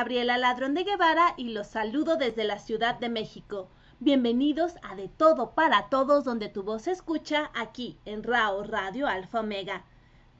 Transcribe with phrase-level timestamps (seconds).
[0.00, 3.68] Gabriela Ladrón de Guevara y los saludo desde la Ciudad de México.
[3.98, 9.06] Bienvenidos a De Todo para Todos, donde tu voz se escucha aquí en RAO Radio
[9.06, 9.84] Alfa Omega.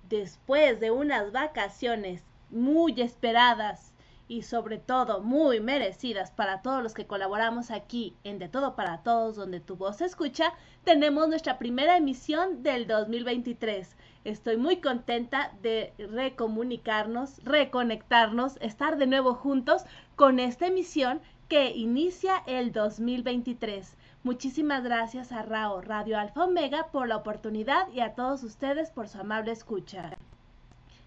[0.08, 3.92] Después de unas vacaciones muy esperadas
[4.28, 9.02] y sobre todo muy merecidas para todos los que colaboramos aquí en De Todo para
[9.02, 13.94] Todos, donde tu voz se escucha, tenemos nuestra primera emisión del 2023.
[14.24, 22.42] Estoy muy contenta de recomunicarnos, reconectarnos, estar de nuevo juntos con esta emisión que inicia
[22.46, 23.96] el 2023.
[24.22, 29.08] Muchísimas gracias a Rao Radio Alfa Omega por la oportunidad y a todos ustedes por
[29.08, 30.18] su amable escucha.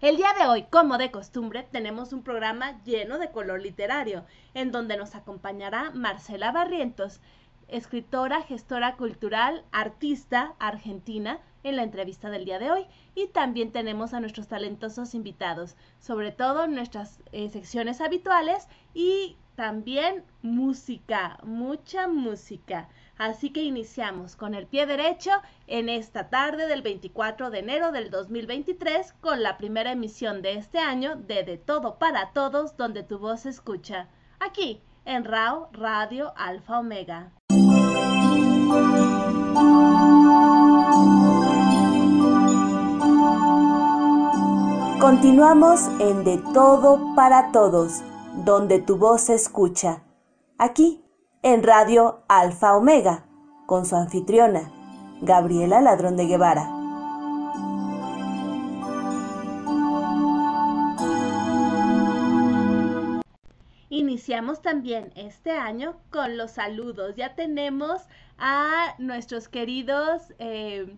[0.00, 4.72] El día de hoy, como de costumbre, tenemos un programa lleno de color literario, en
[4.72, 7.20] donde nos acompañará Marcela Barrientos,
[7.68, 12.86] escritora, gestora cultural, artista argentina, en la entrevista del día de hoy.
[13.16, 20.24] Y también tenemos a nuestros talentosos invitados, sobre todo nuestras eh, secciones habituales y también
[20.42, 22.88] música, mucha música.
[23.16, 25.30] Así que iniciamos con el pie derecho
[25.66, 30.78] en esta tarde del 24 de enero del 2023 con la primera emisión de este
[30.78, 34.08] año de De Todo para Todos donde tu voz se escucha.
[34.40, 37.32] Aquí en RAO Radio Alfa Omega.
[45.04, 48.02] Continuamos en De Todo para Todos
[48.46, 50.02] donde tu voz se escucha,
[50.56, 51.04] aquí
[51.42, 53.26] en Radio Alfa Omega,
[53.66, 54.72] con su anfitriona,
[55.20, 56.70] Gabriela Ladrón de Guevara.
[63.90, 67.14] Iniciamos también este año con los saludos.
[67.14, 68.00] Ya tenemos
[68.38, 70.96] a nuestros queridos, eh,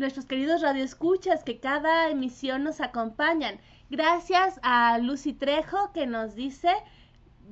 [0.00, 3.60] nuestros queridos radioescuchas que cada emisión nos acompañan.
[3.90, 6.72] Gracias a Lucy Trejo que nos dice,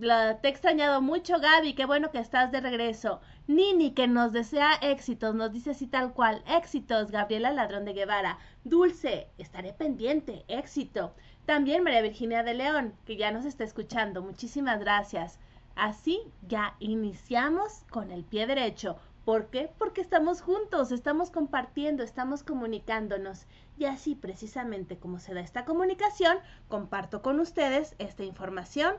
[0.01, 3.21] te he extrañado mucho Gaby, qué bueno que estás de regreso.
[3.47, 8.39] Nini que nos desea éxitos, nos dice así tal cual, éxitos, Gabriela Ladrón de Guevara.
[8.65, 11.15] Dulce, estaré pendiente, éxito.
[11.47, 15.39] También María Virginia de León, que ya nos está escuchando, muchísimas gracias.
[15.77, 18.99] Así ya iniciamos con el pie derecho.
[19.29, 19.71] ¿Por qué?
[19.77, 23.41] Porque estamos juntos, estamos compartiendo, estamos comunicándonos.
[23.77, 28.95] Y así precisamente como se da esta comunicación, comparto con ustedes esta información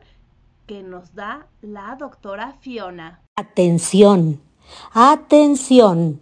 [0.68, 3.22] que nos da la doctora Fiona.
[3.38, 4.40] Atención,
[4.94, 6.20] atención.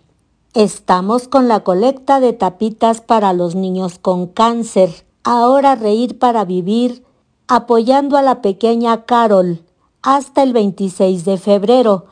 [0.54, 5.06] Estamos con la colecta de tapitas para los niños con cáncer.
[5.26, 7.04] Ahora reír para vivir,
[7.50, 9.66] apoyando a la pequeña Carol
[10.02, 12.06] hasta el 26 de febrero.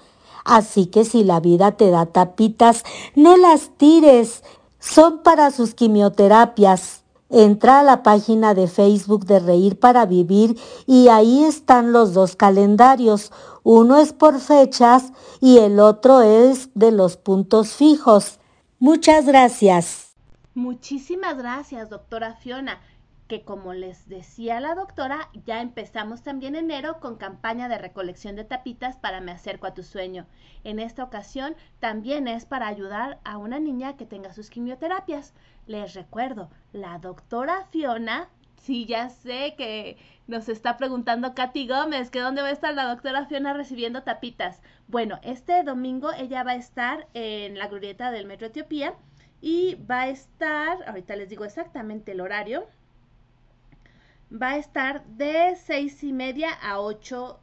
[0.45, 2.83] Así que si la vida te da tapitas,
[3.15, 4.43] no las tires.
[4.79, 7.03] Son para sus quimioterapias.
[7.31, 12.35] Entra a la página de Facebook de Reír para Vivir y ahí están los dos
[12.35, 13.31] calendarios.
[13.63, 15.11] Uno es por fechas
[15.41, 18.39] y el otro es de los puntos fijos.
[18.77, 20.15] Muchas gracias.
[20.53, 22.79] Muchísimas gracias, doctora Fiona
[23.27, 28.43] que como les decía la doctora, ya empezamos también enero con campaña de recolección de
[28.43, 30.27] tapitas para Me acerco a tu sueño.
[30.63, 35.33] En esta ocasión también es para ayudar a una niña que tenga sus quimioterapias.
[35.65, 39.97] Les recuerdo, la doctora Fiona, sí ya sé que
[40.27, 44.61] nos está preguntando Katy Gómez que dónde va a estar la doctora Fiona recibiendo tapitas.
[44.87, 48.93] Bueno, este domingo ella va a estar en la glorieta del Metro Etiopía
[49.41, 52.67] y va a estar, ahorita les digo exactamente el horario,
[54.31, 57.39] va a estar de seis y media a 8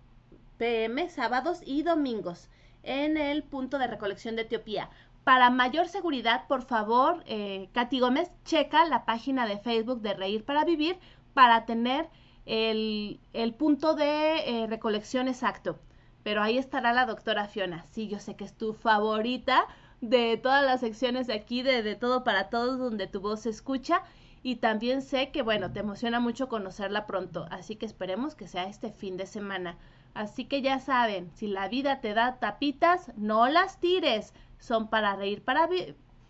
[0.59, 2.49] pm sábados y domingos
[2.83, 4.91] en el punto de recolección de Etiopía.
[5.25, 10.45] Para mayor seguridad, por favor, eh, Katy Gómez, checa la página de Facebook de Reír
[10.45, 10.99] para Vivir
[11.33, 12.09] para tener
[12.45, 13.21] el,
[13.57, 15.79] punto de eh, recolección exacto.
[16.25, 17.85] Pero ahí estará la doctora Fiona.
[17.91, 19.67] Sí, yo sé que es tu favorita
[20.01, 23.51] de todas las secciones de aquí, de, de todo para todos, donde tu voz se
[23.51, 24.03] escucha
[24.43, 28.65] y también sé que, bueno, te emociona mucho conocerla pronto, así que esperemos que sea
[28.65, 29.77] este fin de semana.
[30.15, 35.17] Así que ya saben, si la vida te da tapitas, no las tires, son para
[35.17, 35.69] reír para,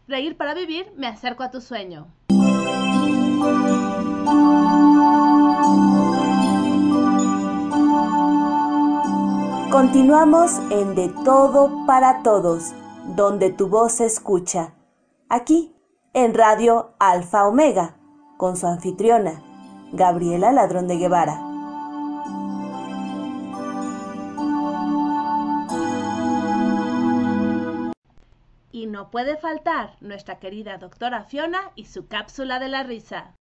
[0.06, 2.06] reír para vivir, me acerco a tu sueño.
[9.70, 12.74] Continuamos en De Todo para Todos,
[13.16, 14.74] donde tu voz se escucha,
[15.30, 15.74] aquí
[16.12, 17.96] en Radio Alfa Omega
[18.42, 19.40] con su anfitriona,
[19.92, 21.38] Gabriela Ladrón de Guevara.
[28.72, 33.36] Y no puede faltar nuestra querida doctora Fiona y su cápsula de la risa.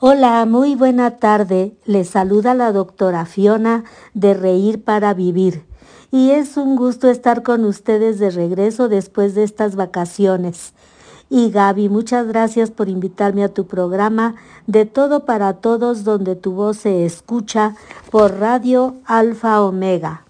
[0.00, 1.76] Hola, muy buena tarde.
[1.84, 3.82] Les saluda la doctora Fiona
[4.14, 5.64] de Reír para Vivir.
[6.12, 10.72] Y es un gusto estar con ustedes de regreso después de estas vacaciones.
[11.28, 14.36] Y Gaby, muchas gracias por invitarme a tu programa
[14.68, 17.74] de Todo para Todos donde tu voz se escucha
[18.12, 20.26] por Radio Alfa Omega.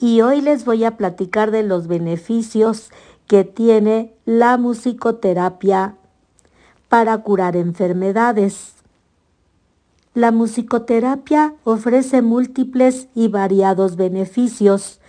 [0.00, 2.90] Y hoy les voy a platicar de los beneficios
[3.28, 5.94] que tiene la musicoterapia
[6.88, 8.74] para curar enfermedades.
[10.14, 15.00] La musicoterapia ofrece múltiples y variados beneficios.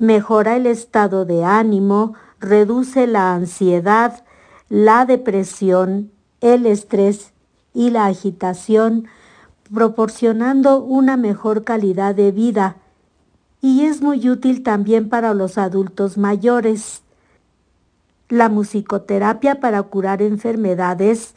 [0.00, 4.24] Mejora el estado de ánimo, reduce la ansiedad,
[4.68, 6.10] la depresión,
[6.40, 7.32] el estrés
[7.72, 9.06] y la agitación,
[9.72, 12.76] proporcionando una mejor calidad de vida.
[13.60, 17.02] Y es muy útil también para los adultos mayores.
[18.28, 21.36] La musicoterapia para curar enfermedades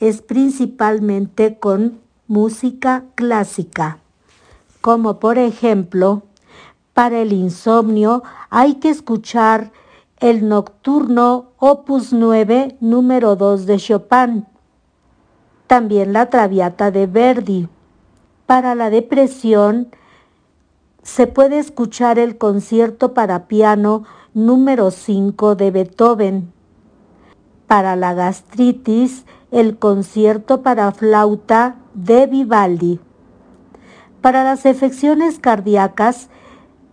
[0.00, 3.98] es principalmente con música clásica,
[4.82, 6.24] como por ejemplo,
[6.92, 9.72] para el insomnio hay que escuchar
[10.18, 14.46] el nocturno opus 9 número 2 de Chopin,
[15.66, 17.68] también la traviata de Verdi.
[18.44, 19.88] Para la depresión
[21.02, 26.52] se puede escuchar el concierto para piano número 5 de Beethoven.
[27.66, 33.00] Para la gastritis, el concierto para flauta de Vivaldi.
[34.20, 36.28] Para las afecciones cardíacas,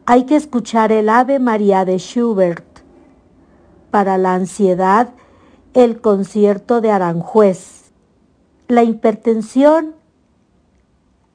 [0.06, 2.66] hay que escuchar el Ave María de Schubert.
[3.92, 5.10] Para la ansiedad,
[5.74, 7.92] el concierto de Aranjuez.
[8.68, 9.96] La hipertensión,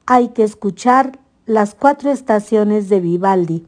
[0.05, 3.67] hay que escuchar las cuatro estaciones de Vivaldi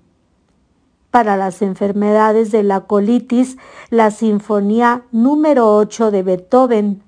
[1.16, 3.56] para las enfermedades de la colitis
[3.90, 7.04] la Sinfonía número 8 de Beethoven.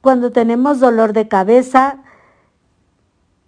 [0.00, 2.02] Cuando tenemos dolor de cabeza,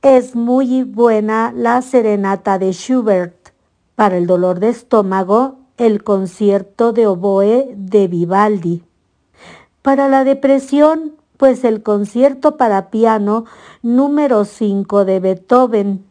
[0.02, 3.48] es muy buena la serenata de Schubert.
[3.96, 8.84] Para el dolor de estómago, el concierto de oboe de Vivaldi.
[9.82, 13.46] Para la depresión, pues el concierto para piano
[13.82, 16.09] número 5 de Beethoven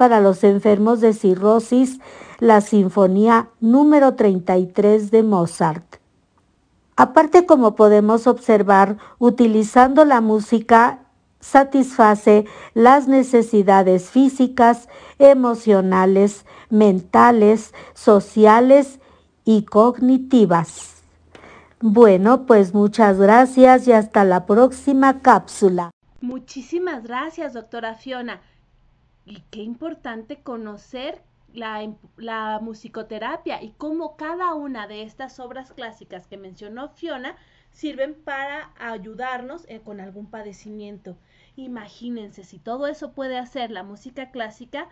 [0.00, 1.98] para los enfermos de cirrosis
[2.38, 5.96] la Sinfonía número 33 de Mozart.
[6.96, 11.00] Aparte, como podemos observar, utilizando la música
[11.38, 14.88] satisface las necesidades físicas,
[15.18, 19.00] emocionales, mentales, sociales
[19.44, 21.02] y cognitivas.
[21.78, 25.90] Bueno, pues muchas gracias y hasta la próxima cápsula.
[26.22, 28.40] Muchísimas gracias, doctora Fiona.
[29.24, 31.22] Y qué importante conocer
[31.52, 37.36] la, musicoterapia y cómo cada una de estas obras clásicas que mencionó Fiona
[37.72, 41.16] sirven para ayudarnos eh, con algún padecimiento.
[41.56, 44.88] Imagínense, si todo eso puede hacer la música clásica,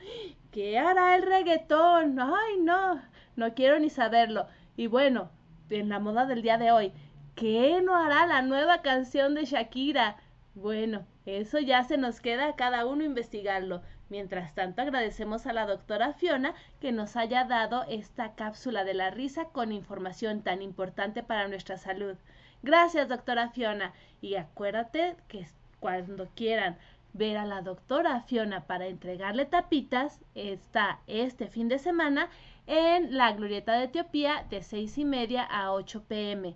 [0.50, 2.18] ¿qué hará el reggaetón?
[2.20, 3.00] Ay, no,
[3.36, 4.46] no quiero ni saberlo.
[4.76, 5.30] Y bueno,
[5.70, 6.92] en la moda del día de hoy,
[7.34, 10.16] ¿qué no hará la nueva canción de Shakira?
[10.54, 13.82] Bueno, eso ya se nos queda a cada uno investigarlo.
[14.10, 19.10] Mientras tanto, agradecemos a la doctora Fiona que nos haya dado esta cápsula de la
[19.10, 22.16] risa con información tan importante para nuestra salud.
[22.62, 23.92] Gracias, doctora Fiona.
[24.22, 25.46] Y acuérdate que
[25.78, 26.78] cuando quieran
[27.12, 32.28] ver a la doctora Fiona para entregarle tapitas, está este fin de semana
[32.66, 36.54] en la Glorieta de Etiopía de seis y media a 8 pm.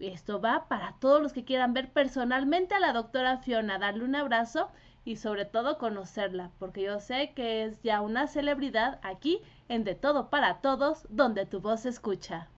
[0.00, 4.16] Esto va para todos los que quieran ver personalmente a la doctora Fiona, darle un
[4.16, 4.70] abrazo
[5.04, 9.94] y sobre todo conocerla, porque yo sé que es ya una celebridad aquí en De
[9.94, 12.48] Todo para Todos, donde tu voz se escucha.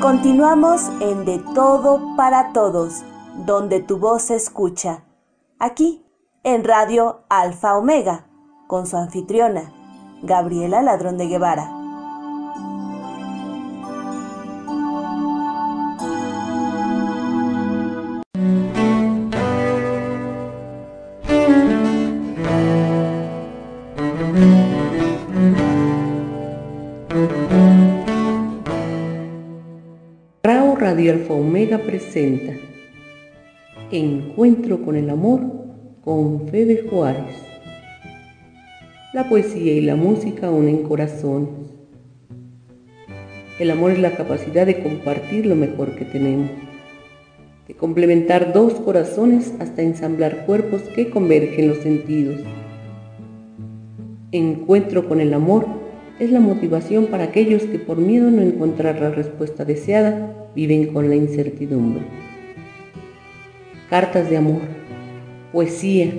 [0.00, 3.02] Continuamos en De Todo para Todos,
[3.44, 5.04] donde tu voz se escucha,
[5.58, 6.04] aquí
[6.44, 8.26] en Radio Alfa Omega,
[8.66, 9.72] con su anfitriona,
[10.22, 11.77] Gabriela Ladrón de Guevara.
[30.98, 32.54] Radio Alfa Omega presenta
[33.92, 35.42] Encuentro con el amor
[36.00, 37.36] con Fede Juárez.
[39.12, 41.50] La poesía y la música unen corazones.
[43.60, 46.50] El amor es la capacidad de compartir lo mejor que tenemos,
[47.68, 52.40] de complementar dos corazones hasta ensamblar cuerpos que convergen los sentidos.
[54.32, 55.64] Encuentro con el amor
[56.18, 61.08] es la motivación para aquellos que por miedo no encontrar la respuesta deseada viven con
[61.08, 62.02] la incertidumbre.
[63.88, 64.62] Cartas de amor,
[65.52, 66.12] poesía,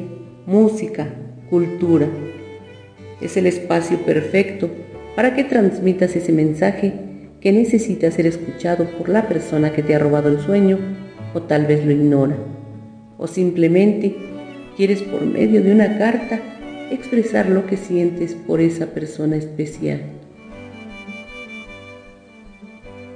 [0.46, 1.10] música,
[1.50, 2.08] cultura.
[3.20, 4.70] Es el espacio perfecto
[5.18, 6.94] para que transmitas ese mensaje
[7.42, 10.78] que necesita ser escuchado por la persona que te ha robado el sueño
[11.34, 12.38] o tal vez lo ignora.
[13.18, 14.16] O simplemente
[14.78, 16.40] quieres por medio de una carta
[16.92, 20.19] expresar lo que sientes por esa persona especial.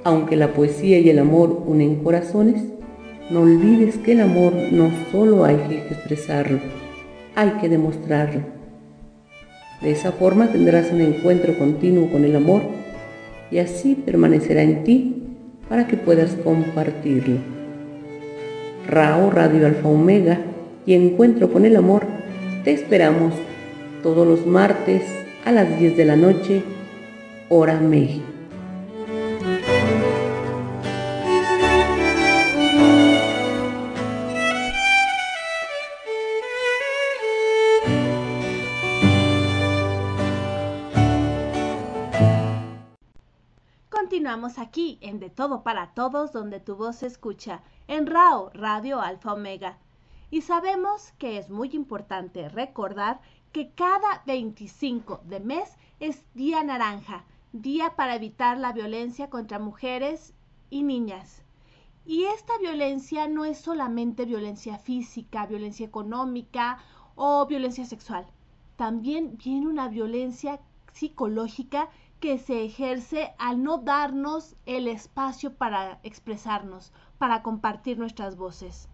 [0.04, 2.62] Aunque la poesía y el amor unen corazones,
[3.30, 6.58] no olvides que el amor no solo hay que expresarlo,
[7.34, 8.42] hay que demostrarlo.
[9.80, 12.60] De esa forma tendrás un encuentro continuo con el amor
[13.50, 15.22] y así permanecerá en ti
[15.70, 17.38] para que puedas compartirlo.
[18.86, 20.38] Rao Radio Alfa Omega
[20.84, 22.04] y Encuentro con el Amor,
[22.62, 23.32] te esperamos
[24.02, 25.02] todos los martes
[25.46, 26.62] a las 10 de la noche,
[27.48, 28.33] hora México.
[44.44, 49.32] Aquí en De Todo para Todos, donde tu voz se escucha, en RAO, Radio Alfa
[49.32, 49.78] Omega.
[50.30, 53.20] Y sabemos que es muy importante recordar
[53.52, 60.34] que cada 25 de mes es Día Naranja, día para evitar la violencia contra mujeres
[60.68, 61.42] y niñas.
[62.04, 66.78] Y esta violencia no es solamente violencia física, violencia económica
[67.14, 68.26] o violencia sexual.
[68.76, 70.60] También viene una violencia
[70.92, 71.88] psicológica
[72.20, 78.88] que se ejerce al no darnos el espacio para expresarnos, para compartir nuestras voces.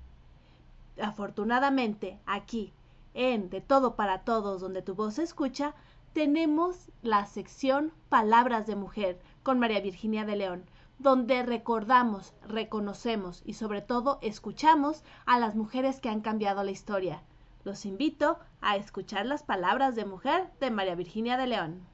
[1.01, 2.73] Afortunadamente, aquí
[3.15, 5.75] en De Todo para Todos, donde tu voz se escucha,
[6.13, 10.65] tenemos la sección Palabras de Mujer con María Virginia de León,
[10.99, 17.23] donde recordamos, reconocemos y sobre todo escuchamos a las mujeres que han cambiado la historia.
[17.65, 21.87] Los invito a escuchar las palabras de mujer de María Virginia de León.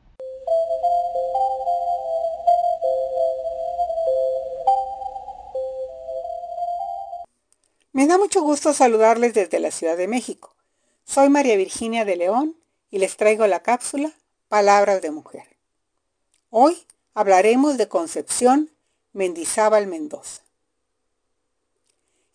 [7.97, 10.55] Me da mucho gusto saludarles desde la Ciudad de México.
[11.07, 12.55] Soy María Virginia de León
[12.91, 14.13] y les traigo la cápsula
[14.49, 15.57] Palabras de Mujer.
[16.51, 16.77] Hoy
[17.15, 18.71] hablaremos de Concepción
[19.15, 20.43] Mendizábal Mendoza.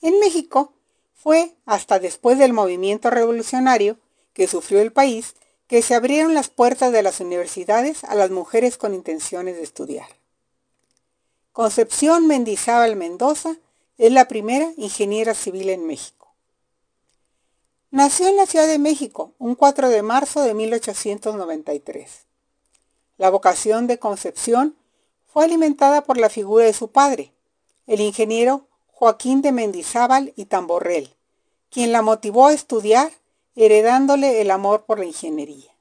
[0.01, 0.73] En México
[1.13, 3.99] fue hasta después del movimiento revolucionario
[4.33, 5.35] que sufrió el país
[5.67, 10.07] que se abrieron las puertas de las universidades a las mujeres con intenciones de estudiar.
[11.51, 13.57] Concepción Mendizábal Mendoza
[14.01, 16.33] es la primera ingeniera civil en México.
[17.91, 22.25] Nació en la Ciudad de México un 4 de marzo de 1893.
[23.19, 24.75] La vocación de Concepción
[25.27, 27.31] fue alimentada por la figura de su padre,
[27.85, 31.15] el ingeniero Joaquín de Mendizábal y Tamborrell,
[31.69, 33.11] quien la motivó a estudiar
[33.55, 35.71] heredándole el amor por la ingeniería.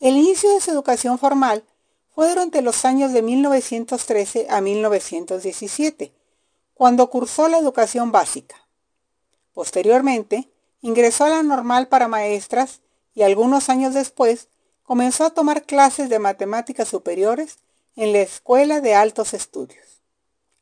[0.00, 1.62] El inicio de su educación formal
[2.12, 6.15] fue durante los años de 1913 a 1917,
[6.76, 8.68] cuando cursó la educación básica.
[9.54, 10.50] Posteriormente,
[10.82, 12.82] ingresó a la normal para maestras
[13.14, 14.48] y algunos años después
[14.82, 17.60] comenzó a tomar clases de matemáticas superiores
[17.96, 20.02] en la Escuela de Altos Estudios.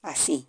[0.03, 0.47] Así,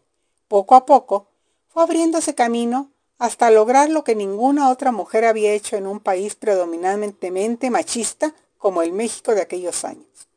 [0.48, 1.30] poco a poco,
[1.68, 6.36] fue abriéndose camino hasta lograr lo que ninguna otra mujer había hecho en un país
[6.36, 10.28] predominantemente machista como el México de aquellos años.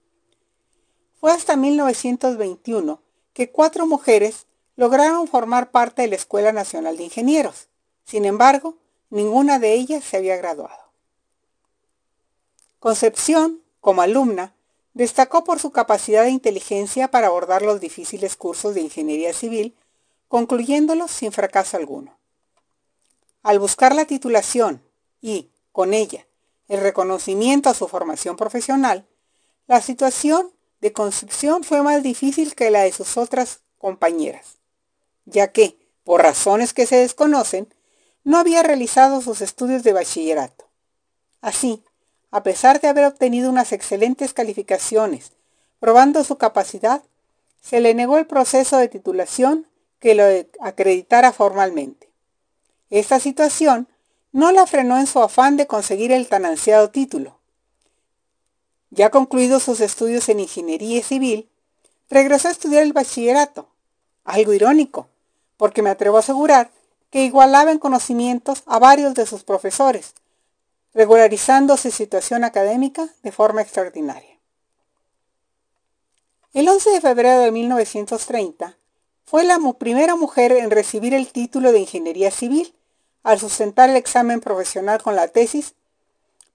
[1.21, 3.03] Fue hasta 1921
[3.35, 4.48] que cuatro mujeres
[4.79, 7.67] lograron formar parte de la Escuela Nacional de Ingenieros,
[8.05, 8.77] sin embargo,
[9.11, 10.93] ninguna de ellas se había graduado.
[12.79, 14.55] Concepción, como alumna,
[14.95, 19.77] destacó por su capacidad de inteligencia para abordar los difíciles cursos de ingeniería civil,
[20.29, 22.17] concluyéndolos sin fracaso alguno.
[23.43, 24.81] Al buscar la titulación
[25.21, 26.25] y, con ella,
[26.69, 29.09] el reconocimiento a su formación profesional,
[29.67, 34.58] la situación de Concepción fue más difícil que la de sus otras compañeras,
[35.29, 37.73] ya que, por razones que se desconocen,
[38.25, 40.67] no había realizado sus estudios de bachillerato.
[41.41, 41.83] Así,
[42.31, 45.33] a pesar de haber obtenido unas excelentes calificaciones,
[45.81, 47.03] probando su capacidad,
[47.61, 49.67] se le negó el proceso de titulación
[50.01, 50.25] que lo
[50.61, 52.09] acreditara formalmente.
[52.91, 53.89] Esta situación
[54.33, 57.39] no la frenó en su afán de conseguir el tan ansiado título.
[58.91, 61.49] Ya concluidos sus estudios en ingeniería civil,
[62.09, 63.69] regresó a estudiar el bachillerato,
[64.25, 65.09] algo irónico,
[65.59, 66.71] porque me atrevo a asegurar
[67.11, 70.15] que igualaba en conocimientos a varios de sus profesores,
[70.95, 74.39] regularizando su situación académica de forma extraordinaria.
[76.55, 78.77] El 11 de febrero de 1930
[79.27, 82.75] fue la primera mujer en recibir el título de Ingeniería Civil
[83.23, 85.75] al sustentar el examen profesional con la tesis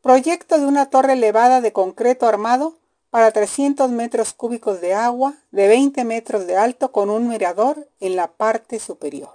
[0.01, 2.75] Proyecto de una torre elevada de concreto armado
[3.13, 8.15] para 300 metros cúbicos de agua de 20 metros de alto con un mirador en
[8.15, 9.33] la parte superior,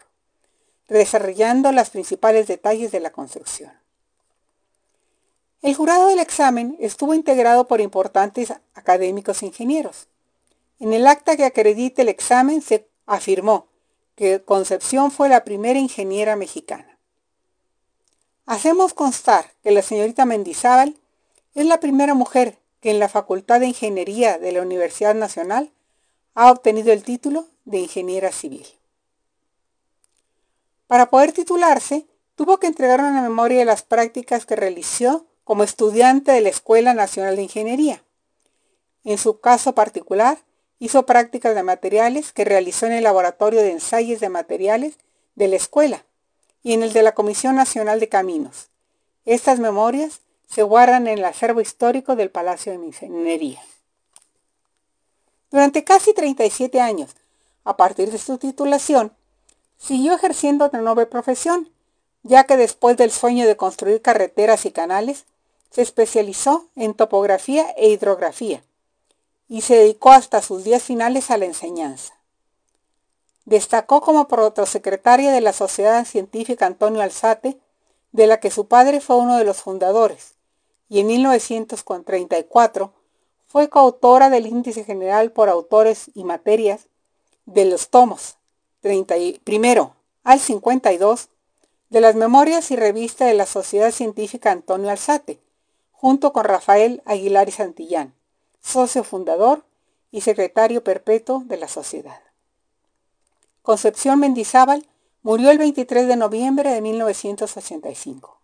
[0.89, 3.71] desarrollando los principales detalles de la construcción.
[5.63, 10.09] El jurado del examen estuvo integrado por importantes académicos e ingenieros.
[10.81, 13.69] En el acta que acredita el examen se afirmó
[14.17, 16.99] que Concepción fue la primera ingeniera mexicana.
[18.45, 20.97] Hacemos constar que la señorita Mendizábal
[21.55, 25.73] es la primera mujer que en la Facultad de Ingeniería de la Universidad Nacional
[26.35, 28.67] ha obtenido el título de ingeniera civil.
[30.87, 36.33] Para poder titularse, tuvo que entregar una memoria de las prácticas que realizó como estudiante
[36.33, 38.03] de la Escuela Nacional de Ingeniería.
[39.05, 40.39] En su caso particular,
[40.79, 44.99] hizo prácticas de materiales que realizó en el Laboratorio de Ensayos de Materiales
[45.35, 46.05] de la escuela
[46.63, 48.69] y en el de la Comisión Nacional de Caminos.
[49.25, 53.63] Estas memorias se guardan en el acervo histórico del Palacio de Ingeniería.
[55.51, 57.11] Durante casi 37 años,
[57.65, 59.13] a partir de su titulación,
[59.79, 61.71] siguió ejerciendo otra noble profesión,
[62.23, 65.27] ya que después del sueño de construir carreteras y canales,
[65.71, 68.63] se especializó en topografía e hidrografía
[69.49, 72.15] y se dedicó hasta sus días finales a la enseñanza.
[73.45, 77.59] Destacó como protosecretaria de la Sociedad Científica Antonio Alzate,
[78.13, 80.38] de la que su padre fue uno de los fundadores,
[80.89, 82.93] y en 1934
[83.47, 86.87] fue coautora del Índice General por Autores y Materias
[87.47, 88.37] de los tomos
[88.81, 91.29] 31 al 52
[91.91, 95.41] de las Memorias y Revista de la Sociedad Científica Antonio Alzate,
[95.91, 98.15] junto con Rafael Aguilar y Santillán,
[98.61, 99.65] socio fundador
[100.11, 102.21] y secretario perpetuo de la sociedad.
[103.63, 104.87] Concepción Mendizábal
[105.23, 108.38] murió el 23 de noviembre de 1985.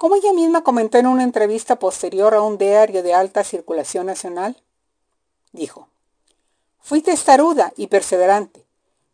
[0.00, 4.56] Como ella misma comentó en una entrevista posterior a un diario de alta circulación nacional,
[5.52, 5.88] dijo,
[6.78, 8.64] Fui testaruda y perseverante.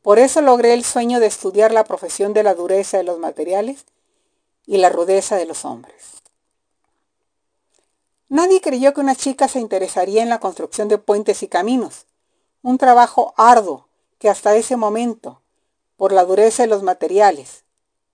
[0.01, 3.85] Por eso logré el sueño de estudiar la profesión de la dureza de los materiales
[4.64, 6.22] y la rudeza de los hombres.
[8.29, 12.07] Nadie creyó que una chica se interesaría en la construcción de puentes y caminos,
[12.62, 13.88] un trabajo arduo
[14.20, 15.42] que hasta ese momento,
[15.96, 17.64] por la dureza de los materiales,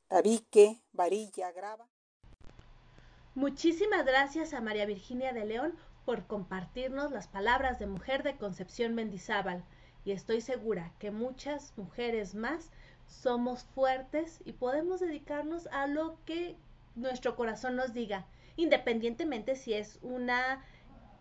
[0.08, 1.91] tabique, varilla, grava,
[3.34, 5.72] Muchísimas gracias a María Virginia de León
[6.04, 9.64] por compartirnos las palabras de mujer de Concepción Mendizábal
[10.04, 12.70] y estoy segura que muchas mujeres más
[13.06, 16.56] somos fuertes y podemos dedicarnos a lo que
[16.94, 20.62] nuestro corazón nos diga, independientemente si es una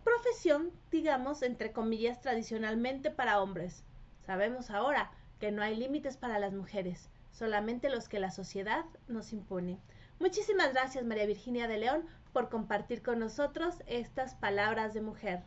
[0.04, 3.86] profesión, digamos, entre comillas, tradicionalmente para hombres.
[4.26, 9.32] Sabemos ahora que no hay límites para las mujeres, solamente los que la sociedad nos
[9.32, 9.80] impone.
[10.22, 15.42] Muchísimas gracias María Virginia de León por compartir con nosotros estas palabras de mujer.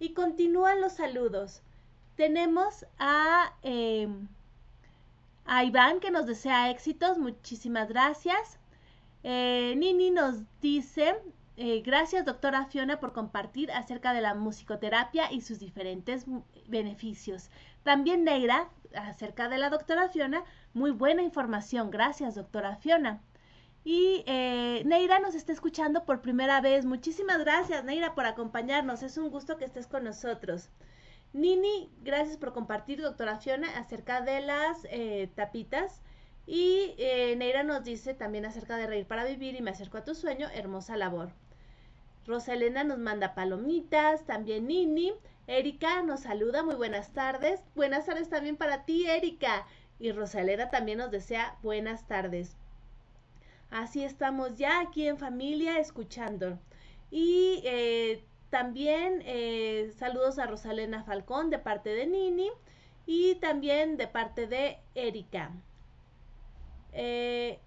[0.00, 1.62] Y continúan los saludos.
[2.16, 3.54] Tenemos a,
[5.44, 7.18] a Iván que nos desea éxitos.
[7.18, 8.58] Muchísimas gracias.
[9.22, 11.14] Eh, Nini nos dice,
[11.56, 16.26] eh, gracias doctora Fiona por compartir acerca de la musicoterapia y sus diferentes
[16.66, 17.48] beneficios.
[17.84, 20.42] También Neira, acerca de la doctora Fiona,
[20.74, 21.92] muy buena información.
[21.92, 23.20] Gracias doctora Fiona.
[23.84, 26.84] Y eh, Neira nos está escuchando por primera vez.
[26.84, 29.02] Muchísimas gracias, Neira, por acompañarnos.
[29.02, 30.70] Es un gusto que estés con nosotros.
[31.32, 36.02] Nini, gracias por compartir, doctora Fiona, acerca de las eh, tapitas.
[36.46, 40.04] Y eh, Neira nos dice también acerca de reír para vivir y me acerco a
[40.04, 41.32] tu sueño, hermosa labor.
[42.26, 45.12] Rosalena nos manda palomitas, también Nini.
[45.48, 47.60] Erika nos saluda, muy buenas tardes.
[47.74, 49.66] Buenas tardes también para ti, Erika.
[49.98, 52.56] Y Rosalena también nos desea buenas tardes.
[53.72, 56.58] Así estamos ya aquí en familia escuchando.
[57.10, 62.50] Y eh, también eh, saludos a Rosalena Falcón de parte de Nini
[63.06, 65.52] y también de parte de Erika.
[66.92, 67.60] Eh,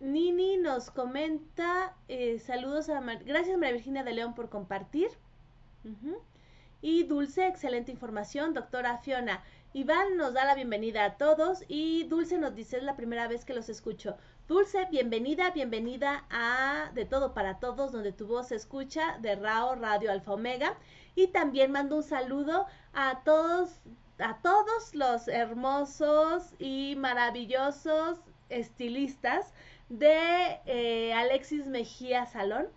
[0.00, 1.94] Nini nos comenta
[2.38, 5.10] saludos a gracias María Virginia de León por compartir.
[6.80, 9.42] Y Dulce, excelente información, doctora Fiona.
[9.74, 13.44] Iván nos da la bienvenida a todos y Dulce nos dice es la primera vez
[13.44, 14.16] que los escucho.
[14.46, 19.74] Dulce, bienvenida, bienvenida a De Todo para Todos, donde tu voz se escucha, de Rao
[19.74, 20.76] Radio Alfa Omega.
[21.14, 23.80] Y también mando un saludo a todos,
[24.18, 28.18] a todos los hermosos y maravillosos
[28.50, 29.54] estilistas
[29.88, 32.68] de eh, Alexis Mejía Salón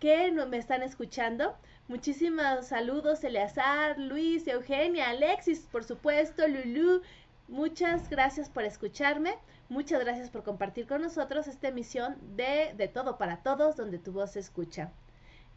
[0.00, 1.56] que me están escuchando.
[1.88, 7.00] Muchísimos saludos, Eleazar, Luis, Eugenia, Alexis, por supuesto, Lulu.
[7.48, 9.38] Muchas gracias por escucharme.
[9.70, 14.12] Muchas gracias por compartir con nosotros esta emisión de De Todo para Todos, donde tu
[14.12, 14.92] voz se escucha.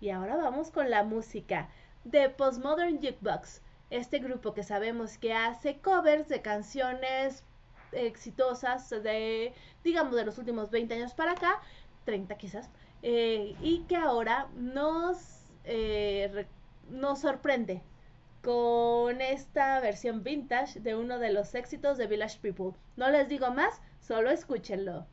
[0.01, 1.69] Y ahora vamos con la música
[2.03, 7.45] de Postmodern Jukebox, este grupo que sabemos que hace covers de canciones
[7.93, 11.61] exitosas de, digamos, de los últimos 20 años para acá,
[12.03, 12.69] 30 quizás,
[13.03, 16.45] eh, y que ahora nos, eh,
[16.89, 17.81] nos sorprende
[18.41, 22.73] con esta versión vintage de uno de los éxitos de Village People.
[22.95, 25.05] No les digo más, solo escúchenlo.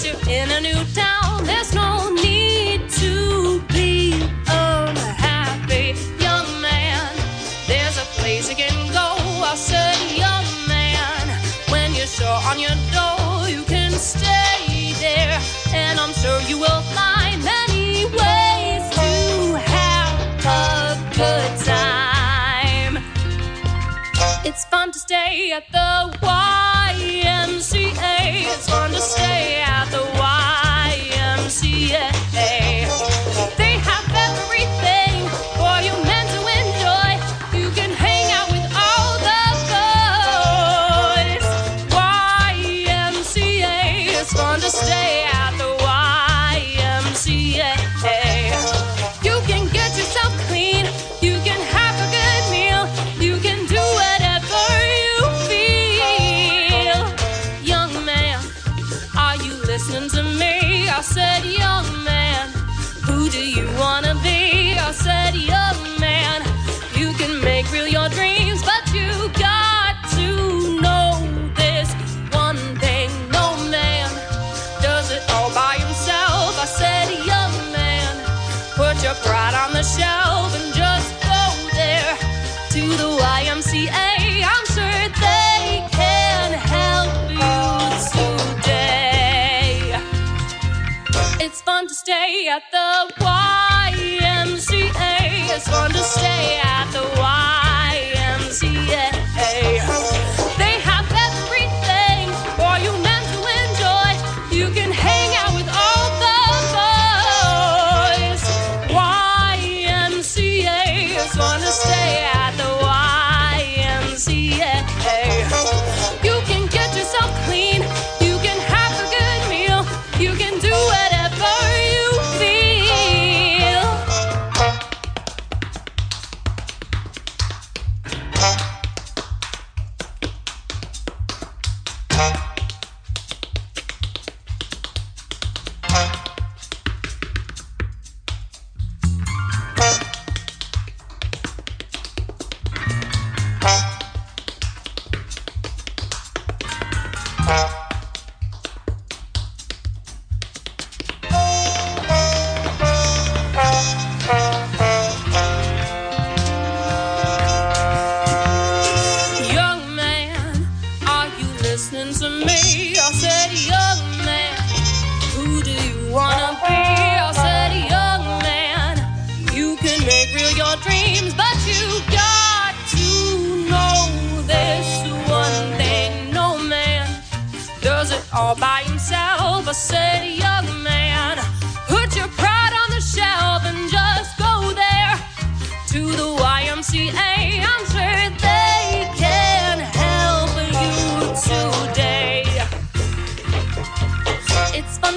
[0.00, 4.14] Cause you're in a new town, there's no need to be
[4.48, 7.14] unhappy, young man.
[7.66, 11.28] There's a place you can go, I said, young man.
[11.68, 15.38] When you're sure on your door, you can stay there,
[15.74, 23.04] and I'm sure you will find many ways to have a good time.
[24.46, 27.74] It's fun to stay at the YMCA.
[28.54, 29.39] It's fun to stay.
[92.60, 94.90] At the YMCA.
[95.54, 96.69] It's fun to stay at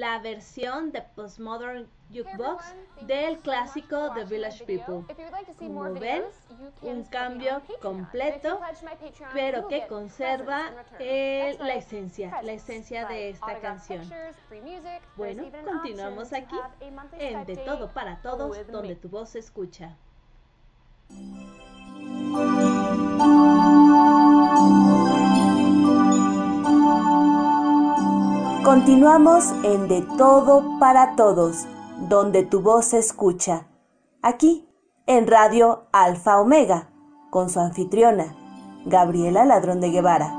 [0.00, 5.04] la versión de Postmodern Jukebox del clásico The Village People.
[5.58, 6.22] Como ven,
[6.80, 8.60] un cambio completo,
[9.34, 14.02] pero que conserva eh, la esencia, la esencia de esta canción.
[15.16, 16.56] Bueno, continuamos aquí
[17.18, 19.98] en De Todo para Todos, donde tu voz se escucha.
[28.72, 31.66] Continuamos en De Todo para Todos,
[32.08, 33.66] donde tu voz se escucha.
[34.22, 34.68] Aquí,
[35.08, 36.88] en Radio Alfa Omega,
[37.30, 38.36] con su anfitriona,
[38.86, 40.30] Gabriela Ladrón de Guevara.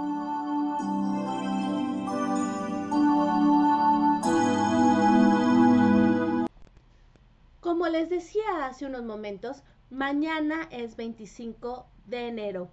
[7.60, 12.70] Como les decía hace unos momentos, mañana es 25 de enero,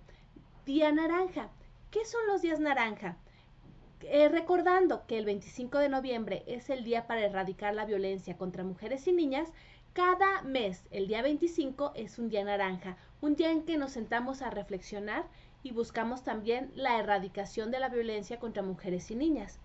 [0.66, 1.48] día naranja.
[1.90, 3.16] ¿Qué son los días naranja?
[4.02, 8.62] Eh, recordando que el 25 de noviembre es el día para erradicar la violencia contra
[8.62, 9.52] mujeres y niñas,
[9.92, 14.42] cada mes, el día 25, es un día naranja, un día en que nos sentamos
[14.42, 15.24] a reflexionar
[15.64, 19.58] y buscamos también la erradicación de la violencia contra mujeres y niñas.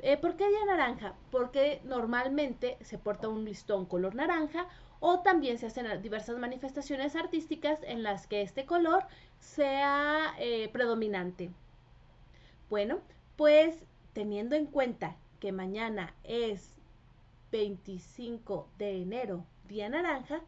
[0.00, 1.14] Eh, ¿Por qué día naranja?
[1.30, 4.66] Porque normalmente se porta un listón color naranja
[5.00, 9.04] o también se hacen diversas manifestaciones artísticas en las que este color
[9.38, 11.50] sea eh, predominante.
[12.68, 12.98] Bueno,
[13.38, 13.78] pues
[14.14, 16.74] teniendo en cuenta que mañana es
[17.52, 20.40] 25 de enero, Día Naranja,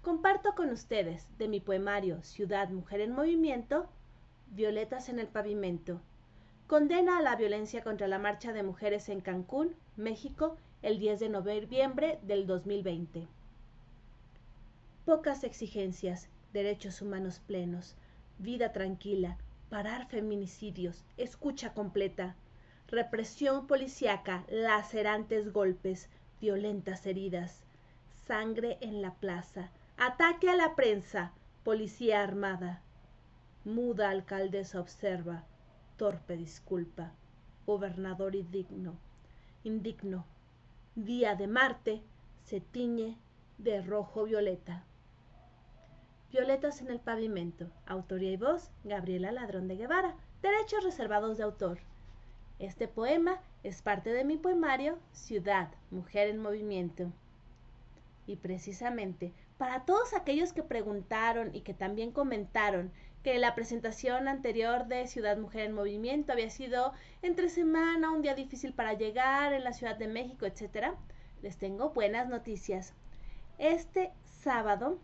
[0.00, 3.86] comparto con ustedes de mi poemario Ciudad Mujer en Movimiento,
[4.46, 6.00] Violetas en el Pavimento.
[6.66, 11.28] Condena a la violencia contra la marcha de mujeres en Cancún, México, el 10 de
[11.28, 13.28] noviembre del 2020.
[15.04, 17.94] Pocas exigencias, derechos humanos plenos,
[18.38, 19.36] vida tranquila,
[19.68, 22.36] parar feminicidios, escucha completa,
[22.88, 26.08] represión policíaca, lacerantes golpes,
[26.40, 27.64] violentas heridas,
[28.26, 31.32] sangre en la plaza, ataque a la prensa,
[31.64, 32.80] policía armada.
[33.64, 35.44] Muda alcaldesa observa,
[35.96, 37.12] torpe disculpa,
[37.66, 38.94] gobernador indigno,
[39.64, 40.24] indigno.
[40.94, 42.02] Día de Marte
[42.44, 43.18] se tiñe
[43.58, 44.84] de rojo violeta.
[46.30, 47.70] Violetas en el pavimento.
[47.86, 50.14] Autoría y voz, Gabriela Ladrón de Guevara.
[50.42, 51.78] Derechos reservados de autor.
[52.58, 57.10] Este poema es parte de mi poemario Ciudad, Mujer en Movimiento.
[58.26, 64.86] Y precisamente, para todos aquellos que preguntaron y que también comentaron que la presentación anterior
[64.86, 69.64] de Ciudad Mujer en Movimiento había sido entre semana, un día difícil para llegar en
[69.64, 70.88] la Ciudad de México, etc.,
[71.40, 72.92] les tengo buenas noticias.
[73.56, 74.98] Este sábado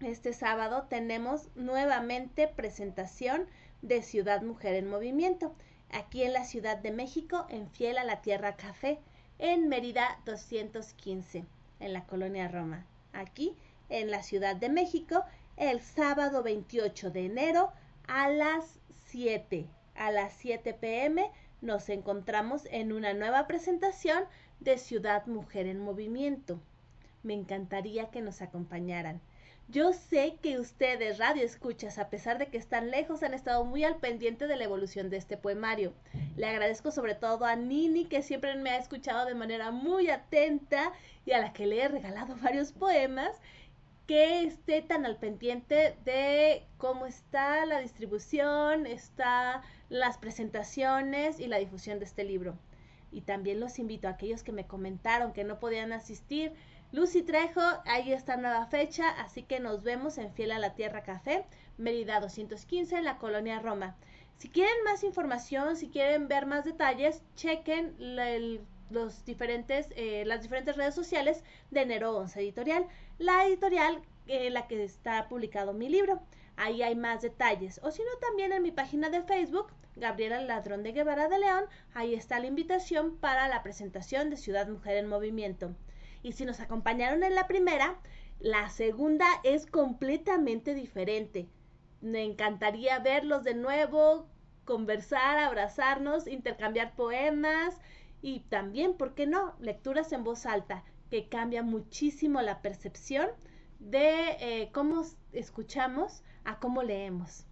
[0.00, 3.46] este sábado tenemos nuevamente presentación
[3.80, 5.54] de Ciudad Mujer en Movimiento,
[5.90, 8.98] aquí en la Ciudad de México, en Fiel a la Tierra Café,
[9.38, 11.44] en Mérida 215,
[11.80, 12.84] en la colonia Roma.
[13.12, 13.56] Aquí,
[13.88, 15.24] en la Ciudad de México,
[15.56, 17.72] el sábado 28 de enero
[18.06, 21.30] a las 7, a las 7 pm,
[21.62, 24.24] nos encontramos en una nueva presentación
[24.60, 26.60] de Ciudad Mujer en Movimiento.
[27.22, 29.20] Me encantaría que nos acompañaran.
[29.68, 33.82] Yo sé que ustedes, radio escuchas, a pesar de que están lejos, han estado muy
[33.82, 35.92] al pendiente de la evolución de este poemario.
[36.36, 40.92] Le agradezco sobre todo a Nini, que siempre me ha escuchado de manera muy atenta
[41.24, 43.40] y a la que le he regalado varios poemas,
[44.06, 51.58] que esté tan al pendiente de cómo está la distribución, está las presentaciones y la
[51.58, 52.56] difusión de este libro.
[53.10, 56.52] Y también los invito a aquellos que me comentaron que no podían asistir,
[56.96, 61.02] Lucy Trejo, ahí está nueva fecha, así que nos vemos en Fiel a la Tierra
[61.02, 61.44] Café,
[61.76, 63.96] Mérida 215 en la colonia Roma.
[64.38, 67.94] Si quieren más información, si quieren ver más detalles, chequen
[68.88, 72.86] los diferentes, eh, las diferentes redes sociales de Enero 11 Editorial,
[73.18, 76.22] la editorial en la que está publicado mi libro.
[76.56, 77.78] Ahí hay más detalles.
[77.82, 81.64] O si no, también en mi página de Facebook, Gabriela Ladrón de Guevara de León,
[81.92, 85.74] ahí está la invitación para la presentación de Ciudad Mujer en Movimiento.
[86.26, 88.00] Y si nos acompañaron en la primera,
[88.40, 91.48] la segunda es completamente diferente.
[92.00, 94.26] Me encantaría verlos de nuevo,
[94.64, 97.80] conversar, abrazarnos, intercambiar poemas
[98.22, 103.28] y también, ¿por qué no?, lecturas en voz alta, que cambia muchísimo la percepción
[103.78, 107.45] de eh, cómo escuchamos a cómo leemos.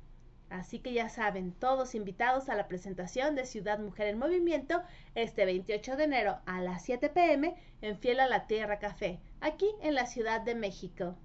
[0.54, 4.82] Así que ya saben, todos invitados a la presentación de Ciudad Mujer en Movimiento
[5.16, 9.66] este 28 de enero a las 7 pm en Fiel a la Tierra Café, aquí
[9.82, 11.16] en la Ciudad de México.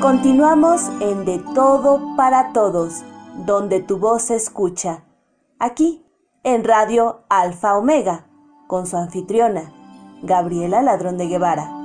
[0.00, 3.02] Continuamos en De Todo para Todos,
[3.44, 5.02] donde tu voz se escucha.
[5.58, 6.06] Aquí,
[6.44, 8.26] en Radio Alfa Omega,
[8.66, 9.72] con su anfitriona,
[10.22, 11.75] Gabriela Ladrón de Guevara.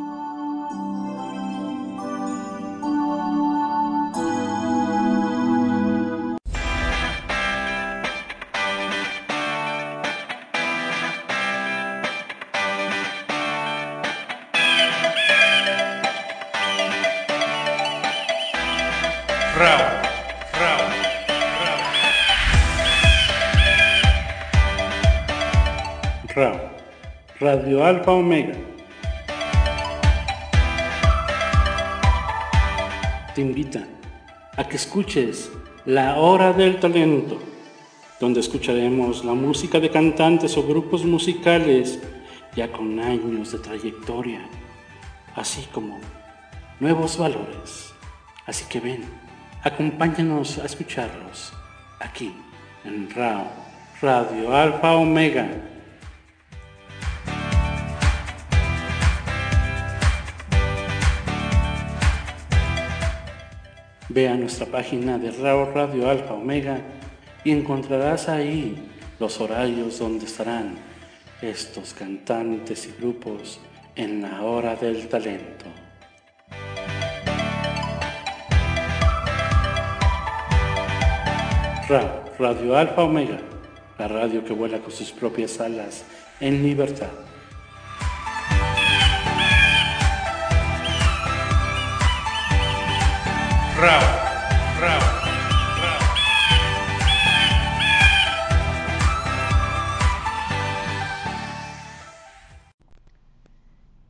[27.53, 28.53] Radio Alfa Omega.
[33.35, 33.85] Te invita
[34.55, 35.51] a que escuches
[35.83, 37.39] La Hora del Talento,
[38.21, 41.99] donde escucharemos la música de cantantes o grupos musicales
[42.55, 44.47] ya con años de trayectoria,
[45.35, 45.99] así como
[46.79, 47.93] nuevos valores.
[48.45, 49.03] Así que ven,
[49.61, 51.51] acompáñanos a escucharlos
[51.99, 52.33] aquí
[52.85, 53.47] en RAO,
[54.01, 55.70] Radio Alfa Omega.
[64.13, 66.81] Ve a nuestra página de RAO Radio Alfa Omega
[67.45, 68.89] y encontrarás ahí
[69.21, 70.75] los horarios donde estarán
[71.41, 73.61] estos cantantes y grupos
[73.95, 75.65] en la hora del talento.
[81.87, 83.39] RAO, Radio Alfa Omega,
[83.97, 86.03] la radio que vuela con sus propias alas
[86.41, 87.30] en libertad.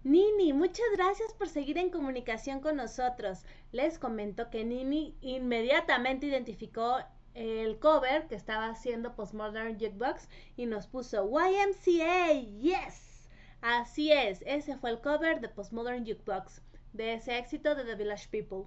[0.04, 3.46] Nini, muchas gracias por seguir en comunicación con nosotros.
[3.72, 6.98] Les comento que Nini inmediatamente identificó
[7.34, 13.30] el cover que estaba haciendo Postmodern Jukebox y nos puso YMCA, yes.
[13.62, 18.28] Así es, ese fue el cover de Postmodern Jukebox, de ese éxito de The Village
[18.30, 18.66] People.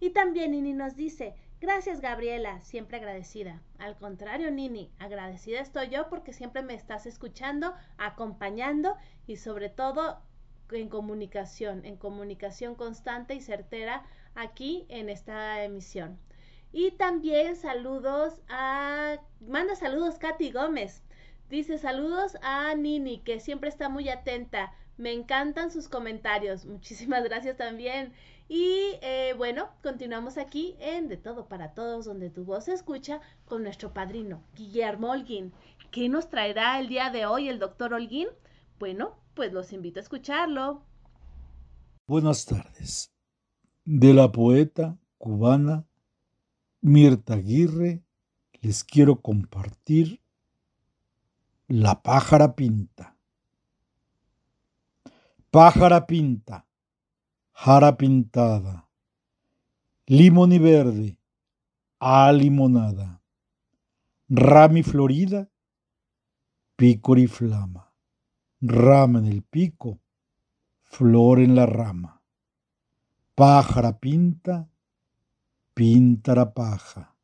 [0.00, 3.62] Y también Nini nos dice, gracias Gabriela, siempre agradecida.
[3.78, 10.20] Al contrario, Nini, agradecida estoy yo porque siempre me estás escuchando, acompañando y sobre todo
[10.70, 14.04] en comunicación, en comunicación constante y certera
[14.34, 16.18] aquí en esta emisión.
[16.72, 19.18] Y también saludos a...
[19.40, 21.04] Manda saludos Katy Gómez.
[21.48, 24.72] Dice saludos a Nini, que siempre está muy atenta.
[24.96, 26.66] Me encantan sus comentarios.
[26.66, 28.12] Muchísimas gracias también.
[28.48, 33.20] Y eh, bueno, continuamos aquí en De Todo para Todos, donde tu voz se escucha
[33.46, 35.52] con nuestro padrino, Guillermo Holguín.
[35.90, 38.28] ¿Qué nos traerá el día de hoy el doctor Holguín?
[38.78, 40.82] Bueno, pues los invito a escucharlo.
[42.06, 43.10] Buenas tardes.
[43.84, 45.86] De la poeta cubana
[46.82, 48.02] Mirta Aguirre
[48.60, 50.20] les quiero compartir
[51.68, 53.16] La pájara pinta.
[55.50, 56.63] Pájara pinta,
[57.54, 58.88] jara pintada,
[60.06, 61.18] limón y verde,
[62.00, 63.22] a limonada,
[64.28, 65.48] rami florida,
[66.76, 67.92] pícor y flama,
[68.60, 70.00] rama en el pico,
[70.82, 72.22] flor en la rama.
[73.34, 74.68] Pájara pinta,
[75.74, 77.16] pinta la paja,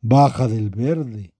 [0.00, 1.34] baja del verde,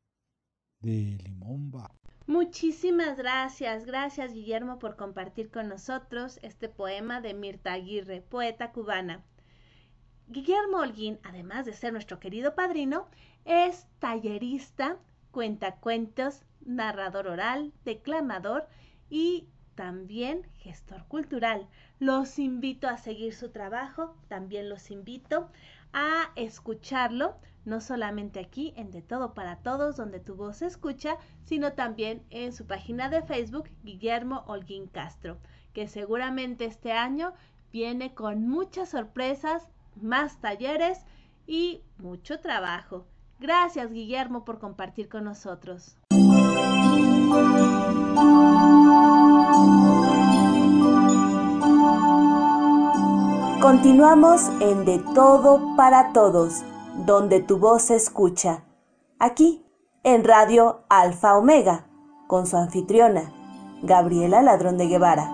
[0.81, 2.04] de limón baja.
[2.27, 9.23] Muchísimas gracias, gracias Guillermo por compartir con nosotros este poema de Mirta Aguirre, poeta cubana.
[10.29, 13.09] Guillermo Holguín, además de ser nuestro querido padrino,
[13.45, 14.97] es tallerista,
[15.33, 18.69] cuentacuentos, narrador oral, declamador
[19.11, 21.69] y también gestor cultural.
[21.99, 25.51] Los invito a seguir su trabajo, también los invito
[25.93, 31.17] a escucharlo, no solamente aquí en De Todo para Todos, donde tu voz se escucha,
[31.45, 35.39] sino también en su página de Facebook, Guillermo Holguín Castro,
[35.73, 37.33] que seguramente este año
[37.73, 39.69] viene con muchas sorpresas,
[40.01, 41.05] más talleres
[41.47, 43.07] y mucho trabajo.
[43.41, 45.97] Gracias, Guillermo, por compartir con nosotros.
[53.61, 56.63] Continuamos en De Todo para Todos,
[57.05, 58.65] donde tu voz se escucha.
[59.19, 59.65] Aquí,
[60.05, 61.87] en Radio Alfa Omega,
[62.27, 63.33] con su anfitriona,
[63.83, 65.31] Gabriela Ladrón de Guevara.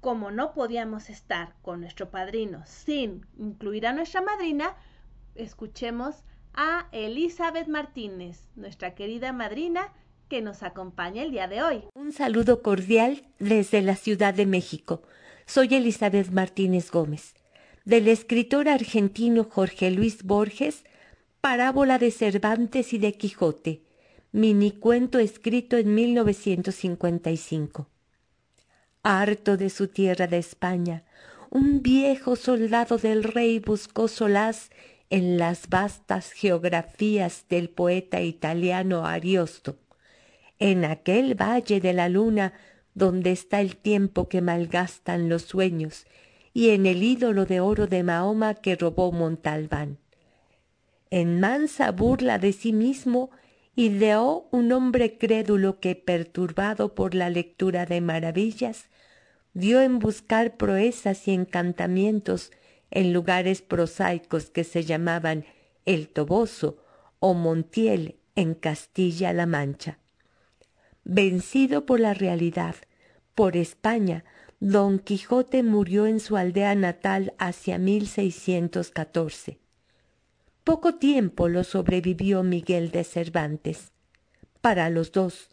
[0.00, 4.76] Como no podíamos estar con nuestro padrino sin incluir a nuestra madrina,
[5.34, 9.92] escuchemos a Elizabeth Martínez, nuestra querida madrina,
[10.34, 11.84] que nos acompaña el día de hoy.
[11.94, 15.02] Un saludo cordial desde la Ciudad de México.
[15.46, 17.34] Soy Elizabeth Martínez Gómez.
[17.84, 20.82] Del escritor argentino Jorge Luis Borges,
[21.40, 23.84] Parábola de Cervantes y de Quijote,
[24.32, 27.86] minicuento escrito en 1955.
[29.04, 31.04] Harto de su tierra de España,
[31.50, 34.70] un viejo soldado del rey buscó solaz
[35.10, 39.78] en las vastas geografías del poeta italiano Ariosto,
[40.64, 42.54] en aquel valle de la luna
[42.94, 46.06] donde está el tiempo que malgastan los sueños,
[46.54, 49.98] y en el ídolo de oro de Mahoma que robó Montalbán.
[51.10, 53.30] En mansa burla de sí mismo,
[53.76, 58.88] ideó un hombre crédulo que, perturbado por la lectura de maravillas,
[59.52, 62.52] dio en buscar proezas y encantamientos
[62.90, 65.44] en lugares prosaicos que se llamaban
[65.84, 66.78] El Toboso
[67.18, 69.98] o Montiel en Castilla-La Mancha.
[71.04, 72.76] Vencido por la realidad,
[73.34, 74.24] por España,
[74.60, 79.58] Don Quijote murió en su aldea natal hacia 1614.
[80.64, 83.92] Poco tiempo lo sobrevivió Miguel de Cervantes.
[84.62, 85.50] Para los dos,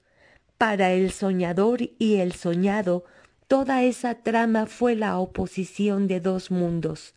[0.57, 3.03] para el soñador y el soñado,
[3.47, 7.13] toda esa trama fue la oposición de dos mundos,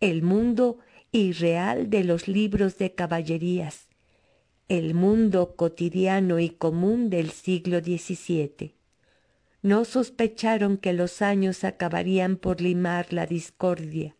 [0.00, 0.78] el mundo
[1.10, 3.88] irreal de los libros de caballerías,
[4.72, 8.74] el mundo cotidiano y común del siglo XVII.
[9.60, 14.16] No sospecharon que los años acabarían por limar la discordia.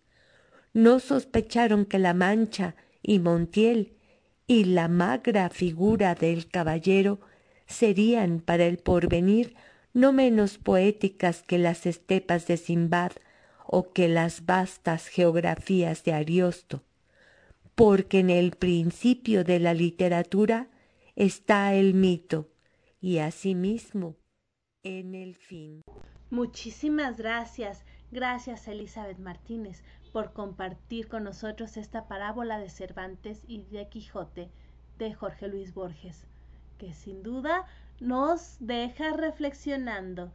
[0.74, 3.94] No sospecharon que la Mancha y Montiel
[4.46, 7.18] y la magra figura del caballero
[7.66, 9.54] serían para el porvenir
[9.94, 13.12] no menos poéticas que las estepas de Simbad
[13.66, 16.82] o que las vastas geografías de Ariosto,
[17.82, 20.68] porque en el principio de la literatura
[21.16, 22.48] está el mito
[23.00, 24.14] y asimismo
[24.84, 25.82] en el fin.
[26.30, 33.88] Muchísimas gracias, gracias Elizabeth Martínez por compartir con nosotros esta parábola de Cervantes y de
[33.88, 34.52] Quijote
[34.98, 36.28] de Jorge Luis Borges,
[36.78, 37.66] que sin duda
[37.98, 40.32] nos deja reflexionando.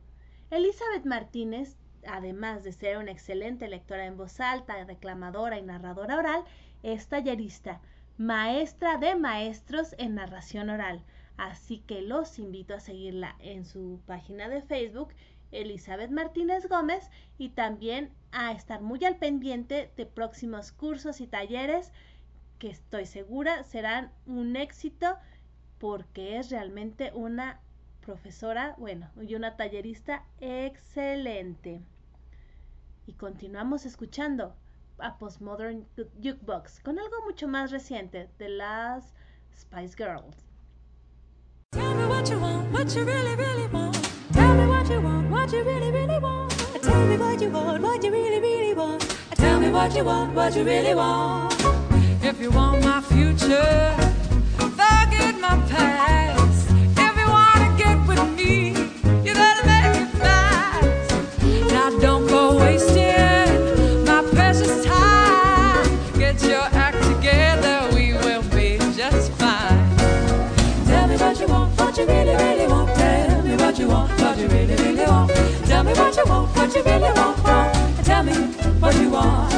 [0.52, 6.44] Elizabeth Martínez, además de ser una excelente lectora en voz alta, declamadora y narradora oral,
[6.84, 7.82] es tallerista,
[8.18, 11.04] maestra de maestros en narración oral.
[11.38, 15.10] Así que los invito a seguirla en su página de Facebook,
[15.52, 21.92] Elizabeth Martínez Gómez, y también a estar muy al pendiente de próximos cursos y talleres
[22.60, 25.18] que estoy segura serán un éxito
[25.78, 27.60] porque es realmente una
[28.02, 31.82] profesora, bueno, y una tallerista excelente.
[33.06, 34.56] Y continuamos escuchando
[35.00, 35.86] a Postmodern
[36.22, 39.14] Jukebox con algo mucho más reciente de las
[39.54, 40.36] Spice Girls.
[41.72, 43.96] Tell me what you want, what you really, really want.
[44.34, 46.52] Tell me what you want, what you really, really want.
[46.82, 49.18] Tell me what you want, what you really, want.
[49.78, 51.54] What you want, what you really want.
[52.24, 53.96] If you want my future,
[54.58, 56.37] forget my past.
[76.56, 77.44] What you really want.
[77.44, 78.06] want.
[78.06, 78.34] Tell me
[78.80, 79.57] what you want.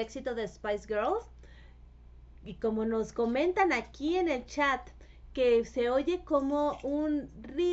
[0.00, 1.26] Éxito de Spice Girls.
[2.44, 4.88] Y como nos comentan aquí en el chat,
[5.32, 7.30] que se oye como un,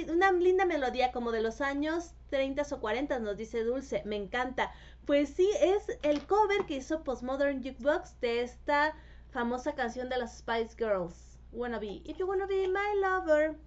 [0.09, 4.71] una linda melodía como de los años 30 o 40, nos dice Dulce, me encanta.
[5.05, 8.93] Pues sí, es el cover que hizo Postmodern Jukebox de esta
[9.31, 12.01] famosa canción de las Spice Girls, Wannabe.
[12.05, 13.57] If you wanna be my lover.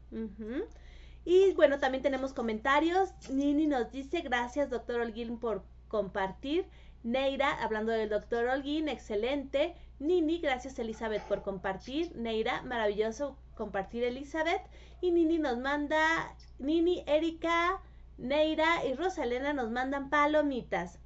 [1.25, 3.11] Y bueno, también tenemos comentarios.
[3.31, 6.67] Nini nos dice, gracias doctor Holguín por compartir.
[7.03, 9.74] Neira, hablando del doctor Holguín, excelente.
[9.98, 12.14] Nini, gracias Elizabeth por compartir.
[12.14, 14.62] Neira, maravilloso compartir Elizabeth.
[15.01, 17.80] Y Nini nos manda, Nini, Erika,
[18.18, 20.98] Neira y Rosalena nos mandan palomitas.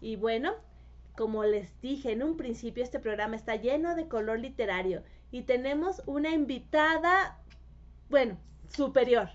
[0.00, 0.54] Y bueno,
[1.16, 5.02] como les dije en un principio, este programa está lleno de color literario.
[5.30, 7.38] Y tenemos una invitada,
[8.08, 9.30] bueno, superior.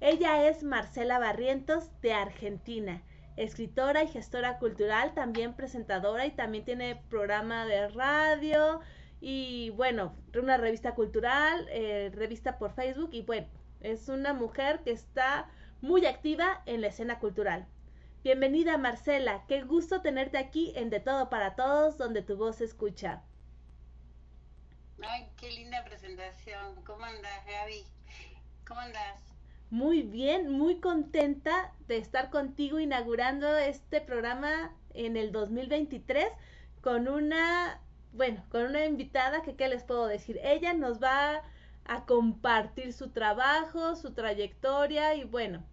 [0.00, 3.02] Ella es Marcela Barrientos de Argentina,
[3.36, 8.80] escritora y gestora cultural, también presentadora y también tiene programa de radio
[9.20, 13.46] y bueno, una revista cultural, eh, revista por Facebook y bueno,
[13.80, 15.48] es una mujer que está
[15.80, 17.66] muy activa en la escena cultural.
[18.24, 22.64] Bienvenida Marcela, qué gusto tenerte aquí en De Todo para Todos, donde tu voz se
[22.64, 23.22] escucha.
[25.02, 26.84] Ay, qué linda presentación.
[26.84, 27.84] ¿Cómo andas, Gaby?
[28.64, 29.31] ¿Cómo andas?
[29.72, 36.26] Muy bien, muy contenta de estar contigo inaugurando este programa en el 2023
[36.82, 37.80] con una,
[38.12, 40.38] bueno, con una invitada que qué les puedo decir.
[40.42, 41.42] Ella nos va
[41.86, 45.64] a compartir su trabajo, su trayectoria y bueno,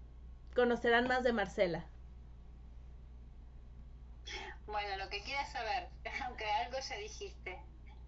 [0.56, 1.86] conocerán más de Marcela.
[4.66, 5.90] Bueno, lo que quieras saber,
[6.26, 7.60] aunque algo ya dijiste.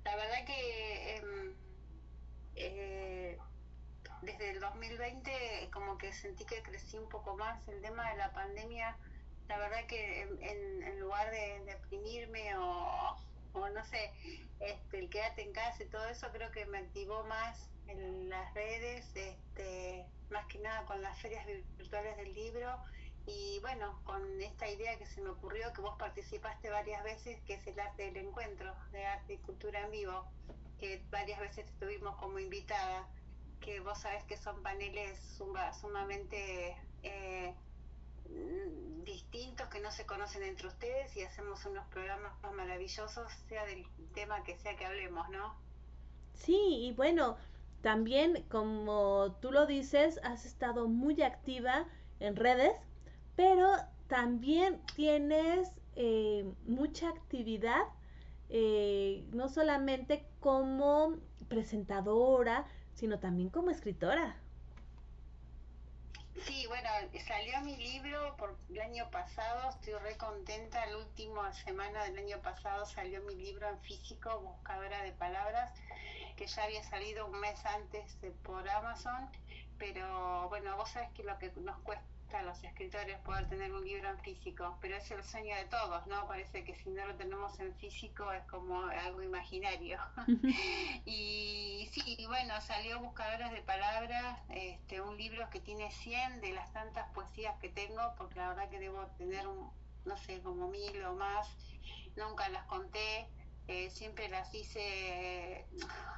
[0.05, 1.55] La verdad que em,
[2.55, 3.37] eh,
[4.21, 7.67] desde el 2020 como que sentí que crecí un poco más.
[7.67, 8.97] El tema de la pandemia,
[9.47, 13.15] la verdad que en, en- en lugar de deprimirme o,
[13.53, 14.13] o no sé,
[14.59, 18.53] este, el quédate en casa y todo eso, creo que me activó más en las
[18.53, 21.45] redes, este, más que nada con las ferias
[21.77, 22.81] virtuales del libro
[23.25, 27.55] y bueno, con esta idea que se me ocurrió, que vos participaste varias veces, que
[27.55, 30.27] es el arte del encuentro, de arte y cultura en vivo,
[30.77, 33.11] que varias veces estuvimos como invitada,
[33.61, 37.53] que vos sabés que son paneles suma- sumamente eh,
[39.05, 44.43] distintos, que no se conocen entre ustedes y hacemos unos programas maravillosos, sea del tema
[44.43, 45.55] que sea que hablemos, ¿no?
[46.33, 46.57] Sí,
[46.87, 47.37] y bueno,
[47.81, 51.85] también como tú lo dices, has estado muy activa
[52.19, 52.73] en redes,
[53.35, 53.67] pero
[54.07, 57.81] también tienes eh, mucha actividad,
[58.49, 61.15] eh, no solamente como
[61.47, 62.65] presentadora,
[62.95, 64.37] sino también como escritora.
[66.45, 66.89] Sí, bueno,
[67.27, 72.41] salió mi libro por el año pasado, estoy re contenta, la última semana del año
[72.41, 75.71] pasado salió mi libro en físico, Buscadora de Palabras,
[76.37, 79.29] que ya había salido un mes antes por Amazon,
[79.77, 83.83] pero bueno, vos sabés que lo que nos cuesta a los escritores poder tener un
[83.83, 86.27] libro en físico, pero es el sueño de todos, ¿no?
[86.27, 89.99] Parece que si no lo tenemos en físico es como algo imaginario.
[91.05, 96.71] Y sí, bueno, salió Buscadores de Palabras, este, un libro que tiene 100 de las
[96.73, 99.71] tantas poesías que tengo, porque la verdad que debo tener, un,
[100.05, 101.47] no sé, como mil o más,
[102.15, 103.27] nunca las conté,
[103.67, 105.67] eh, siempre las hice,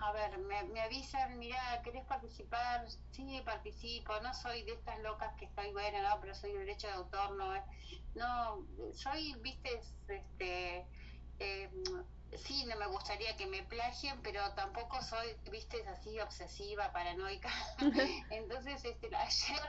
[0.02, 2.86] a ver, me, me avisan, mira, ¿querés participar?
[3.12, 6.88] Sí, participo, no soy de estas locas que estoy buena, no, pero soy de derecho
[6.88, 7.64] de autor, no, eh,
[8.16, 10.88] no, soy, viste, este...
[11.40, 11.70] Eh,
[12.38, 17.50] sí, no me gustaría que me plagien, pero tampoco soy, viste, así obsesiva, paranoica.
[18.32, 19.62] Entonces, este, ayer,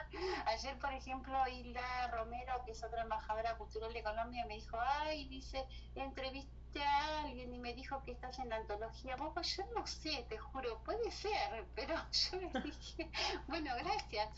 [0.46, 5.28] ayer, por ejemplo, Hilda Romero, que es otra embajadora cultural de Colombia, me dijo, ay,
[5.28, 5.66] dice,
[6.82, 9.16] a alguien y me dijo que estás en la antología.
[9.16, 11.94] Vos, pues yo no sé, te juro, puede ser, pero
[12.30, 13.10] yo le dije,
[13.46, 14.28] bueno, gracias.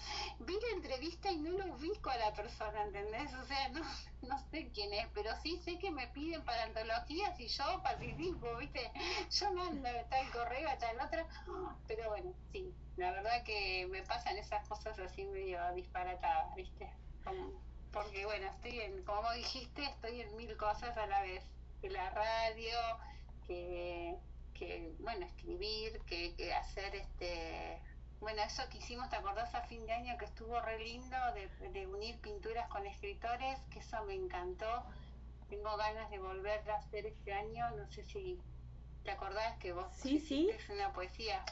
[0.41, 3.32] Vi la entrevista y no lo ubico a la persona, ¿entendés?
[3.34, 3.80] O sea, no,
[4.22, 8.57] no sé quién es, pero sí sé que me piden para antologías y yo participo,
[8.57, 8.91] ¿viste?
[9.30, 11.26] Yo mando tal correo, tal otra,
[11.87, 16.91] pero bueno, sí, la verdad que me pasan esas cosas así medio disparatadas, ¿viste?
[17.93, 21.43] Porque bueno, estoy en, como dijiste, estoy en mil cosas a la vez,
[21.81, 22.79] que la radio,
[23.47, 24.16] que,
[24.55, 27.81] que bueno, escribir, que, que hacer este
[28.20, 31.68] bueno, eso que hicimos, ¿te acordás a fin de año que estuvo re lindo de,
[31.68, 33.59] de, unir pinturas con escritores?
[33.70, 34.85] Que eso me encantó.
[35.49, 37.70] Tengo ganas de volver a hacer este año.
[37.77, 38.41] No sé si
[39.05, 40.51] te acordás que vos sí, sí.
[40.51, 41.45] es una poesía.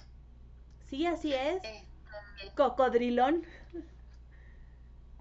[0.88, 1.62] Sí, así es.
[1.62, 1.86] Este,
[2.56, 3.44] Cocodrilón.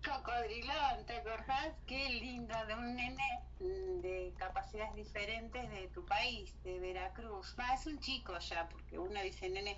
[0.04, 1.74] Cocodrilón, ¿te acordás?
[1.88, 7.56] Qué lindo, de un nene de capacidades diferentes de tu país, de Veracruz.
[7.58, 9.78] Va, es un chico ya, porque uno dice nene,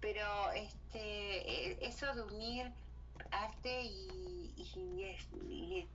[0.00, 2.72] pero este, eso de unir
[3.32, 4.24] arte y,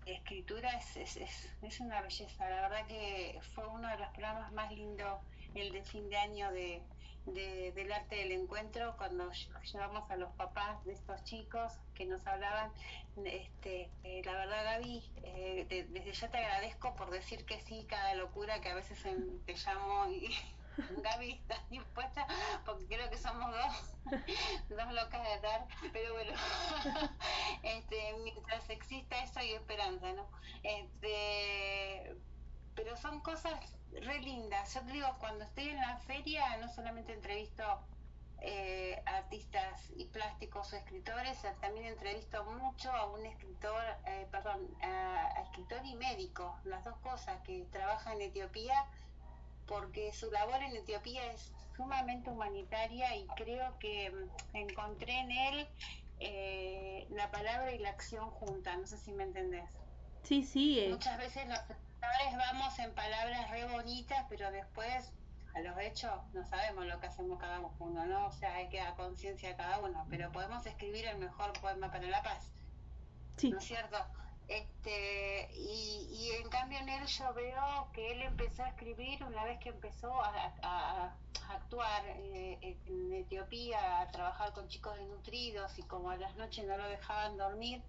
[0.06, 2.50] escritura es, es, es, es, una belleza.
[2.50, 5.22] La verdad que fue uno de los programas más lindos,
[5.56, 6.82] el de fin de año de,
[7.26, 9.32] de, del arte del encuentro, cuando
[9.72, 12.72] llevamos a los papás de estos chicos que nos hablaban.
[13.26, 17.86] Este, eh, la verdad, Gaby, eh, de, desde ya te agradezco por decir que sí,
[17.90, 19.02] cada locura que a veces
[19.46, 20.36] te llamo y
[21.04, 22.26] Gaby, ¿estás dispuesta?
[22.66, 23.96] Porque creo que somos dos,
[24.70, 26.32] dos locas de dar, pero bueno,
[27.64, 30.30] este, mientras exista eso hay esperanza, ¿no?
[30.64, 32.16] Este,
[32.76, 33.60] pero son cosas
[34.02, 34.74] re lindas.
[34.74, 37.64] Yo te digo, cuando estoy en la feria, no solamente entrevisto
[38.42, 45.28] eh, artistas y plásticos o escritores, también entrevisto mucho a un escritor, eh, perdón, a,
[45.38, 48.86] a, escritor y médico, las dos cosas, que trabaja en Etiopía,
[49.68, 54.12] porque su labor en Etiopía es sumamente humanitaria y creo que
[54.54, 55.68] encontré en él
[56.20, 59.70] eh, la palabra y la acción juntas, no sé si me entendés.
[60.24, 60.80] Sí, sí.
[60.80, 60.90] Eh.
[60.90, 61.48] Muchas veces
[62.02, 65.12] escritores vamos en palabras re bonitas, pero después
[65.54, 68.28] a los hechos no sabemos lo que hacemos cada uno, ¿no?
[68.28, 71.92] O sea, hay que dar conciencia a cada uno, pero podemos escribir el mejor poema
[71.92, 72.52] para la paz.
[73.38, 73.52] Sí.
[73.52, 73.98] ¿No es cierto?
[74.48, 79.44] Este, y, y en cambio en él yo veo que él empezó a escribir una
[79.46, 85.78] vez que empezó a, a, a actuar eh, en Etiopía, a trabajar con chicos desnutridos
[85.80, 87.82] y como a las noches no lo dejaban dormir,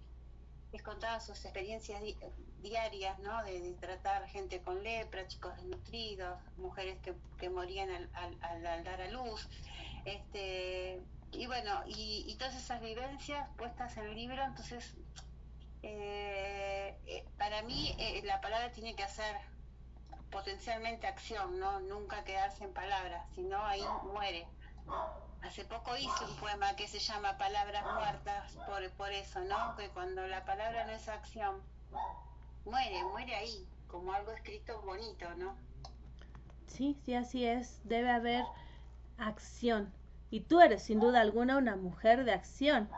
[0.73, 2.17] les contaba sus experiencias di
[2.61, 3.43] diarias, ¿no?
[3.43, 9.01] De, tratar gente con lepra, chicos desnutridos, mujeres que, que morían al, al, al, dar
[9.01, 9.47] a luz.
[10.05, 10.99] Este,
[11.31, 14.95] y bueno, y, y, todas esas vivencias puestas en el libro, entonces,
[15.83, 19.35] eh, eh, para mí eh, la palabra tiene que hacer
[20.31, 21.81] potencialmente acción, ¿no?
[21.81, 24.47] Nunca quedarse en palabras, sino ahí muere.
[25.43, 29.75] Hace poco hice un poema que se llama Palabras muertas por, por eso, ¿no?
[29.75, 31.61] Que cuando la palabra no es acción,
[32.65, 35.55] muere, muere ahí, como algo escrito bonito, ¿no?
[36.67, 37.81] Sí, sí, así es.
[37.83, 38.45] Debe haber
[39.17, 39.93] acción.
[40.31, 42.89] Y tú eres sin duda alguna una mujer de acción.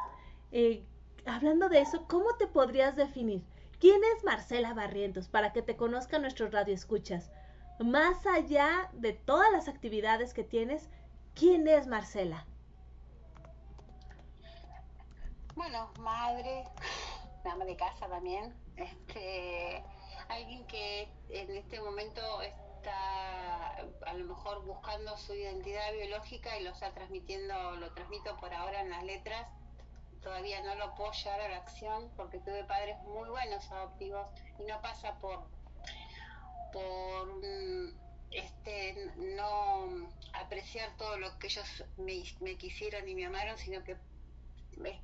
[0.51, 0.85] Eh,
[1.25, 3.43] hablando de eso, ¿cómo te podrías definir?
[3.79, 7.31] ¿Quién es Marcela Barrientos para que te conozcan nuestros radioescuchas?
[7.79, 10.87] Más allá de todas las actividades que tienes,
[11.35, 12.45] ¿quién es Marcela?
[15.55, 16.65] Bueno, madre,
[17.43, 19.83] dama de casa también, este,
[20.29, 26.71] alguien que en este momento está a lo mejor buscando su identidad biológica y lo
[26.71, 29.47] está transmitiendo, lo transmito por ahora en las letras
[30.25, 34.27] todavía no lo puedo llevar a la acción porque tuve padres muy buenos adoptivos
[34.59, 35.43] y no pasa por
[36.73, 37.29] por
[38.31, 39.34] este no
[40.65, 43.95] apreciar todo lo que ellos me, me quisieron y me amaron sino que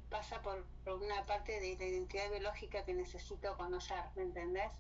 [0.10, 4.72] pasa por, una parte de la identidad biológica que necesito conocer, ¿me entendés?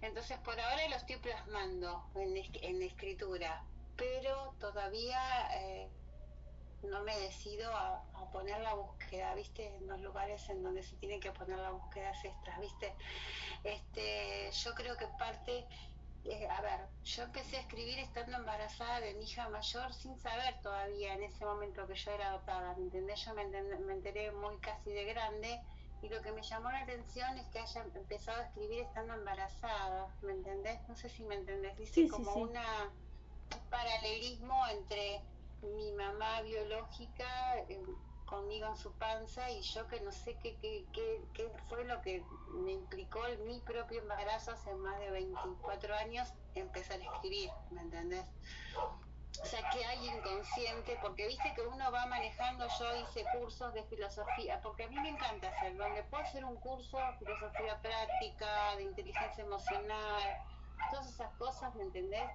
[0.00, 3.62] Entonces por ahora lo estoy plasmando en, en escritura,
[3.96, 5.20] pero todavía
[5.54, 5.90] eh,
[6.84, 8.02] no me decido a,
[8.32, 9.76] poner la búsqueda, ¿viste?
[9.76, 12.94] En los lugares en donde se tiene que poner las búsquedas extras, ¿viste?
[13.64, 15.66] Este, yo creo que parte,
[16.30, 20.60] eh, a ver, yo empecé a escribir estando embarazada de mi hija mayor sin saber
[20.62, 23.24] todavía en ese momento que yo era adoptada, ¿me entendés?
[23.24, 25.60] Yo me, me enteré muy casi de grande
[26.02, 30.16] y lo que me llamó la atención es que haya empezado a escribir estando embarazada,
[30.22, 30.80] ¿me entendés?
[30.88, 32.50] No sé si me entendés, dice sí, como sí, sí.
[32.50, 32.92] una
[33.54, 35.22] un paralelismo entre
[35.62, 37.82] mi mamá biológica eh,
[38.28, 42.00] conmigo en su panza y yo que no sé qué, qué, qué, qué fue lo
[42.02, 42.22] que
[42.52, 47.80] me implicó el, mi propio embarazo hace más de 24 años empezar a escribir, ¿me
[47.80, 48.26] entendés?
[49.40, 53.84] O sea, que hay inconsciente, porque viste que uno va manejando, yo hice cursos de
[53.84, 58.76] filosofía, porque a mí me encanta hacer, donde puedo hacer un curso de filosofía práctica,
[58.76, 60.38] de inteligencia emocional,
[60.90, 62.28] todas esas cosas, ¿me entendés?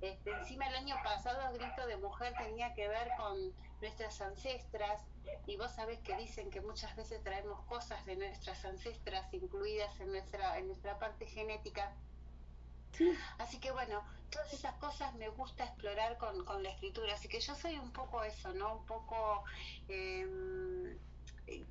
[0.00, 5.04] Este, encima el año pasado el grito de mujer tenía que ver con nuestras ancestras
[5.46, 10.12] y vos sabés que dicen que muchas veces traemos cosas de nuestras ancestras incluidas en
[10.12, 11.92] nuestra, en nuestra parte genética.
[13.38, 17.40] Así que bueno, todas esas cosas me gusta explorar con, con la escritura, así que
[17.40, 18.76] yo soy un poco eso, ¿no?
[18.76, 19.44] Un poco...
[19.88, 20.96] Eh,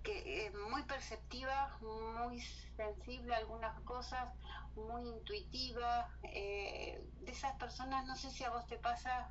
[0.03, 2.41] que, eh, muy perceptiva, muy
[2.75, 4.33] sensible a algunas cosas,
[4.75, 6.09] muy intuitiva.
[6.23, 9.29] Eh, de esas personas, no sé si a vos te pasa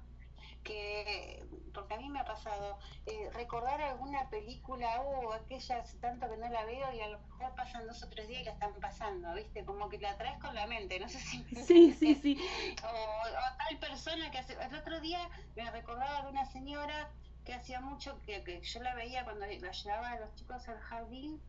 [0.67, 6.29] que, porque a mí me ha pasado, eh, recordar alguna película o aquella hace tanto
[6.29, 8.53] que no la veo y a lo mejor pasan dos o tres días y la
[8.53, 9.65] están pasando, ¿viste?
[9.65, 11.43] Como que la traes con la mente, no sé si...
[11.67, 12.39] Sí, sí, sí.
[12.83, 14.55] O, o tal persona que hace...
[14.55, 17.11] El otro día me recordaba de una señora
[17.45, 20.81] que hacía mucho que, que, yo la veía cuando la llevaba a los chicos al
[20.81, 21.41] jardín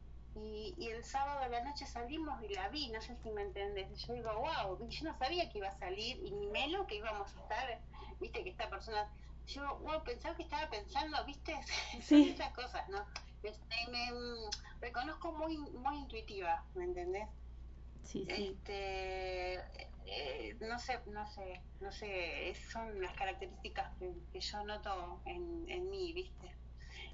[0.44, 3.42] y, y, el sábado de la noche salimos y la vi, no sé si me
[3.42, 3.88] entendés.
[4.06, 7.36] Yo digo, wow, yo no sabía que iba a salir y ni menos que íbamos
[7.36, 7.82] a estar,
[8.20, 9.12] viste, que esta persona,
[9.48, 11.56] yo, wow, pensaba que estaba pensando, viste,
[12.02, 12.30] sí.
[12.30, 13.06] esas cosas, ¿no?
[13.44, 14.10] Este, me,
[14.82, 17.28] reconozco muy, muy intuitiva, ¿me entendés?
[18.04, 18.48] Sí, sí.
[18.50, 19.56] Este,
[20.06, 25.66] eh, no sé, no sé, no sé, son las características que, que yo noto en,
[25.70, 26.57] en, mí, ¿viste?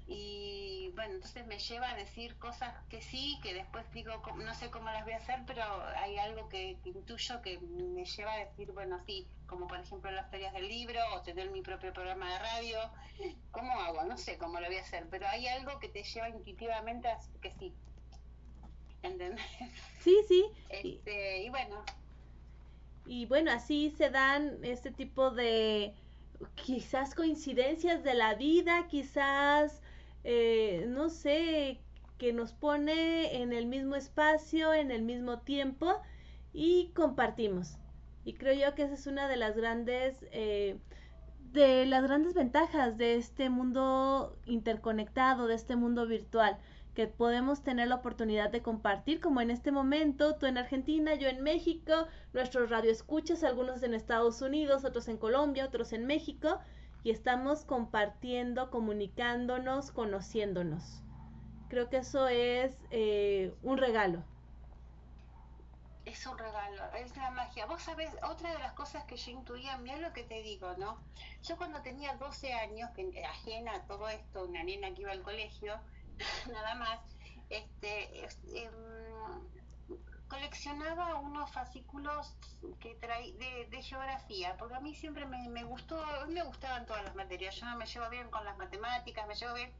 [0.06, 4.70] Y bueno, entonces me lleva a decir cosas que sí, que después digo, no sé
[4.70, 5.62] cómo las voy a hacer, pero
[5.96, 10.10] hay algo que, que intuyo que me lleva a decir, bueno, sí, como por ejemplo
[10.10, 12.78] las ferias del libro o tener mi propio programa de radio,
[13.50, 14.04] ¿cómo hago?
[14.04, 17.18] No sé cómo lo voy a hacer, pero hay algo que te lleva intuitivamente a
[17.40, 17.72] que sí.
[19.02, 19.40] ¿Entendés?
[20.00, 20.44] Sí, sí.
[20.68, 21.82] Este, y bueno,
[23.06, 25.94] y bueno, así se dan este tipo de
[26.54, 29.82] quizás coincidencias de la vida, quizás,
[30.24, 31.80] eh, no sé,
[32.18, 36.00] que nos pone en el mismo espacio, en el mismo tiempo
[36.52, 37.76] y compartimos.
[38.24, 40.78] Y creo yo que esa es una de las grandes, eh,
[41.52, 46.58] de las grandes ventajas de este mundo interconectado, de este mundo virtual
[46.94, 51.28] que podemos tener la oportunidad de compartir, como en este momento, tú en Argentina, yo
[51.28, 56.60] en México, nuestros radioescuchas, algunos en Estados Unidos, otros en Colombia, otros en México,
[57.04, 61.02] y estamos compartiendo, comunicándonos, conociéndonos.
[61.68, 64.24] Creo que eso es eh, un regalo.
[66.06, 67.66] Es un regalo, es la magia.
[67.66, 70.98] Vos sabés, otra de las cosas que yo intuía, mira lo que te digo, ¿no?
[71.42, 72.90] Yo cuando tenía 12 años,
[73.28, 75.78] ajena a todo esto, una nena que iba al colegio,
[76.52, 77.00] nada más,
[77.50, 78.70] este, eh,
[80.28, 82.36] coleccionaba unos fascículos
[82.80, 87.04] que traí de, de, geografía, porque a mí siempre me, me gustó, me gustaban todas
[87.04, 89.72] las materias, yo no me llevo bien con las matemáticas, me llevo bien,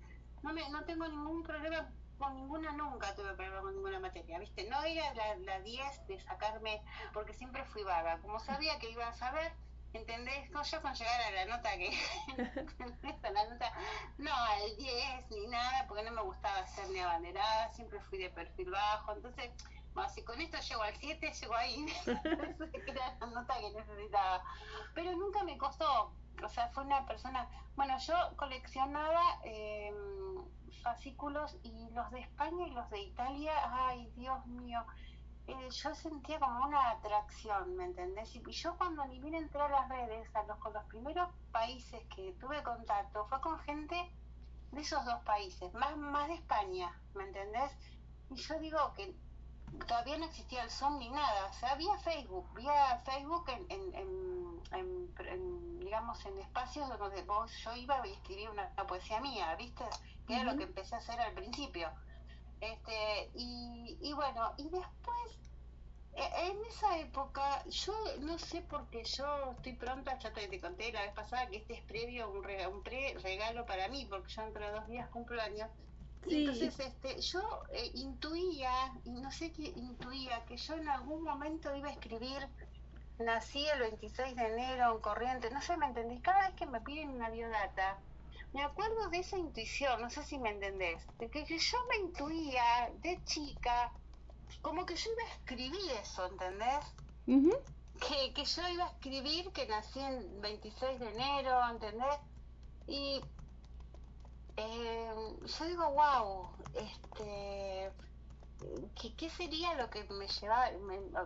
[0.43, 1.89] no, me, no tengo ningún problema
[2.19, 4.69] con ninguna, nunca tuve problema con ninguna materia, ¿viste?
[4.69, 6.83] No era la, la 10 de sacarme,
[7.13, 9.53] porque siempre fui vaga, como sabía que iba a saber,
[9.93, 10.51] ¿entendés?
[10.51, 11.91] No, yo con llegar a la nota que,
[13.33, 13.73] la nota,
[14.19, 18.31] no al 10 ni nada, porque no me gustaba hacer ni abanderada, siempre fui de
[18.31, 19.51] perfil bajo, entonces,
[19.95, 21.87] bueno, si con esto llego al 7, llego ahí,
[22.87, 24.43] era la nota que necesitaba,
[24.95, 29.93] pero nunca me costó, o sea, fue una persona, bueno, yo coleccionaba eh,
[30.83, 33.53] fascículos y los de España y los de Italia,
[33.89, 34.85] ay, Dios mío,
[35.47, 38.35] eh, yo sentía como una atracción, ¿me entendés?
[38.35, 41.29] Y, y yo cuando ni bien entré a las redes, a los, con los primeros
[41.53, 43.97] países que tuve contacto, fue con gente
[44.73, 47.71] de esos dos países, más, más de España, ¿me entendés?
[48.31, 49.15] Y yo digo que
[49.87, 53.95] todavía no existía el Zoom ni nada, o sea, había Facebook, había Facebook en, en,
[54.73, 59.85] en, digamos, en espacios donde vos, yo iba y escribía una, una poesía mía, ¿viste?
[60.27, 60.41] Que uh -huh.
[60.43, 61.91] era lo que empecé a hacer al principio.
[62.61, 65.39] Este, y, y bueno, y después,
[66.15, 70.93] en esa época, yo no sé por qué yo estoy pronta, ya te, te, conté
[70.93, 74.33] la vez pasada que este es previo, un, re, un pre regalo para mí, porque
[74.33, 75.71] yo dentro de dos días cumplo años.
[76.29, 76.41] Sí.
[76.47, 78.71] Entonces, este, yo eh, intuía,
[79.05, 82.49] y no sé qué intuía, que yo en algún momento iba a escribir,
[83.19, 86.21] nací el 26 de enero en Corrientes, no sé, ¿me entendés?
[86.23, 87.99] Cada vez que me piden una biodata,
[88.53, 91.97] me acuerdo de esa intuición, no sé si me entendés, de que, que yo me
[91.99, 93.93] intuía de chica,
[94.63, 96.85] como que yo iba a escribir eso, ¿entendés?
[97.27, 97.59] Uh -huh.
[98.01, 102.19] que, que yo iba a escribir que nací el 26 de enero, ¿entendés?
[102.87, 103.21] Y
[104.57, 105.11] eh,
[105.59, 107.91] yo digo, wow, este,
[109.17, 110.71] ¿qué, sería lo que me lleva,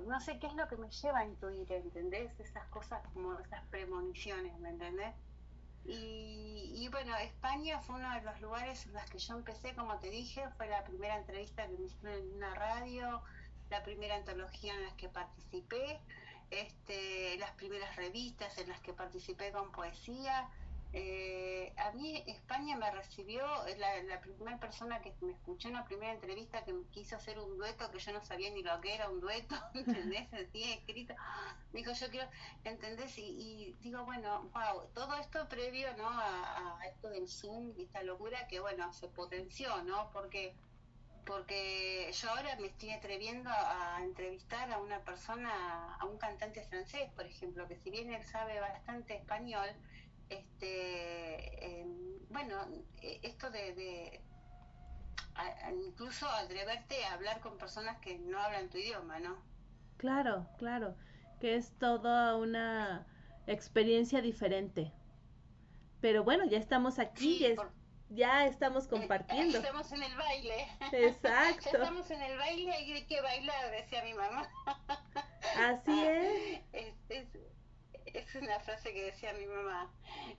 [0.07, 2.39] no sé qué es lo que me lleva a intuir, ¿entendés?
[2.41, 5.15] Esas cosas como esas premoniciones, ¿me entendés?
[5.85, 9.99] Y, y bueno, España fue uno de los lugares en los que yo empecé, como
[9.99, 13.23] te dije, fue la primera entrevista que me hicieron en una radio,
[13.71, 16.01] la primera antología en la que participé,
[16.51, 20.49] este, las primeras revistas en las que participé con poesía.
[20.93, 23.43] Eh, a mí España me recibió,
[23.77, 27.59] la, la primera persona que me escuchó en la primera entrevista que quiso hacer un
[27.59, 30.33] dueto, que yo no sabía ni lo que era un dueto, ¿entendés?
[30.33, 31.15] Así escrito.
[31.73, 32.29] Dijo, yo quiero,
[32.65, 33.19] ¿entendés?
[33.19, 36.09] Y, y digo, bueno, wow, todo esto previo, ¿no?
[36.09, 40.11] A, a esto del Zoom y esta locura que, bueno, se potenció, ¿no?
[40.11, 40.57] Porque
[41.25, 47.11] porque yo ahora me estoy atreviendo a entrevistar a una persona, a un cantante francés,
[47.15, 49.69] por ejemplo, que si bien él sabe bastante español,
[50.31, 51.87] este, eh,
[52.31, 52.57] bueno,
[53.03, 54.21] eh, esto de, de
[55.35, 59.37] a- incluso atreverte a hablar con personas que no hablan tu idioma, ¿no?
[59.97, 60.97] Claro, claro,
[61.41, 63.07] que es toda una
[63.47, 64.93] experiencia diferente.
[66.01, 67.73] Pero bueno, ya estamos aquí, Sí, ya, es- por-
[68.11, 69.59] ya estamos compartiendo.
[69.59, 70.69] Estamos en el baile.
[70.93, 71.61] Exacto.
[71.73, 74.49] Ya estamos en el baile y hay que bailar, decía mi mamá.
[75.57, 76.61] Así es.
[76.73, 77.27] Es, es,
[78.07, 79.91] es una frase que decía mi mamá.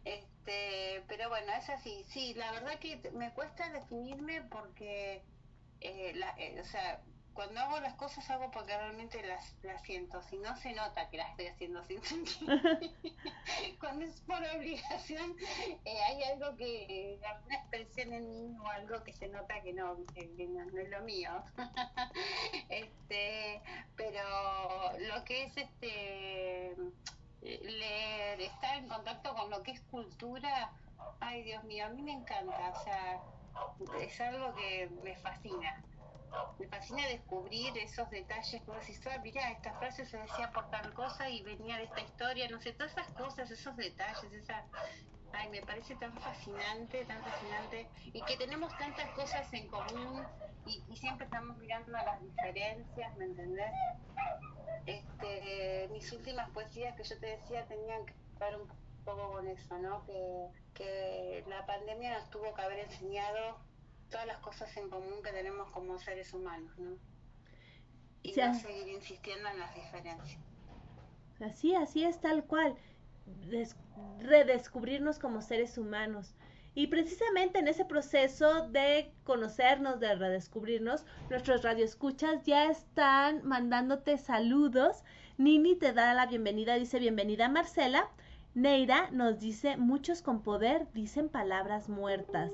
[0.05, 2.03] Este, pero bueno, es así.
[2.07, 5.23] Sí, la verdad que me cuesta definirme porque,
[5.81, 7.01] eh, la, eh, o sea,
[7.39, 10.21] cuando hago las cosas hago porque realmente las, las siento.
[10.23, 12.49] Si no se nota que las estoy haciendo sin sentir.
[13.79, 15.37] cuando es por obligación,
[15.85, 19.71] eh, hay algo que, eh, alguna expresión en mí o algo que se nota que
[19.71, 21.31] no, que, que no, no es lo mío.
[22.69, 23.61] este,
[23.95, 24.21] pero
[24.99, 26.75] lo que es este
[27.41, 30.71] leer, estar en contacto con lo que es cultura,
[31.19, 33.21] ay Dios mío, a mí me encanta, o sea,
[34.01, 35.83] es algo que me fascina.
[36.59, 40.93] Me fascina descubrir esos detalles vos decís, ah, mirá, esta frase se decía por tal
[40.93, 44.63] cosa y venía de esta historia, no sé, todas esas cosas, esos detalles, esa...
[45.31, 50.27] Ay, me parece tan fascinante, tan fascinante, y que tenemos tantas cosas en común
[50.65, 53.71] y, y siempre estamos mirando a las diferencias, ¿me entendés?
[54.85, 58.67] Este, mis últimas poesías que yo te decía tenían que ver un
[59.05, 60.03] poco con eso, ¿no?
[60.05, 63.59] Que, que la pandemia nos tuvo que haber enseñado
[64.09, 66.97] todas las cosas en común que tenemos como seres humanos, ¿no?
[68.23, 70.39] Y Sí, no seguir insistiendo en las diferencias.
[71.39, 72.77] Así, así es tal cual.
[73.49, 73.75] Des-
[74.19, 76.35] redescubrirnos como seres humanos.
[76.75, 85.03] Y precisamente en ese proceso de conocernos, de redescubrirnos, nuestros radioescuchas ya están mandándote saludos.
[85.37, 88.09] Nini te da la bienvenida, dice bienvenida Marcela.
[88.53, 92.51] Neira nos dice muchos con poder dicen palabras muertas.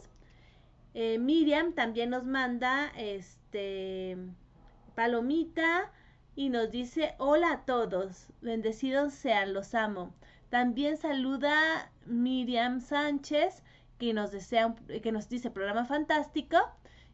[0.94, 4.18] Eh, Miriam también nos manda este
[4.96, 5.92] palomita
[6.36, 10.14] y nos dice hola a todos, bendecidos sean, los amo.
[10.50, 13.64] También saluda Miriam Sánchez
[14.00, 16.58] que nos desea un- que nos dice programa fantástico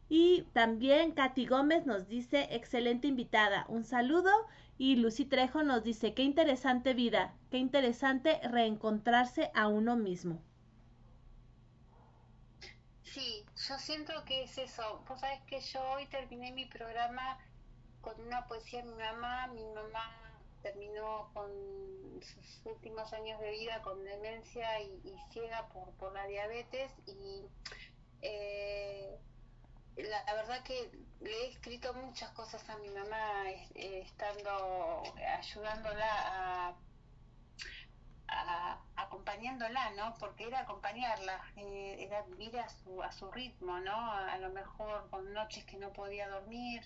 [0.10, 4.32] y también Katy Gómez nos dice excelente invitada, un saludo
[4.78, 10.42] y Lucy Trejo nos dice qué interesante vida, qué interesante reencontrarse a uno mismo.
[13.04, 15.04] Sí, yo siento que es eso.
[15.08, 17.38] Vos sabés que yo hoy terminé mi programa
[18.02, 19.48] con una poesía de mi mamá.
[19.48, 20.31] Mi mamá
[20.62, 21.50] terminó con
[22.22, 27.46] sus últimos años de vida con demencia y, ciega por, por la diabetes y
[28.22, 29.18] eh,
[29.98, 35.04] la, verdad que le he escrito muchas cosas a mi mamá eh, estando
[35.40, 36.76] ayudándola a
[38.96, 40.14] acompañándola, ¿no?
[40.20, 44.12] Porque era acompañarla, eh, era vivir a su, a su ritmo, ¿no?
[44.12, 46.82] A, lo mejor con noches que no podía dormir,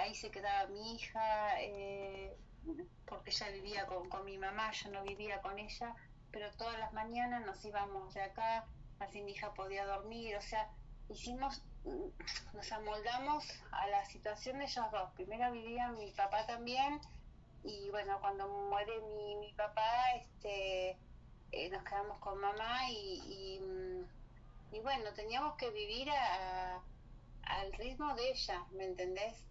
[0.00, 2.36] ahí se quedaba mi hija, eh,
[3.06, 5.94] porque ella vivía con, con mi mamá, yo no vivía con ella,
[6.30, 8.66] pero todas las mañanas nos íbamos de acá,
[8.98, 10.70] así mi hija podía dormir, o sea,
[11.08, 12.08] hicimos, mm,
[12.54, 15.12] nos amoldamos a la situación de ellos dos.
[15.14, 17.00] Primero vivía mi papá también,
[17.62, 21.00] y bueno, cuando muere mi, mi papá, este,
[21.52, 24.04] eh, nos quedamos con mamá y, mm,
[24.76, 26.84] y bueno, teníamos que vivir a-
[27.42, 29.46] al ritmo de ella, ¿me entendés?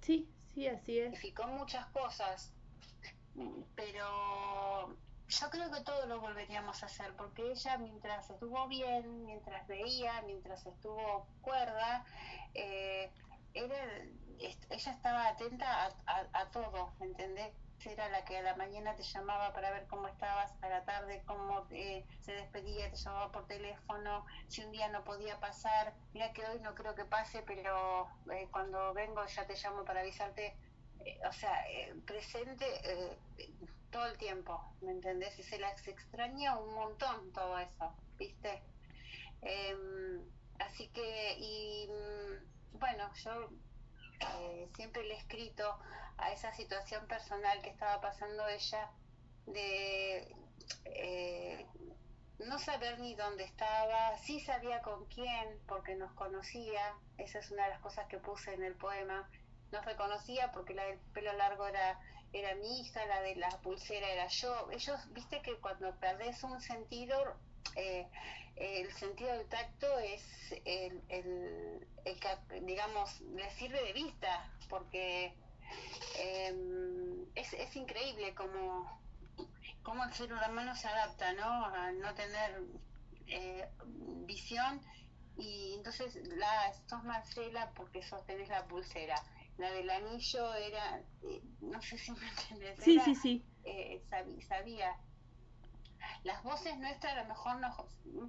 [0.00, 1.04] Sí, sí, así es.
[1.04, 2.58] Significó muchas cosas,
[3.74, 9.66] pero yo creo que todo lo volveríamos a hacer, porque ella mientras estuvo bien, mientras
[9.68, 12.04] veía, mientras estuvo cuerda,
[12.54, 13.12] eh,
[13.52, 13.76] era,
[14.38, 17.67] ella estaba atenta a, a- a todo, ¿me entendés?
[17.86, 21.22] Era la que a la mañana te llamaba para ver cómo estabas, a la tarde
[21.26, 26.32] cómo eh, se despedía, te llamaba por teléfono, si un día no podía pasar, mira
[26.32, 30.56] que hoy no creo que pase, pero eh, cuando vengo ya te llamo para avisarte,
[31.04, 32.66] eh, o sea, eh, presente
[33.90, 35.38] todo el tiempo, ¿me entendés?
[35.38, 38.62] Y se las extraña un montón todo eso, ¿viste?
[39.40, 40.20] Em,
[40.58, 43.50] así que, y mm, bueno, yo
[44.20, 45.78] eh, siempre le he escrito
[46.16, 48.90] a esa situación personal que estaba pasando ella
[49.46, 50.34] de
[50.84, 51.66] eh,
[52.38, 57.64] no saber ni dónde estaba, sí sabía con quién, porque nos conocía, esa es una
[57.64, 59.28] de las cosas que puse en el poema,
[59.72, 61.98] nos reconocía porque la del pelo largo era,
[62.32, 64.70] era mi hija, la de la pulsera era yo.
[64.70, 67.36] Ellos, viste que cuando perdés un sentido,
[67.76, 68.08] eh,
[68.60, 70.22] el sentido del tacto es
[70.64, 75.32] el, el, el que, digamos, le sirve de vista, porque
[76.18, 79.00] eh, es, es increíble como,
[79.82, 81.66] como el ser humano se adapta, ¿no?
[81.66, 82.62] A no tener
[83.26, 83.68] eh,
[84.26, 84.80] visión
[85.36, 89.14] y entonces la sos Marcela porque sostenés la pulsera.
[89.56, 92.78] La del anillo era, eh, no sé si me entendés.
[92.82, 93.44] Sí, era, sí, sí.
[93.64, 94.02] eh,
[94.48, 94.96] sabía.
[96.24, 97.74] Las voces nuestras a lo mejor no,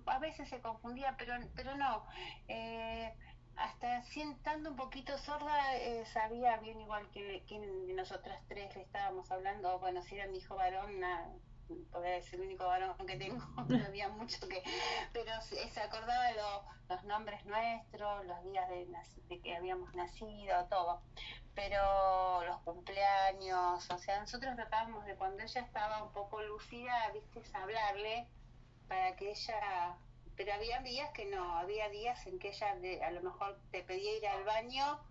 [0.05, 2.05] a veces se confundía, pero, pero no.
[2.47, 3.13] Eh,
[3.55, 7.59] hasta siendo un poquito sorda, eh, sabía bien igual que, que
[7.93, 9.79] nosotras tres le estábamos hablando.
[9.79, 11.29] Bueno, si era mi hijo varón, nada,
[11.91, 14.63] podría es el único varón que tengo, no había mucho que.
[15.13, 18.87] Pero se, acordaba lo, los nombres nuestros, los días de,
[19.27, 21.01] de que habíamos nacido, todo.
[21.60, 27.41] Pero los cumpleaños, o sea, nosotros tratábamos de cuando ella estaba un poco lucida, viste,
[27.53, 28.28] hablarle
[28.88, 29.97] para que ella
[30.38, 33.84] pero había días que no, había días en que ella de- a lo mejor te
[33.84, 35.03] pedía ir al baño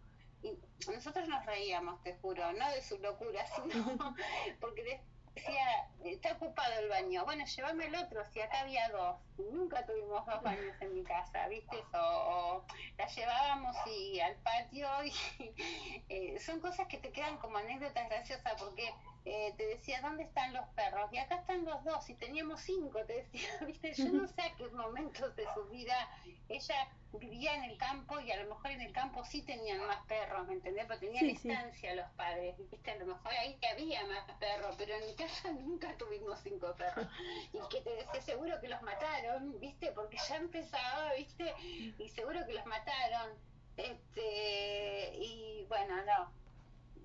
[0.42, 0.58] y
[0.90, 4.14] nosotros nos reíamos, te juro, no de su locura, sino
[4.58, 5.02] porque
[5.38, 9.16] decía, está ocupado el baño, bueno, llévame el otro, si acá había dos,
[9.52, 11.76] nunca tuvimos dos baños en mi casa, ¿viste?
[11.94, 12.64] O,
[12.96, 15.12] la llevábamos y al patio y
[16.08, 18.92] eh, son cosas que te quedan como anécdotas graciosas porque
[19.24, 21.12] eh, te decía, ¿dónde están los perros?
[21.12, 23.92] Y acá están los dos, y teníamos cinco, te decía, ¿viste?
[23.94, 26.08] Yo no sé a qué momentos de su vida
[26.48, 30.04] ella vivía en el campo y a lo mejor en el campo sí tenían más
[30.06, 30.84] perros, ¿me entendés?
[30.86, 31.48] Pero tenían Sí, sí.
[31.50, 32.90] estancia los padres, ¿viste?
[32.90, 37.06] A lo mejor ahí había más perros, pero en mi casa nunca tuvimos cinco perros.
[37.52, 39.92] Y que te decía, seguro que los mataron, ¿viste?
[39.92, 41.54] Porque ya empezaba, ¿viste?
[41.98, 43.32] Y seguro que los mataron.
[43.76, 46.32] Este, y bueno, no,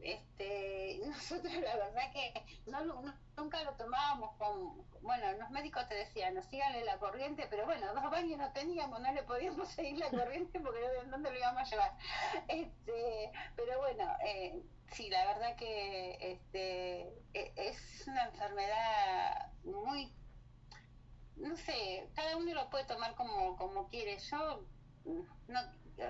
[0.04, 2.34] este nosotros la verdad que
[2.68, 7.47] no, no- nunca lo tomábamos con bueno los médicos te decían no síganle la corriente
[7.49, 11.32] pero bueno dos baños no teníamos no le podíamos seguir la corriente porque ¿de dónde
[11.32, 11.97] lo íbamos a llevar
[12.47, 17.01] este pero bueno eh, sí la verdad que este
[17.34, 20.14] e- es una enfermedad muy
[21.36, 24.18] no sé, cada uno lo puede tomar como, como quiere.
[24.20, 24.68] Yo,
[25.06, 25.60] mm, no,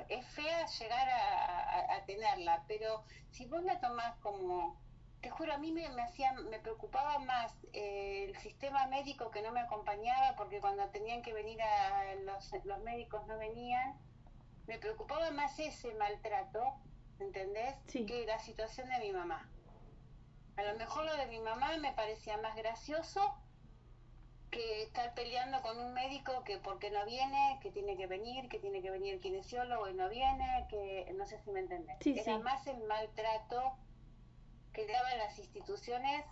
[0.09, 4.81] es fea llegar a, a- a tenerla, pero si vos la tomás como,
[5.21, 9.41] te juro, a mí me, me hacía, me preocupaba más eh, el sistema médico que
[9.41, 13.97] no me acompañaba, porque cuando tenían que venir a los, los médicos no venían,
[14.67, 16.75] me preocupaba más ese maltrato,
[17.19, 17.75] ¿entendés?
[17.87, 18.05] Sí.
[18.05, 19.49] Que la situación de mi mamá.
[20.55, 23.35] A lo mejor lo de mi mamá me parecía más gracioso
[24.53, 28.59] que estar peleando con un médico que porque no viene, que tiene que venir, que
[28.59, 31.97] tiene que venir el kinesiólogo y no viene, que no sé si me entendés.
[32.01, 32.43] Sí, Era sí.
[32.43, 33.75] más el maltrato
[34.73, 36.25] que daban las instituciones,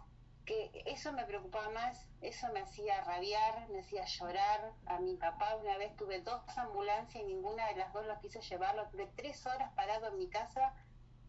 [0.46, 4.72] que eso me preocupaba más, eso me hacía rabiar, me hacía llorar.
[4.86, 8.42] A mi papá una vez tuve dos ambulancias y ninguna de las dos lo quise
[8.42, 8.88] llevarlo.
[8.90, 10.74] Tuve tres horas parado en mi casa,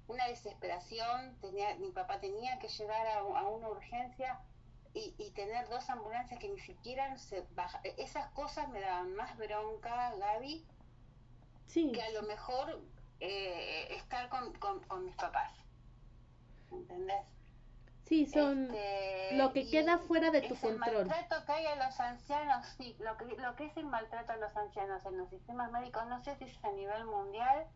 [0.08, 4.40] una desesperación, tenía, mi papá tenía que llegar a, a una urgencia
[4.94, 7.80] y, y tener dos ambulancias que ni siquiera se baja.
[7.98, 10.66] Esas cosas me daban más bronca, Gaby,
[11.66, 12.80] Sí, que a lo mejor
[13.20, 15.52] eh, estar con, con, con mis papás.
[16.70, 17.24] ¿Entendés?
[18.04, 21.06] sí, son Este, lo que queda fuera de tu control.
[21.06, 24.36] maltrato que hay a los ancianos, sí, lo que, lo que es el maltrato a
[24.36, 27.66] los ancianos en los sistemas médicos, no sé si es a nivel mundial,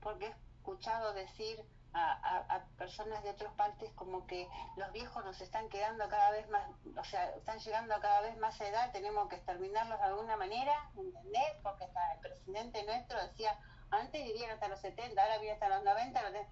[0.00, 1.64] porque he escuchado decir
[1.98, 6.64] a, personas de otras partes como que los viejos nos están quedando cada vez más,
[6.96, 10.90] o sea, están llegando a cada vez más edad, tenemos que exterminarlos de alguna manera,
[10.96, 11.52] ¿entendés?
[11.62, 13.58] Porque hasta el presidente nuestro decía,
[13.90, 16.46] antes vivían hasta los 70, ahora viven hasta los 90, los de-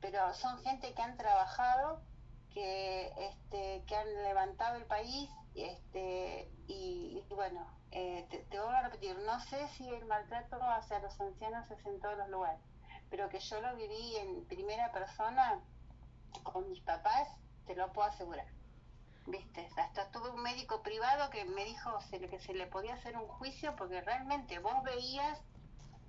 [0.00, 2.02] pero son gente que han trabajado,
[2.52, 8.74] que este que han levantado el país este y, y bueno eh, te, te voy
[8.74, 12.60] a repetir no sé si el maltrato hacia los ancianos es en todos los lugares
[13.10, 15.60] pero que yo lo viví en primera persona
[16.42, 17.28] con mis papás
[17.66, 18.46] te lo puedo asegurar.
[19.26, 19.68] ¿Viste?
[19.76, 23.76] Hasta tuve un médico privado que me dijo que se le podía hacer un juicio
[23.76, 25.38] porque realmente vos veías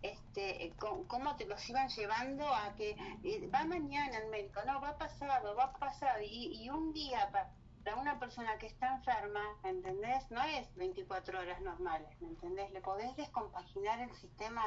[0.02, 0.74] este,
[1.08, 2.92] cómo te los iban llevando a que
[3.24, 7.96] eh, va mañana el médico, no, va pasado, va pasado, y, y un día para
[7.98, 10.30] una persona que está enferma, ¿entendés?
[10.32, 12.72] No es 24 horas normales, ¿me entendés?
[12.72, 14.64] Le podés descompaginar el sistema,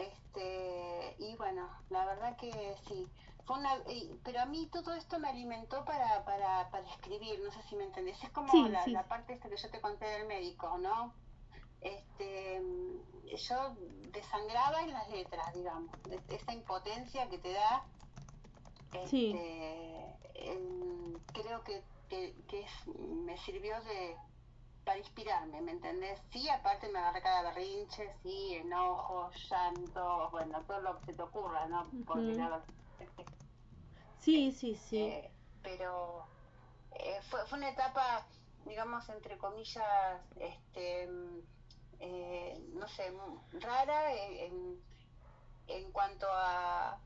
[0.00, 3.08] este, y bueno, la verdad que sí.
[3.44, 3.78] Fue una,
[4.24, 7.84] pero a mí todo esto me alimentó para, para, para escribir, no sé si me
[7.84, 8.22] entendés.
[8.22, 11.14] Es como la, la parte esta que yo te conté del médico, ¿no?
[11.80, 12.60] este,
[13.48, 13.76] yo
[14.12, 15.90] desangraba en las letras, digamos,
[16.28, 17.84] esa impotencia que te da,
[18.92, 20.16] este,
[21.32, 22.66] creo que, que,
[23.24, 24.16] me sirvió de
[24.88, 26.18] para inspirarme, ¿me entendés?
[26.32, 31.22] Sí, aparte me agarré cada berrinche, sí, enojo, llanto, bueno, todo lo que se te
[31.22, 31.90] ocurra, ¿no?
[32.06, 32.34] Porque
[34.18, 35.02] Sí, sí, sí.
[35.02, 35.30] Eh,
[35.62, 36.24] pero
[36.92, 38.24] eh, fue, fue una etapa,
[38.64, 41.06] digamos, entre comillas, este
[42.00, 43.12] eh, no sé,
[43.60, 44.80] rara en,
[45.66, 46.98] en cuanto a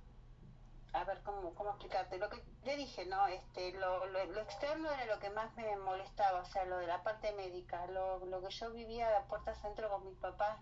[0.92, 2.18] a ver cómo, cómo explicarte.
[2.18, 6.40] Lo que le dije no este lo, lo, externo era lo que más me molestaba
[6.40, 7.86] o sea lo de la parte médica.
[7.86, 10.58] Lo, lo que yo vivía a puerta centro con mis papás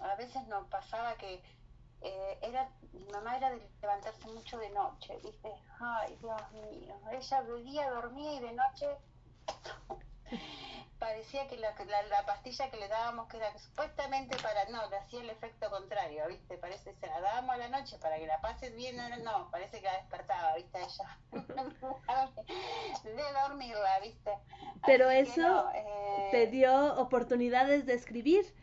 [0.00, 1.42] a, veces nos pasaba que
[2.00, 7.42] eh, era mi mamá era de levantarse mucho de noche viste ay dios mío ella
[7.42, 8.86] de día dormía y de noche
[11.02, 11.74] parecía que la,
[12.08, 16.28] la, pastilla que le dábamos, que era supuestamente para, no, le hacía el efecto contrario,
[16.28, 16.56] ¿viste?
[16.58, 19.80] Parece, se la dábamos a la noche para que la pases bien, no, no parece
[19.80, 20.78] que la despertaba, ¿viste?
[20.78, 21.18] Ella,
[23.02, 24.30] de dormirla, ¿viste?
[24.86, 28.54] Pero eso eh, te dio oportunidades de escribir.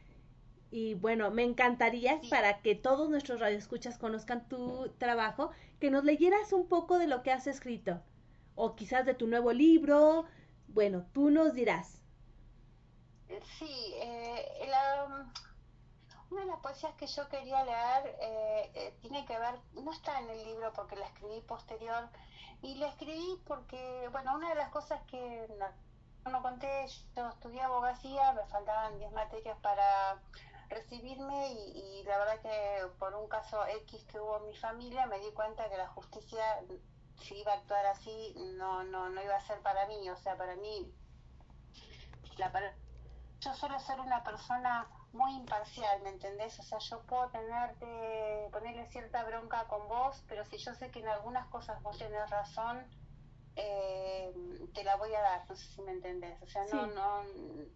[0.71, 6.53] Y bueno, me encantaría para que todos nuestros radioescuchas conozcan tu trabajo, que nos leyeras
[6.53, 8.01] un poco de lo que has escrito.
[8.55, 10.23] O quizás de tu nuevo libro.
[10.69, 11.98] Bueno, tú nos dirás.
[13.59, 15.05] Sí, eh, la,
[16.31, 20.19] una de las poesías que yo quería leer eh, eh, tiene que ver, no está
[20.19, 22.09] en el libro porque la escribí posterior,
[22.63, 27.61] y la escribí porque, bueno, una de las cosas que no, no conté, yo estudié
[27.61, 30.19] abogacía, me faltaban 10 materias para
[30.69, 35.07] recibirme y, y, la verdad que por un caso X que hubo en mi familia
[35.07, 36.43] me di cuenta que la justicia
[37.21, 40.37] si iba a actuar así no no no iba a ser para mí o sea
[40.37, 40.93] para mí
[42.37, 42.51] la
[43.39, 46.59] yo suelo ser una persona muy imparcial, ¿me entendés?
[46.59, 50.99] O sea, yo puedo tenerte, ponerle cierta bronca con vos, pero si yo sé que
[50.99, 52.85] en algunas cosas vos tenés razón,
[53.55, 54.33] eh,
[54.73, 56.41] te la voy a dar, no sé si me entendés.
[56.41, 57.23] O sea, no, no,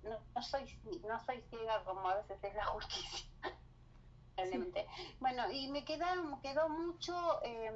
[0.03, 3.29] no, soy, no soy ciega como a veces es la justicia.
[5.19, 7.71] Bueno, y me quedaron, quedó mucho eh,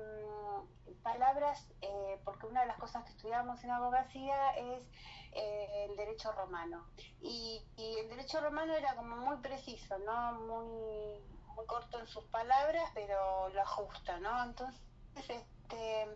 [1.03, 4.83] palabras, eh, porque una de las cosas que estudiamos en abogacía es
[5.33, 6.85] eh, el derecho romano.
[7.21, 10.33] Y, el derecho romano era como muy preciso, ¿no?
[10.33, 11.21] Muy,
[11.55, 14.43] muy corto en sus palabras, pero lo ajusta, ¿no?
[14.43, 14.81] Entonces,
[15.15, 16.07] este,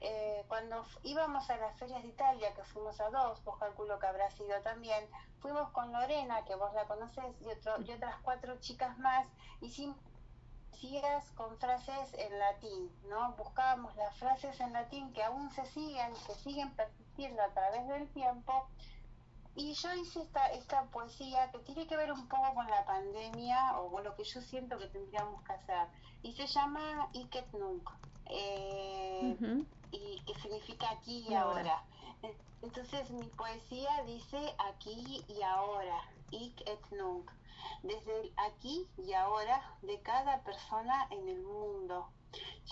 [0.00, 4.06] eh, cuando íbamos a las ferias de Italia, que fuimos a dos, vos calculo que
[4.06, 5.08] habrá sido también,
[5.40, 7.46] fuimos con Lorena, que vos la conocés, y,
[7.88, 9.26] y otras cuatro chicas más,
[9.60, 9.96] hicimos
[11.34, 13.32] con frases en latín, ¿no?
[13.32, 18.08] Buscábamos las frases en latín que aún se siguen, que siguen persistiendo a través del
[18.12, 18.68] tiempo.
[19.56, 23.76] Y yo hice esta, esta poesía que tiene que ver un poco con la pandemia
[23.80, 25.88] o con lo que yo siento que tendríamos que hacer.
[26.22, 27.90] Y se llama Iket Nunc,
[28.30, 31.82] eh, y que significa aquí y ahora.
[32.62, 37.30] Entonces mi poesía dice aquí y ahora, Ik et nunc
[37.82, 42.08] desde el aquí y ahora de cada persona en el mundo.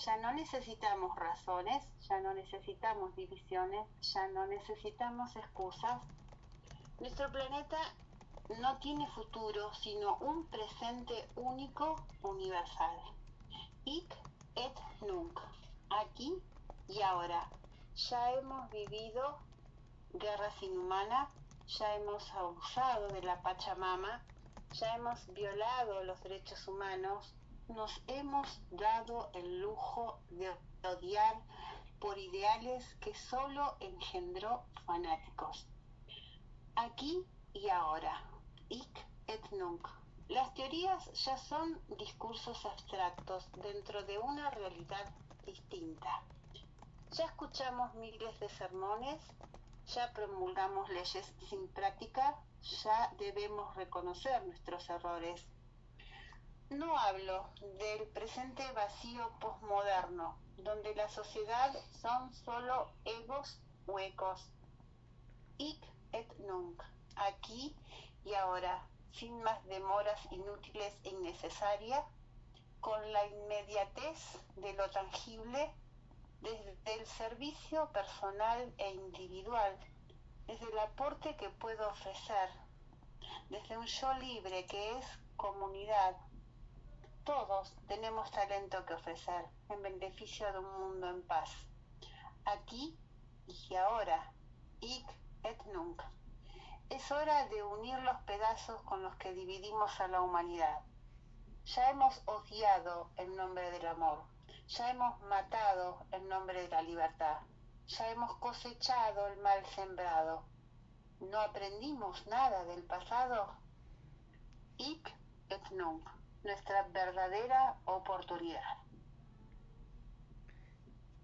[0.05, 6.01] Ya no necesitamos razones, ya no necesitamos divisiones, ya no necesitamos excusas.
[6.99, 7.77] Nuestro planeta
[8.59, 12.97] no tiene futuro, sino un presente único, universal.
[13.85, 14.13] Hic
[14.57, 15.39] et nunc,
[15.89, 16.33] aquí
[16.87, 17.49] y ahora.
[18.09, 19.39] Ya hemos vivido
[20.13, 21.29] guerras inhumanas,
[21.67, 24.23] ya hemos abusado de la Pachamama,
[24.73, 27.33] ya hemos violado los derechos humanos,
[27.67, 30.49] nos hemos dado el lujo de
[30.83, 31.35] odiar
[31.99, 35.67] por ideales que solo engendró fanáticos.
[36.75, 38.23] Aquí y ahora,
[38.69, 39.87] hic et nunc.
[40.29, 45.05] Las teorías ya son discursos abstractos dentro de una realidad
[45.45, 46.21] distinta.
[47.11, 49.21] Ya escuchamos miles de sermones,
[49.85, 55.47] ya promulgamos leyes sin práctica, ya debemos reconocer nuestros errores.
[56.69, 57.49] No hablo
[57.79, 64.51] del presente vacío posmoderno, donde la sociedad son solo egos huecos.
[65.57, 65.81] Hic
[66.11, 66.83] et nunc,
[67.15, 67.73] aquí
[68.25, 68.85] y ahora,
[69.17, 72.05] sin más demoras inútiles e innecesarias,
[72.79, 74.19] con la inmediatez
[74.55, 75.73] de lo tangible,
[76.41, 79.75] desde el servicio personal e individual,
[80.45, 82.49] desde el aporte que puedo ofrecer,
[83.49, 86.15] desde un yo libre que es comunidad.
[87.23, 91.49] Todos tenemos talento que ofrecer en beneficio de un mundo en paz.
[92.45, 92.97] Aquí
[93.47, 94.31] y ahora,
[94.79, 95.05] hic
[95.43, 96.01] et nunc.
[96.89, 100.79] Es hora de unir los pedazos con los que dividimos a la humanidad.
[101.65, 104.23] Ya hemos odiado en nombre del amor,
[104.69, 107.39] ya hemos matado en nombre de la libertad,
[107.87, 110.45] ya hemos cosechado el mal sembrado.
[111.19, 113.53] ¿No aprendimos nada del pasado?
[114.77, 115.13] Hic
[115.49, 116.07] et nunc,
[116.45, 118.77] nuestra verdadera oportunidad.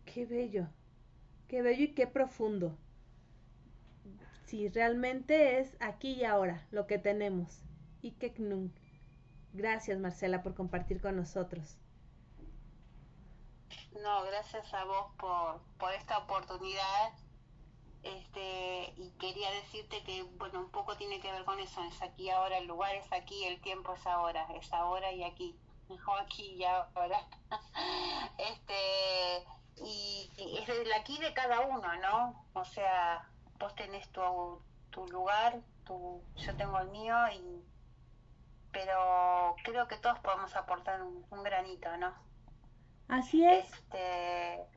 [0.04, 0.68] Qué bello,
[1.48, 2.78] qué bello y qué profundo.
[4.54, 7.64] Si realmente es aquí y ahora lo que tenemos.
[8.04, 8.72] Et nunc.
[9.52, 11.76] Gracias Marcela por compartir con nosotros.
[14.04, 17.14] No, gracias a vos por, por esta oportunidad.
[18.04, 22.30] Este, y quería decirte que, bueno, un poco tiene que ver con eso, es aquí
[22.30, 25.58] ahora, el lugar es aquí, el tiempo es ahora, es ahora y aquí,
[25.90, 27.28] mejor aquí y ahora.
[28.38, 29.48] este,
[29.78, 32.46] y, y es el aquí de cada uno, ¿no?
[32.54, 33.28] O sea,
[33.64, 34.22] vos tenés tu,
[34.92, 37.64] tu lugar, tu, yo tengo el mío, y
[38.72, 42.14] pero creo que todos podemos aportar un, un granito, ¿no?
[43.08, 43.66] Así es.
[43.72, 44.68] Este,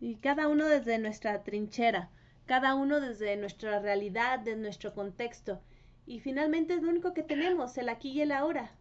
[0.00, 2.10] Y cada uno desde nuestra trinchera,
[2.46, 5.62] cada uno desde nuestra realidad, desde nuestro contexto.
[6.06, 8.78] Y finalmente es lo único que tenemos, el aquí y el ahora.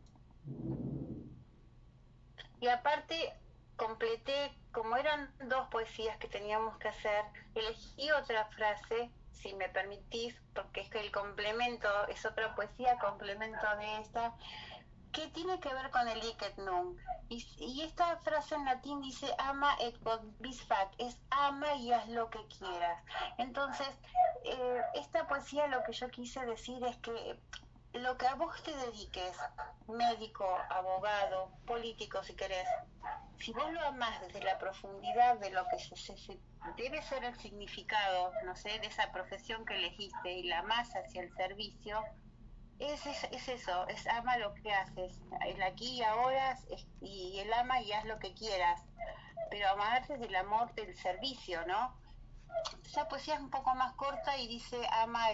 [2.60, 3.34] y aparte
[3.76, 7.26] completé, como eran dos poesías que teníamos que hacer,
[7.56, 13.66] elegí otra frase, si me permitís, porque es que el complemento es otra poesía, complemento
[13.78, 14.34] de esta,
[15.12, 17.00] que tiene que ver con el hic et nunc.
[17.30, 19.98] Y, esta frase en latín dice ama et
[20.40, 23.02] vis fac, es ama y haz lo que quieras.
[23.38, 23.90] Entonces,
[24.44, 27.40] eh, esta poesía lo que yo quise decir es que
[27.96, 29.38] lo que a vos te dediques,
[29.88, 32.68] médico, abogado, político si querés,
[33.40, 36.40] si vos lo amás desde la profundidad de lo que se,
[36.78, 41.22] debe ser el significado, no sé, de esa profesión que elegiste y la amás hacia
[41.22, 42.04] el servicio,
[42.80, 46.58] es, es, es eso, es ama lo que haces, el aquí y ahora
[47.02, 48.82] y el ama y haz lo que quieras,
[49.50, 51.96] pero amar desde el amor del servicio, ¿no?
[52.86, 55.28] Esa poesía es un poco más corta y dice ama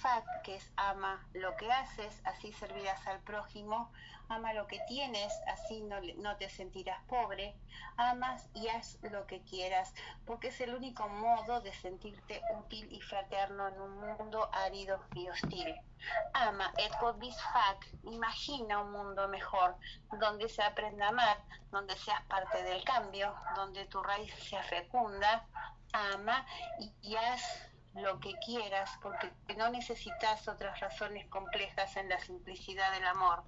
[0.00, 3.90] fac, que es ama lo que haces, así servirás al prójimo,
[4.30, 7.54] ama lo que tienes, así no, no te sentirás pobre,
[7.96, 9.92] amas y haz lo que quieras,
[10.24, 15.28] porque es el único modo de sentirte útil y fraterno en un mundo árido y
[15.28, 15.74] hostil.
[16.32, 16.72] Ama
[17.18, 19.76] vis fac, imagina un mundo mejor,
[20.18, 21.38] donde se aprenda a amar,
[21.72, 25.44] donde seas parte del cambio, donde tu raíz sea fecunda,
[25.92, 26.46] ama
[26.78, 27.42] y, y haz
[27.94, 33.42] lo que quieras, porque no necesitas otras razones complejas en la simplicidad del amor.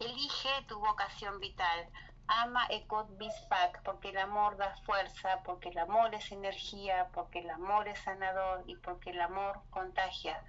[0.00, 1.88] Elige tu vocación vital.
[2.26, 2.68] Ama
[3.18, 7.88] vis fac, porque el amor da fuerza, porque el amor es energía, porque el amor
[7.88, 10.44] es sanador y porque el amor contagia.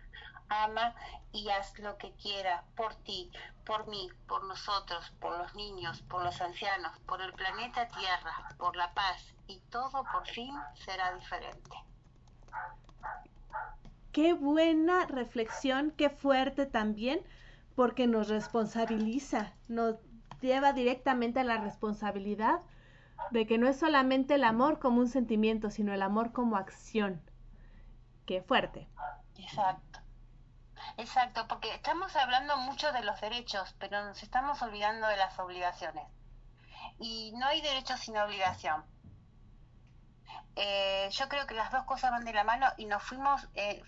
[0.49, 0.95] Ama
[1.31, 3.31] y haz lo que quieras por ti,
[3.65, 8.75] por mí, por nosotros, por los niños, por los ancianos, por el planeta Tierra, por
[8.75, 11.77] la paz y todo por fin será diferente.
[14.11, 17.23] Qué buena reflexión, qué fuerte también,
[17.79, 19.95] porque nos responsabiliza, nos
[20.41, 22.59] lleva directamente a la responsabilidad
[23.31, 27.21] de que no es solamente el amor como un sentimiento, sino el amor como acción.
[28.25, 28.89] Qué fuerte.
[29.37, 30.01] Exacto.
[30.97, 36.03] Exacto, porque estamos hablando mucho de los derechos, pero nos estamos olvidando de las obligaciones.
[36.99, 38.83] Y no hay derecho sin obligación.
[40.57, 43.81] Eh, yo creo que las dos cosas van de la mano y nos fuimos, eh,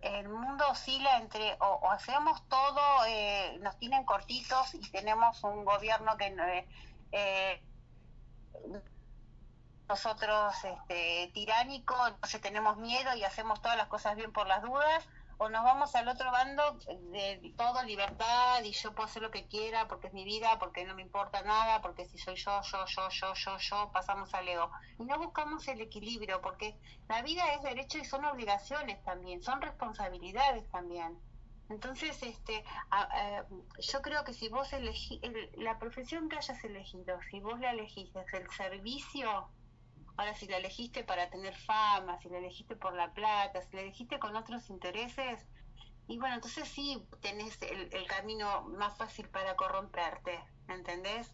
[0.00, 6.16] el mundo oscila entre o, hacemos todo, eh, nos tienen cortitos y tenemos un gobierno
[6.16, 6.66] que eh,
[7.12, 7.62] eh,
[9.88, 15.04] nosotros este, tiránico, entonces tenemos miedo y hacemos todas las cosas bien por las dudas,
[15.38, 16.78] o nos vamos al otro bando
[17.12, 20.84] de todo libertad y yo puedo hacer lo que quiera porque es mi vida, porque
[20.84, 24.48] no me importa nada, porque si soy yo, yo, yo, yo, yo, yo, pasamos al
[24.48, 24.70] ego.
[24.98, 26.76] Y no buscamos el equilibrio porque
[27.08, 31.16] la vida es derecho y son obligaciones también, son responsabilidades también.
[31.70, 32.64] Entonces, este,
[33.78, 35.20] yo creo que si vos elegís,
[35.56, 39.48] la profesión que hayas elegido, si vos la elegiste el servicio,
[40.18, 43.82] ahora si la elegiste para tener fama, si la elegiste por la plata, si la
[43.82, 45.46] elegiste con otros intereses,
[46.08, 51.32] y bueno, entonces sí tenés el, el camino más fácil para corromperte, ¿entendés?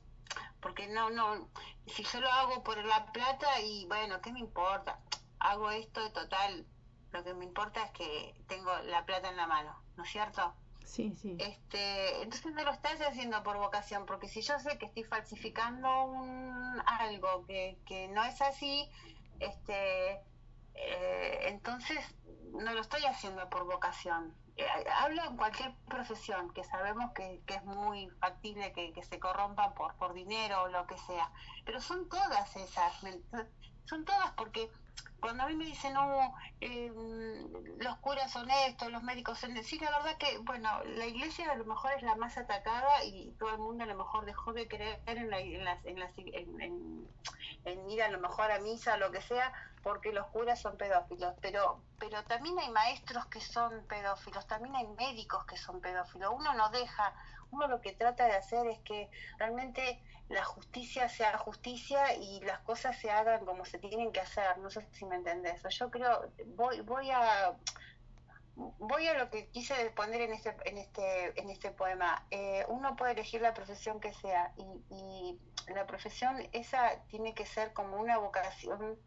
[0.61, 1.49] Porque no, no,
[1.87, 5.01] si yo lo hago por la plata y bueno, ¿qué me importa?
[5.39, 6.67] Hago esto de total,
[7.11, 10.55] lo que me importa es que tengo la plata en la mano, ¿no es cierto?
[10.95, 11.37] Sí, sí.
[11.41, 16.05] Este, entonces no lo estás haciendo por vocación, porque si yo sé que estoy falsificando
[16.05, 18.89] un algo que, que no es así,
[19.41, 20.13] este,
[20.75, 21.99] eh, entonces
[22.53, 24.37] no lo estoy haciendo por vocación.
[24.57, 24.65] Eh,
[24.95, 29.75] hablo en cualquier profesión, que sabemos que, que es muy factible que, que se corrompan
[29.75, 31.33] por, por dinero o lo que sea,
[31.65, 33.21] pero son todas esas, ¿me-
[33.85, 34.71] son todas porque
[35.25, 36.93] cuando a mí me dicen, no, eh,
[37.79, 39.57] los curas son estos, los médicos son...
[39.65, 43.31] Sí, la verdad que, bueno, la iglesia a lo mejor es la más atacada y
[43.39, 48.03] todo el mundo a lo mejor dejó de creer en, la, en, en, las, ir
[48.03, 49.51] a lo mejor a misa lo que sea,
[49.83, 51.35] porque los curas son pedófilos.
[51.41, 56.35] Pero, pero también hay maestros que son pedófilos, también hay médicos que son pedófilos.
[56.37, 57.15] Uno no deja,
[57.51, 62.61] uno lo que trata de hacer es que realmente la justicia sea justicia y las
[62.61, 64.59] cosas se hagan como se tienen que hacer.
[64.59, 65.63] No sé si me entendés.
[65.79, 67.57] Yo creo, voy, voy a
[68.57, 72.97] voy a lo que quise poner en este en este en este poema Eh, uno
[72.97, 74.53] puede elegir la profesión que sea
[74.91, 75.39] y,
[75.69, 78.99] la profesión esa tiene que ser como una vocación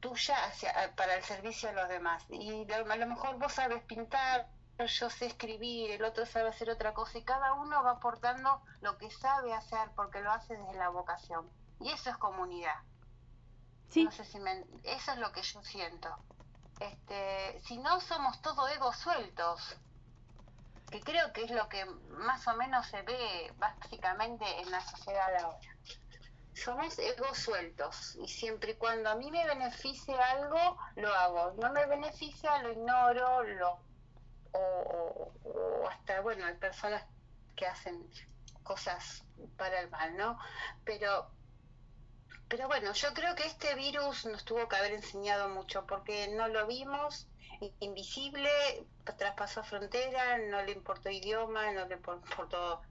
[0.00, 4.48] tuya hacia para el servicio a los demás y a lo mejor vos sabes pintar
[4.78, 8.98] yo sé escribir el otro sabe hacer otra cosa y cada uno va aportando lo
[8.98, 11.48] que sabe hacer porque lo hace desde la vocación
[11.80, 12.76] y eso es comunidad
[13.88, 16.08] Sí, no sé si me, eso es lo que yo siento.
[16.80, 19.76] Este, si no somos todo egos sueltos,
[20.90, 25.32] que creo que es lo que más o menos se ve básicamente en la sociedad
[25.36, 25.76] ahora.
[26.54, 31.52] Somos egos sueltos y siempre y cuando a mí me beneficie algo, lo hago.
[31.60, 33.78] No me beneficia, lo ignoro, lo
[34.54, 37.04] o, hasta, bueno, hay personas
[37.56, 38.08] que hacen
[38.62, 39.24] cosas
[39.56, 40.38] para el mal, ¿no?
[40.84, 41.30] Pero
[42.48, 46.48] pero bueno, yo creo que este virus nos tuvo que haber enseñado mucho porque no
[46.48, 47.28] lo vimos,
[47.80, 48.50] invisible,
[49.18, 52.82] traspasó frontera, no le importó idioma, no le por- importó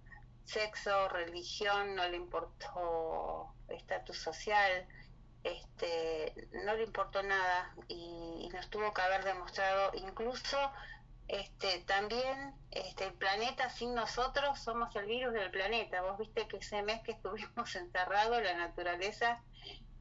[0.43, 4.87] sexo, religión, no le importó estatus social,
[5.43, 6.33] este,
[6.65, 10.57] no le importó nada y, y nos tuvo que haber demostrado incluso
[11.27, 16.01] este también este el planeta sin nosotros somos el virus del planeta.
[16.01, 19.41] Vos viste que ese mes que estuvimos encerrados la naturaleza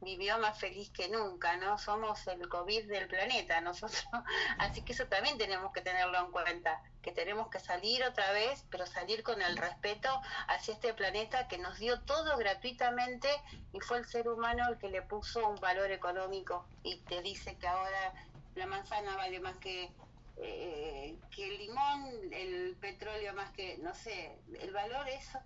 [0.01, 4.05] vivió más feliz que nunca no somos el covid del planeta nosotros.
[4.59, 8.65] Así que eso también tenemos que tenerlo en cuenta que tenemos que salir otra vez
[8.71, 10.09] pero salir con el respeto
[10.49, 13.29] hacia este planeta que nos dio todo gratuitamente
[13.73, 17.57] y fue el ser humano el que le puso un valor económico y te dice
[17.59, 18.13] que ahora
[18.55, 19.91] la manzana vale más que
[20.37, 25.39] eh, que el limón, el petróleo más que, no sé, el valor eso,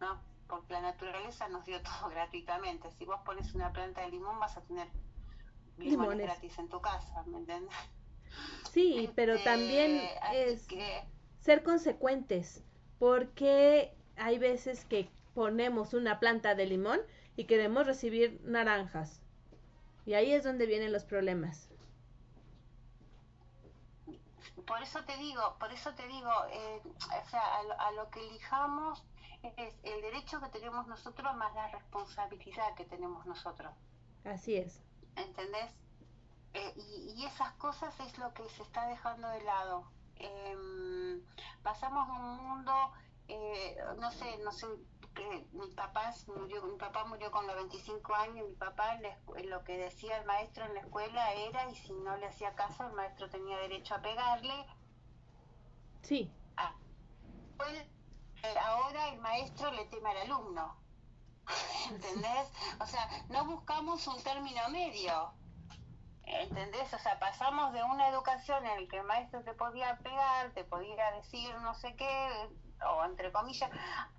[0.00, 2.90] no, porque la naturaleza nos dio todo gratuitamente.
[2.92, 4.88] Si vos pones una planta de limón vas a tener
[5.76, 6.26] limones, Limones.
[6.26, 7.74] gratis en tu casa, ¿me entiendes?
[8.62, 10.00] sí, pero Este, también
[10.32, 11.04] es que,
[11.38, 12.64] ser consecuentes,
[12.98, 17.00] porque hay veces que ponemos una planta de limón
[17.36, 19.22] y queremos recibir naranjas.
[20.06, 21.70] Y ahí es donde vienen los problemas.
[24.66, 28.10] Por eso te digo, por eso te digo, eh, o sea, a lo, a lo
[28.10, 29.02] que elijamos
[29.56, 33.72] es el derecho que tenemos nosotros más la responsabilidad que tenemos nosotros.
[34.24, 34.82] Así es.
[35.16, 35.70] ¿entendés?
[36.54, 39.84] Eh, y, y esas cosas es lo que se está dejando de lado.
[40.16, 41.20] Em,
[41.62, 42.72] pasamos de un mundo,
[43.28, 44.66] eh, no sé, no sé,
[45.14, 48.98] que mi papá murió, mi papá murió con los 25 años, mi papá
[49.44, 52.86] lo que decía el maestro en la escuela era, y si no le hacía caso,
[52.86, 54.66] el maestro tenía derecho a pegarle.
[56.02, 56.74] Sí, Ah,
[57.56, 57.86] pues,
[58.42, 60.76] eh, ahora el maestro le teme al alumno.
[61.90, 62.50] ¿Entendés?
[62.80, 65.32] O sea, no buscamos un término medio.
[66.26, 66.92] ¿Entendés?
[66.94, 70.64] O sea, pasamos de una educación en la que el maestro te podía pegar, te
[70.64, 72.48] podía decir no sé qué,
[72.90, 73.70] o entre comillas,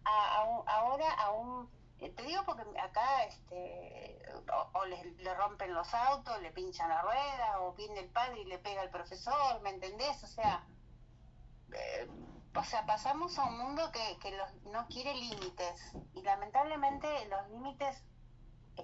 [0.04, 1.70] a, a un- ahora a un...
[1.98, 4.22] Te digo porque acá este,
[4.54, 8.42] o, o le, le rompen los autos, le pinchan la rueda, o viene el padre
[8.42, 10.22] y le pega al profesor, ¿me entendés?
[10.24, 10.66] O sea,
[11.72, 12.08] eh,
[12.54, 17.50] o sea, pasamos a un mundo que, que los- no quiere límites y lamentablemente los
[17.50, 18.04] límites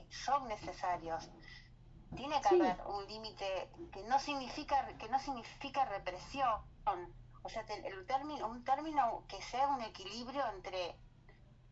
[0.09, 1.29] son necesarios.
[2.15, 2.61] Tiene que Sí.
[2.61, 6.61] haber un límite que no significa que no significa represión
[7.43, 10.95] O sea, el término, un término que sea un equilibrio entre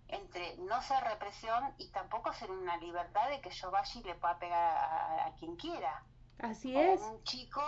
[0.08, 4.16] entre no ser represión y tampoco ser una libertad de que yo vaya y le
[4.16, 6.04] pueda pegar a, a quien quiera.
[6.40, 7.00] Así O es.
[7.02, 7.62] un chico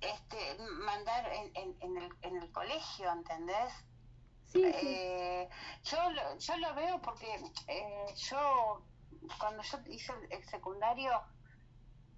[0.00, 3.72] este mandar en, en, en el, en el colegio, ¿entendés?
[4.44, 4.86] Sí, sí.
[4.86, 5.48] Eh,
[5.82, 7.26] yo, lo, yo lo veo porque
[7.66, 8.86] eh, yo,
[9.40, 11.10] cuando yo hice el, el secundario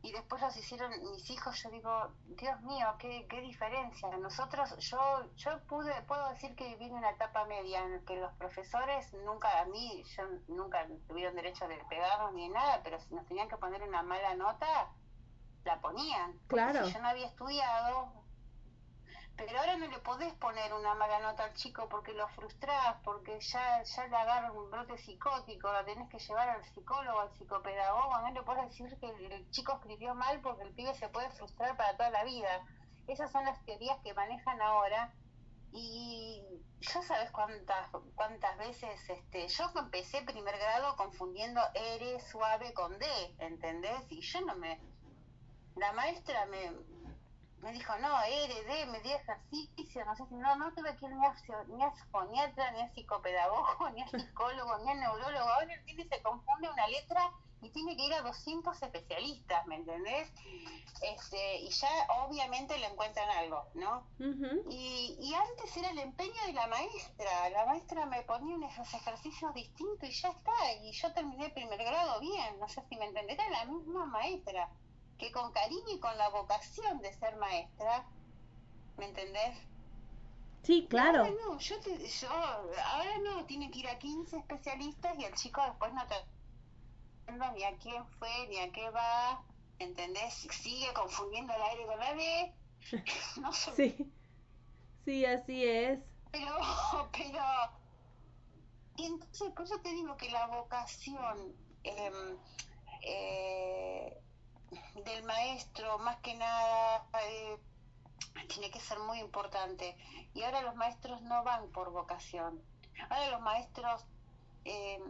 [0.03, 4.09] y después los hicieron mis hijos, yo digo, Dios mío, qué, qué diferencia.
[4.17, 4.99] Nosotros, yo,
[5.37, 9.61] yo pude, puedo decir que viví una etapa media en la que los profesores nunca,
[9.61, 13.59] a mí, yo nunca tuvieron derecho de pegarnos ni nada, pero si nos tenían que
[13.59, 14.91] poner una mala nota,
[15.65, 16.39] la ponían.
[16.47, 16.87] Claro.
[16.87, 18.20] Si yo no había estudiado,
[19.47, 23.41] pero ahora no le podés poner una mala nota al chico porque lo frustrás, porque
[23.41, 28.21] ya, ya le agarra un brote psicótico, lo tenés que llevar al psicólogo, al psicopedagogo,
[28.21, 31.75] no le podés decir que el, chico escribió mal porque el pibe se puede frustrar
[31.79, 32.67] para toda la vida.
[33.07, 35.15] Esas son las teorías que manejan ahora
[35.73, 36.43] y
[36.81, 43.07] yo sabes cuántas cuántas veces este yo empecé primer grado confundiendo R suave con D,
[43.39, 44.03] ¿entendés?
[44.11, 44.79] Y yo no me
[45.77, 46.73] la maestra me
[47.63, 51.07] me dijo, no, R, D, me dio ejercicio, no sé si, no, no tuve que
[51.07, 51.35] ir ni a,
[51.69, 55.49] ni a foniatra, ni a psicopedagogo, ni a psicólogo, ni a neurólogo.
[55.49, 57.31] Ahora el pibe se confunde una letra
[57.63, 60.33] y tiene que ir a 200 especialistas, ¿me entendés?
[61.03, 61.89] Este, y ya
[62.25, 64.07] obviamente le encuentran algo, ¿no?
[64.19, 64.71] Ujú.
[64.71, 67.51] Y, y antes era el empeño de la maestra.
[67.51, 70.73] La maestra me ponía unos ejercicios distintos y ya está.
[70.83, 72.59] Y yo terminé primer grado bien.
[72.59, 73.39] No sé si me entendés.
[73.39, 74.69] Era la misma maestra.
[75.21, 78.07] Que con cariño y con la vocación de ser maestra.
[78.97, 79.57] ¿Me entendés?
[80.63, 81.21] Sí, claro.
[81.21, 83.45] Ahora no, yo, te- yo ahora no.
[83.47, 86.15] Tiene que ir a 15 especialistas y el chico después no te
[87.55, 89.45] ni a quién fue, ni a qué va.
[89.79, 90.35] ¿Entendés?
[90.35, 92.55] Sigue confundiendo el aire con la B.
[93.41, 93.53] No.
[93.53, 94.13] Sí.
[95.05, 96.01] Sí, así es.
[96.31, 96.55] Pero,
[97.13, 97.43] pero,
[98.97, 102.37] y entonces por eso te digo que la vocación em,
[103.03, 104.21] eh,
[105.05, 107.59] del maestro, más que nada, eh,
[108.49, 109.97] tiene que ser muy importante.
[110.35, 112.63] Y ahora los maestros no van por vocación.
[113.09, 114.05] Ahora los maestros,
[114.65, 115.03] em,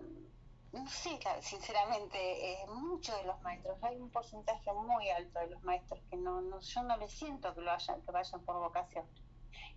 [0.73, 2.19] no sé, sinceramente,
[2.53, 6.41] eh, muchos de los maestros, hay un porcentaje muy alto de los maestros que no,
[6.41, 9.07] no yo no les siento que lo hayan, que vayan por vocación.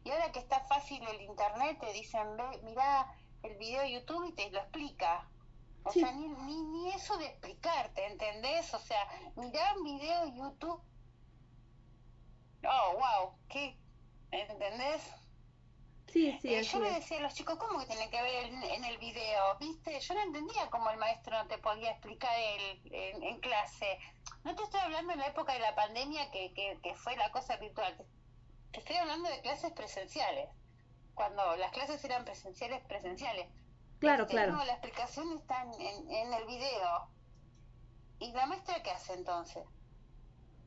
[0.03, 3.11] Y ahora que está fácil el internet, te dicen, ve, mira
[3.41, 5.27] el video de YouTube y te lo explica.
[5.85, 5.99] O Sí.
[5.99, 8.73] sea, ni, ni, ni eso de explicarte, ¿entendés?
[8.73, 9.05] O sea,
[9.35, 10.81] mirá un video de YouTube.
[12.65, 13.77] Oh, wow, ¿qué?
[14.31, 15.01] ¿Entendés?
[16.07, 18.63] Sí, sí, Eh, yo le decía a los chicos, ¿cómo que tienen que ver en,
[18.63, 19.57] en el video?
[19.59, 19.99] ¿Viste?
[19.99, 23.97] Yo no entendía cómo el maestro no te podía explicar el, en, en clase.
[24.43, 27.31] No te estoy hablando en la época de la pandemia que, que, que fue la
[27.31, 27.97] cosa virtual.
[28.71, 30.49] Te estoy hablando de clases presenciales.
[31.15, 33.47] Cuando las clases eran presenciales, presenciales.
[34.03, 34.51] Claro, Este, claro.
[34.53, 37.07] No, la explicación está en, el video.
[38.19, 39.63] ¿Y la maestra qué hace entonces?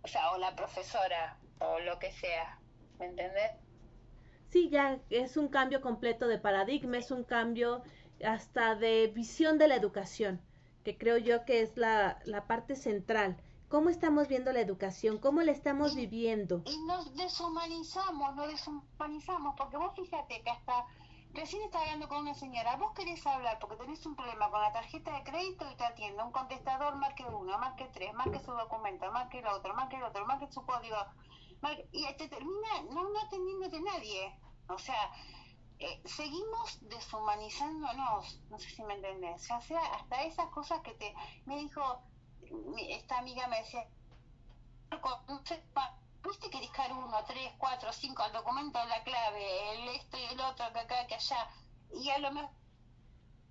[0.03, 2.59] O sea, o la profesora, o lo que sea.
[2.99, 3.53] ¿Me entendés?
[4.49, 7.83] Sí, ya es un cambio completo de paradigma, es un cambio
[8.25, 10.41] hasta de visión de la educación,
[10.83, 13.37] que creo yo que es la, la parte central.
[13.69, 15.19] ¿Cómo estamos viendo la educación?
[15.19, 16.63] ¿Cómo la estamos viviendo?
[16.65, 20.87] y nos deshumanizamos, nos deshumanizamos, porque vos fíjate que hasta
[21.37, 24.73] recién estaba hablando con una señora, vos querés hablar porque tenés un problema con la
[24.73, 29.11] tarjeta de crédito y te atiende un contestador, marque uno, marque tres, marque su documento,
[29.13, 30.97] marque el otro, marque el otro, marque su código,
[31.63, 34.35] marque- y te termina no, no atendiéndote nadie.
[34.69, 35.13] O sea,
[35.79, 41.15] eh, seguimos deshumanizándonos, no sé si me entendés, ya sea hasta esas cosas que te...
[41.45, 41.83] Me dijo,
[42.89, 43.87] esta amiga me decía,
[45.29, 45.63] no sé,
[46.27, 50.25] pa- viste que discar uno, tres, cuatro, cinco, el documento, la clave, el esto y
[50.25, 51.49] el otro, que acá, que allá,
[51.93, 52.51] y a lo mejor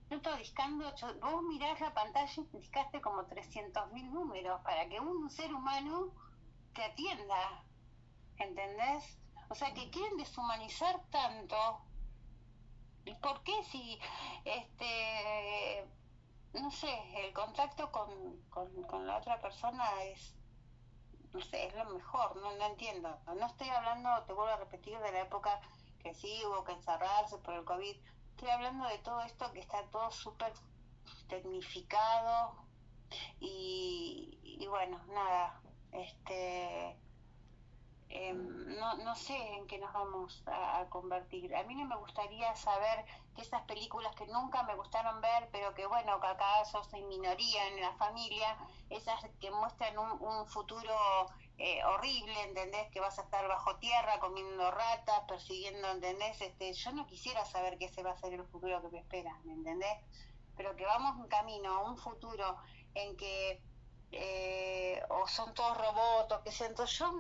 [0.10, 0.92] estoy discando,
[1.22, 6.12] vos mirás la pantalla y discaste como 300.000 números para que un ser humano
[6.74, 7.64] te atienda,
[8.38, 9.20] ¿entendés?
[9.50, 11.86] O sea, que quieren deshumanizar tanto.
[13.06, 14.00] ¿Y por qué si,
[14.46, 15.86] este,
[16.54, 16.94] no sé,
[17.26, 18.10] el contacto con,
[18.50, 20.36] con, con la otra persona es
[21.36, 23.20] no sé, es lo mejor, no, no entiendo.
[23.28, 25.60] No estoy hablando, te vuelvo a repetir, de la época
[26.02, 27.98] que sí hubo que encerrarse por el COVID.
[28.32, 30.54] Estoy hablando de todo esto que está todo súper
[31.28, 32.56] tecnificado
[33.40, 36.98] y, y bueno, nada, este,
[38.10, 41.56] em, no, no sé en qué nos vamos a, convertir.
[41.56, 43.06] A mí no me gustaría saber
[43.36, 47.04] que esas películas que nunca me gustaron ver, pero que bueno, que acá yo soy
[47.04, 48.58] minoría en la familia,
[48.90, 50.94] esas que muestran un, un futuro
[51.58, 52.92] eh, horrible, ¿entendés?
[52.92, 56.42] Que vas a estar bajo tierra comiendo ratas, persiguiendo, ¿entendés?
[56.42, 59.40] Este, yo no quisiera saber qué se va a ser el futuro que me espera,
[59.46, 59.98] ¿me entendés?
[60.58, 62.58] Pero que vamos en camino a un futuro
[62.94, 63.62] en que
[64.12, 67.14] eh, o son todos robots, que todos, yo,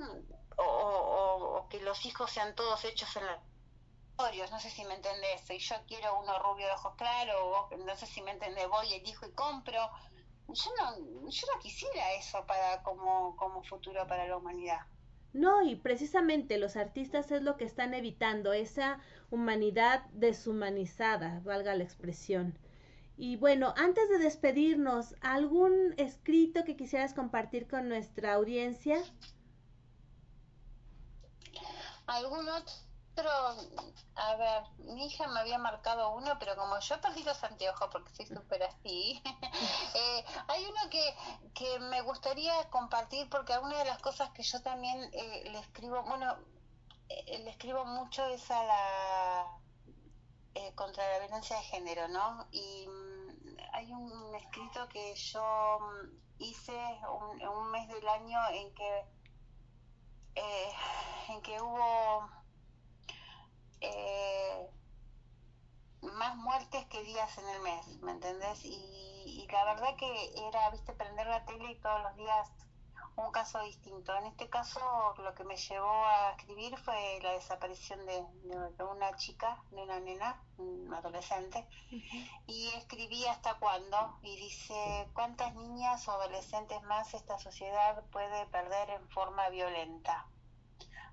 [0.58, 5.58] o, que los hijos sean todos hechos en laboratorios, no sé si me entendés, si
[5.58, 9.32] yo quiero uno rubio de ojos claros, no sé si me entendés, voy, elijo y
[9.32, 9.90] compro,
[10.48, 14.82] yo no, yo no quisiera eso para como, como futuro para la humanidad.
[15.34, 19.00] No, y precisamente los artistas es lo que están evitando, esa
[19.32, 22.58] humanidad deshumanizada, valga la expresión.
[23.18, 28.98] Y bueno, antes de despedirnos, ¿algún escrito que quisieras compartir con nuestra audiencia?
[32.08, 32.74] ¿Algún otro?
[34.16, 38.14] A ver, mi hija me había marcado uno, pero como yo perdí los anteojos porque
[38.14, 39.22] soy súper así,
[39.96, 41.16] eh, hay uno que,
[41.54, 46.04] que me gustaría compartir porque alguna de las cosas que yo también eh, le escribo,
[46.04, 46.36] bueno,
[47.10, 49.46] eh, le escribo mucho es a la
[50.56, 52.48] eh, contra la violencia de género, ¿no?
[52.52, 56.74] Y mm, hay un escrito que yo mm, hice
[57.10, 59.06] un, un mes del año en que
[60.36, 60.72] eh,
[61.30, 62.30] en que hubo
[63.82, 64.70] eh,
[66.02, 68.64] más muertes que días en el mes, ¿me entendés?
[68.64, 68.70] Y,
[69.26, 72.52] y la verdad que era, viste, prender la tele y todos los días
[73.18, 74.16] un caso distinto.
[74.16, 79.64] En este caso lo que me llevó a escribir fue la desaparición de, una chica,
[79.72, 81.68] de una nena, un adolescente,
[82.48, 88.90] y escribí hasta cuándo, y dice, ¿cuántas niñas o adolescentes más esta sociedad puede perder
[88.90, 90.28] en forma violenta?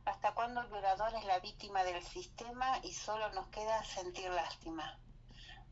[0.04, 4.98] ¿Hasta cuándo el violador es la víctima del sistema y solo nos queda sentir lástima?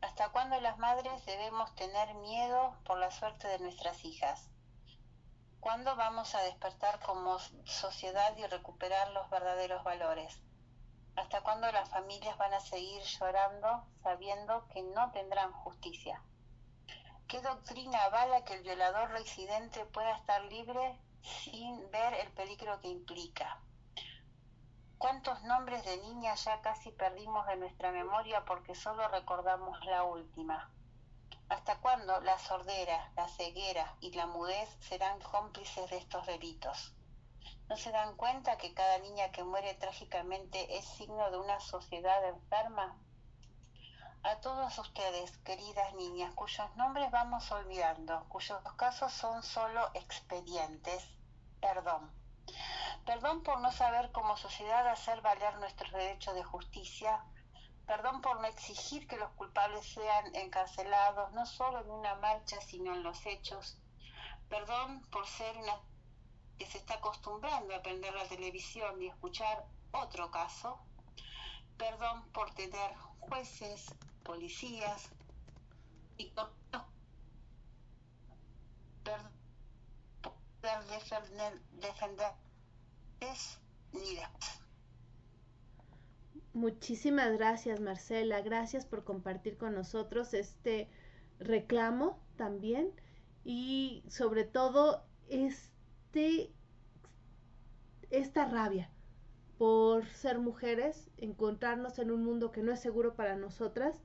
[0.01, 4.50] ¿Hasta cuándo las madres debemos tener miedo por la suerte de nuestras hijas?
[5.61, 10.41] ¿Cuándo vamos a despertar como sociedad y recuperar los verdaderos valores?
[11.15, 16.19] ¿Hasta cuándo las familias van a seguir llorando sabiendo que no tendrán justicia?
[17.27, 22.87] ¿Qué doctrina avala que el violador reincidente pueda estar libre sin ver el peligro que
[22.87, 23.61] implica?
[24.97, 30.71] ¿Cuántos nombres de niñas ya casi perdimos de nuestra memoria porque solo recordamos la última?
[31.51, 36.93] ¿Hasta cuándo la sordera, la ceguera y la mudez serán cómplices de estos delitos?
[37.67, 42.25] ¿No se dan cuenta que cada niña que muere trágicamente es signo de una sociedad
[42.29, 42.97] enferma?
[44.23, 51.05] A todos ustedes, queridas niñas, cuyos nombres vamos olvidando, cuyos casos son solo expedientes,
[51.59, 52.09] perdón.
[53.05, 57.25] Perdón por no saber como sociedad hacer valer nuestros derechos de justicia.
[57.85, 62.93] Perdón por no exigir que los culpables sean encarcelados, no solo en una marcha, sino
[62.93, 63.77] en los hechos.
[64.49, 65.79] Perdón por ser una
[66.57, 70.79] que se está acostumbrando a prender la televisión y escuchar otro caso.
[71.77, 73.93] Perdón por tener jueces,
[74.23, 75.09] policías
[76.17, 76.33] y.
[79.03, 79.41] Perdón
[80.91, 82.33] defender, defender
[83.19, 83.59] es
[83.91, 84.60] ni después.
[86.53, 88.41] Muchísimas gracias, Marcela.
[88.41, 90.89] Gracias por compartir con nosotros este
[91.39, 92.91] reclamo también
[93.43, 96.51] y sobre todo este
[98.09, 98.91] esta rabia
[99.57, 104.01] por ser mujeres, encontrarnos en un mundo que no es seguro para nosotras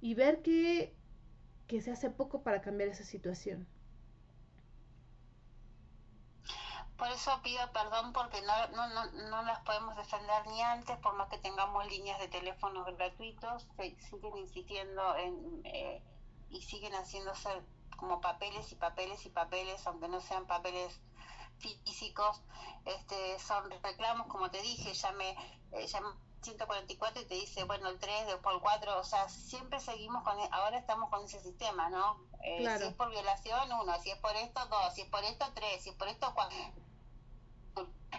[0.00, 0.92] y ver que,
[1.68, 3.68] que se hace poco para cambiar esa situación.
[7.02, 11.14] Por eso pido perdón porque no, no, no, no las podemos defender ni antes, por
[11.14, 16.00] más que tengamos líneas de teléfonos gratuitos, se siguen insistiendo en, eh,
[16.48, 17.48] y siguen haciéndose
[17.96, 21.00] como papeles y papeles y papeles, aunque no sean papeles
[21.58, 22.40] físicos,
[22.84, 25.36] este, son reclamos, como te dije, llamé,
[25.72, 26.06] eh, llamé
[26.42, 30.38] 144 y te dice, bueno, el 3, después el 4, o sea, siempre seguimos con,
[30.38, 32.20] e- ahora estamos con ese sistema, ¿no?
[32.44, 32.78] Eh, Claro.
[32.80, 35.82] Si es por violación, uno, si es por esto, dos, si es por esto, tres,
[35.82, 36.56] si es por esto, cuatro.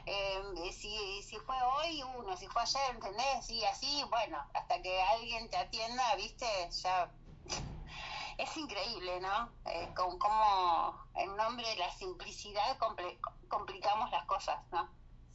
[0.06, 3.50] Eh, si, si fue hoy, uno, si fue ayer, ¿entendés?
[3.50, 6.46] Y así, bueno, hasta que alguien te atienda, ¿viste?
[6.84, 7.10] Ya
[8.38, 9.50] es increíble, ¿no?
[9.66, 14.90] Eh, con cómo en nombre de la simplicidad comple- complicamos las cosas, ¿no?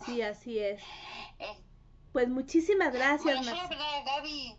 [0.04, 0.82] Sí, así es.
[1.40, 1.56] Eh,
[2.12, 4.56] Pues muchísimas gracias, bueno, yo verdad, Gaby,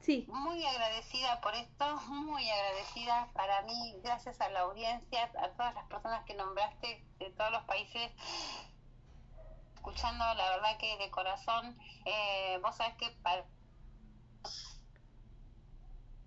[0.00, 5.74] Sí, muy agradecida por esto, muy agradecida para mí, gracias a la audiencia, a todas
[5.74, 8.12] las personas que nombraste de todos los países,
[9.84, 13.44] escuchando la verdad que de corazón, eh, vos sabés que para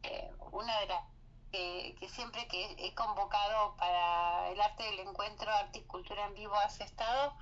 [0.04, 1.04] eh, una de las
[1.52, 6.36] que, que siempre que he convocado para el arte del encuentro, arte y cultura en
[6.36, 7.34] vivo has estado,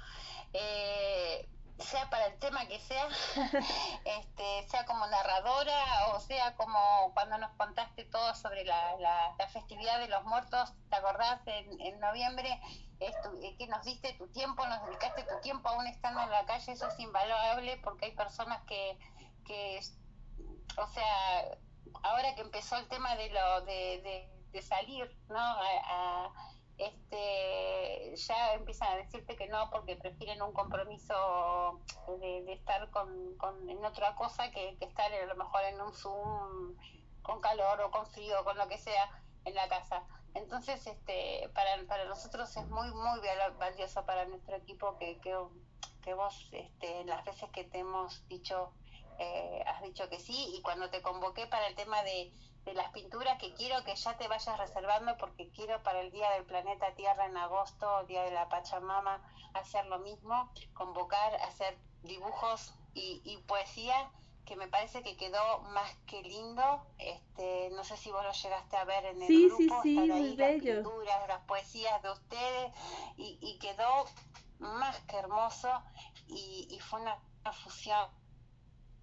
[0.54, 3.07] eh, sea para el tema que sea,
[4.06, 9.99] este, sea como narradora o sea como cuando nos contaste todo sobre la, la, festividad
[9.99, 11.39] de los muertos, ¿te acordás?
[11.47, 12.60] En, en noviembre,
[12.99, 16.45] estu- eh, que nos diste tu tiempo, nos dedicaste tu tiempo aún estando en la
[16.45, 18.97] calle, eso es invaluable porque hay personas que,
[19.45, 19.80] que
[20.77, 21.57] o sea,
[22.03, 25.39] ahora que empezó el tema de lo de, de, de salir, ¿no?
[25.39, 26.31] A-
[26.77, 31.81] este ya empiezan a decirte que no porque prefieren un compromiso
[32.19, 33.10] de, estar con,
[33.69, 36.76] en otra cosa que, que estar a lo mejor en un zoom
[37.22, 39.10] con calor o con frío con lo que sea
[39.45, 40.03] en la casa.
[40.34, 45.35] Entonces este para, para nosotros es muy muy val- valioso para nuestro equipo que, que,
[46.03, 48.73] que vos este, las veces que te hemos dicho
[49.18, 52.34] eh, has dicho que sí y cuando te convoqué para el tema de,
[52.66, 56.30] de las pinturas que quiero que ya te vayas reservando porque quiero para el Día
[56.32, 59.22] del Planeta Tierra en agosto, Día de la Pachamama,
[59.54, 64.12] hacer lo mismo, convocar, hacer dibujos y, y poesía
[64.46, 66.86] que me parece que quedó más que lindo.
[67.00, 69.98] Este, no sé si vos lo llegaste a ver en el Sí, sí, grupo, sí,
[69.98, 70.74] están muy ahí las bello.
[70.84, 72.72] pinturas, las poesías de ustedes
[73.18, 74.06] y, y quedó
[74.60, 75.70] más que hermoso
[76.28, 78.08] y, y fue una, una fusión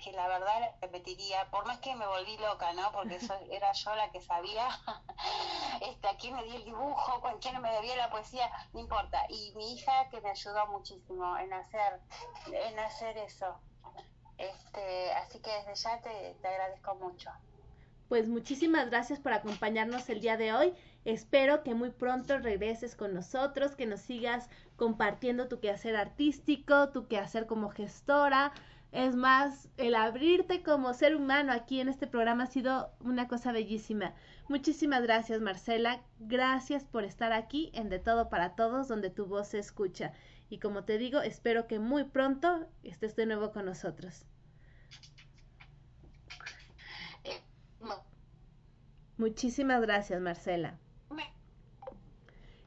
[0.03, 2.91] que la verdad repetiría, por más que me volví loca, ¿no?
[2.93, 4.69] Porque eso era yo la que sabía
[5.81, 9.25] este, a quién me di el dibujo, con quién me debía la poesía, no importa.
[9.29, 12.01] Y mi hija que me ayudó muchísimo en hacer,
[12.53, 13.61] en hacer eso.
[14.39, 17.31] Este, así que desde ya te, te agradezco mucho.
[18.09, 20.75] Pues muchísimas gracias por acompañarnos el día de hoy.
[21.05, 27.09] Espero que muy pronto regreses con nosotros, que nos sigas compartiendo tu quehacer artístico, tu
[27.09, 28.53] quehacer como gestora.
[28.93, 33.51] Es más, el abrirte como ser humano aquí en este programa ha sido una cosa
[33.51, 34.15] bellísima.
[34.49, 36.03] Muchísimas gracias, Marcela.
[36.19, 40.13] Gracias por estar aquí en De Todo para Todos, donde tu voz se escucha.
[40.51, 44.27] Y como te digo, espero que muy pronto estés de nuevo con nosotros.
[47.81, 48.05] No,
[49.17, 50.79] Muchísimas gracias, Marcela.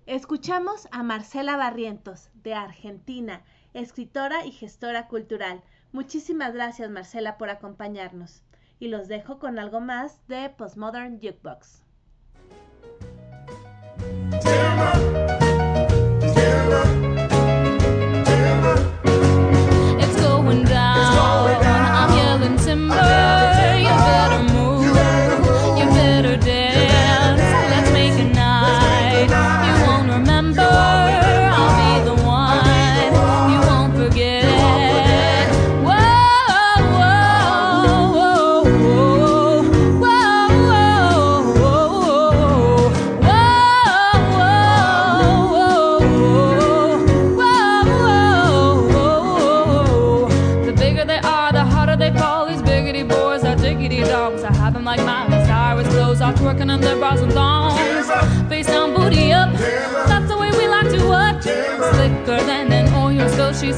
[0.07, 3.43] Escuchamos a Marcela Barrientos, de Argentina,
[3.73, 5.63] escritora y gestora cultural.
[5.95, 8.43] Muchísimas gracias, Marcela, por acompañarnos.
[8.79, 11.83] Y los dejo con algo más de Postmodern Jukebox.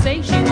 [0.08, 0.47] conversation.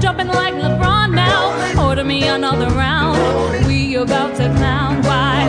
[0.00, 1.86] Jumping like LeBron now.
[1.88, 3.66] Order me another round.
[3.66, 5.02] We about to clown.
[5.02, 5.48] Why?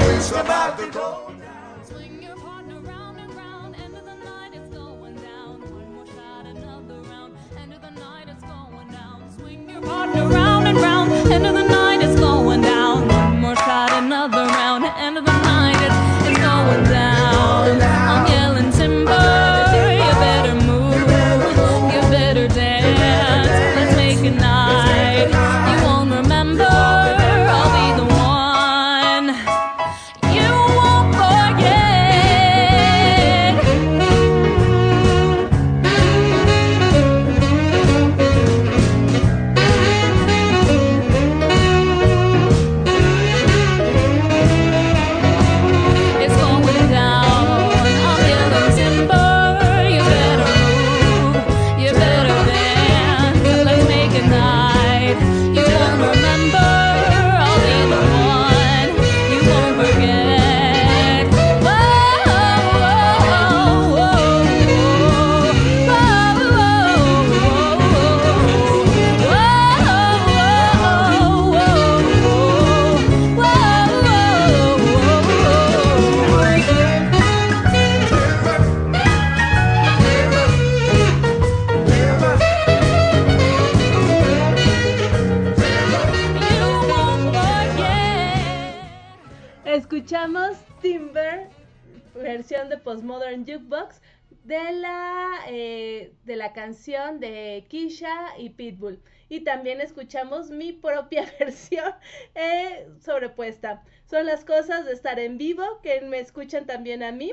[96.59, 99.01] Canción de Kisha y Pitbull.
[99.29, 101.93] Y también escuchamos mi propia versión
[102.35, 103.81] eh, sobrepuesta.
[104.03, 107.31] Son las cosas de estar en vivo, que me escuchan también a mí.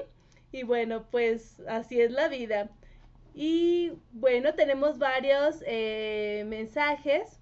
[0.52, 2.70] Y bueno, pues así es la vida.
[3.34, 7.40] Y bueno, tenemos varios eh, mensajes.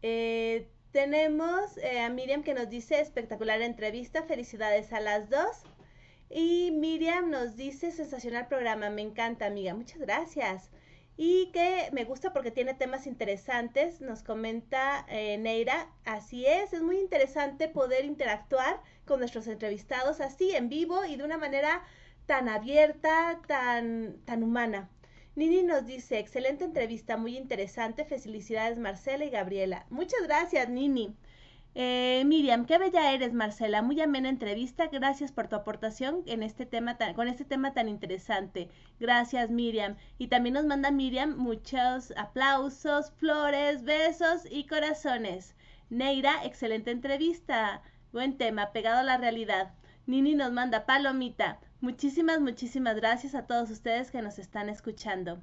[0.00, 5.64] Eh, tenemos a Miriam que nos dice espectacular entrevista, felicidades a las dos.
[6.28, 10.70] Y Miriam nos dice sensacional programa, me encanta amiga, muchas gracias.
[11.16, 16.98] Y que me gusta porque tiene temas interesantes, nos comenta Neira, así es, es muy
[16.98, 21.82] interesante poder interactuar con nuestros entrevistados así en vivo y de una manera
[22.26, 24.90] tan abierta, tan, tan humana.
[25.36, 28.04] Nini nos dice, excelente entrevista, muy interesante.
[28.04, 29.84] Felicidades Marcela y Gabriela.
[29.90, 31.14] Muchas gracias, Nini.
[31.78, 33.82] Eh, Miriam, qué bella eres, Marcela.
[33.82, 34.86] Muy amena entrevista.
[34.86, 38.70] Gracias por tu aportación en este tema con este tema tan interesante.
[38.98, 39.96] Gracias, Miriam.
[40.16, 45.54] Y también nos manda Miriam muchos aplausos, flores, besos y corazones.
[45.90, 47.82] Neira, excelente entrevista.
[48.10, 49.74] Buen tema, pegado a la realidad.
[50.06, 51.60] Nini nos manda palomita.
[51.82, 55.42] Muchísimas, muchísimas gracias a todos ustedes que nos están escuchando.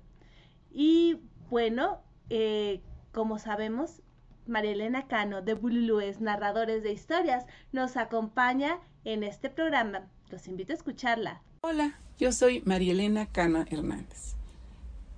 [0.72, 1.20] Y
[1.52, 2.02] bueno,
[2.32, 2.82] eh,
[3.12, 4.02] como sabemos,
[4.46, 10.08] María Elena Cano de Bululúes, narradores de historias, nos acompaña en este programa.
[10.30, 11.42] Los invito a escucharla.
[11.62, 14.36] Hola, yo soy María Elena Cano Hernández,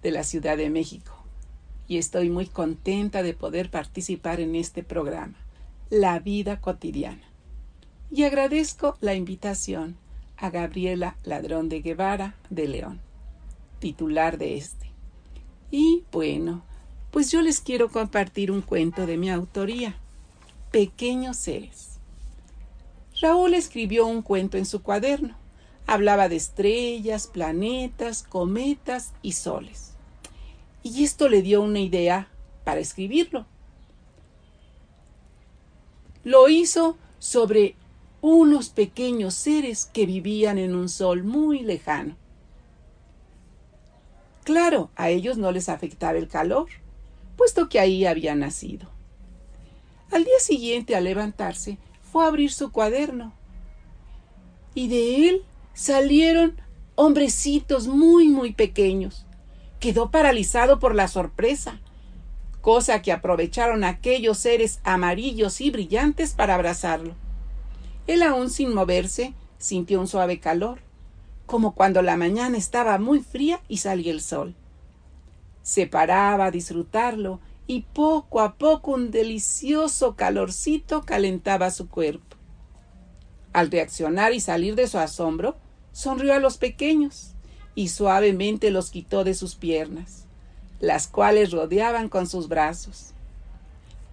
[0.04, 1.14] de la Ciudad de México,
[1.88, 5.38] y estoy muy contenta de poder participar en este programa,
[5.90, 7.24] La vida cotidiana.
[8.12, 9.98] Y agradezco la invitación
[10.38, 13.02] a Gabriela Ladrón de Guevara de León,
[13.80, 14.92] titular de este.
[15.72, 16.64] Y bueno,
[17.16, 19.96] pues yo les quiero compartir un cuento de mi autoría,
[20.72, 21.92] Pequeños seres.
[23.22, 25.38] Raúl escribió un cuento en su cuaderno.
[25.88, 29.94] Hablaba de estrellas, planetas, cometas y soles.
[30.84, 32.28] Y esto le dio una idea
[32.66, 33.46] para escribirlo.
[36.26, 37.78] Lo hizo sobre
[38.20, 42.18] unos pequeños seres que vivían en un sol muy lejano.
[44.44, 46.68] Claro, a ellos no les afectaba el calor,
[47.36, 48.90] puesto que ahí había nacido.
[50.12, 53.34] Al día siguiente, al levantarse, fue a abrir su cuaderno.
[54.74, 56.60] Y de él salieron
[56.96, 59.26] hombrecitos muy, muy pequeños.
[59.80, 61.80] Quedó paralizado por la sorpresa,
[62.62, 67.14] cosa que aprovecharon aquellos seres amarillos y brillantes para abrazarlo.
[68.08, 70.80] Él aún sin moverse sintió un suave calor,
[71.46, 74.56] como cuando la mañana estaba muy fría y salía el sol.
[75.66, 82.38] Se paraba a disfrutarlo y poco a poco un delicioso calorcito calentaba su cuerpo.
[83.52, 85.56] Al reaccionar y salir de su asombro,
[85.92, 87.32] sonrió a los pequeños
[87.74, 90.28] y suavemente los quitó de sus piernas,
[90.80, 93.14] las cuales rodeaban con sus brazos.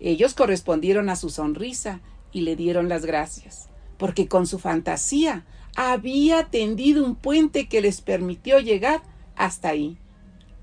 [0.01, 2.01] Ellos correspondieron a su sonrisa
[2.33, 3.69] y le dieron las gracias
[4.03, 5.45] porque con su fantasía
[5.77, 9.01] había tendido un puente que les permitió llegar
[9.37, 9.97] hasta ahí,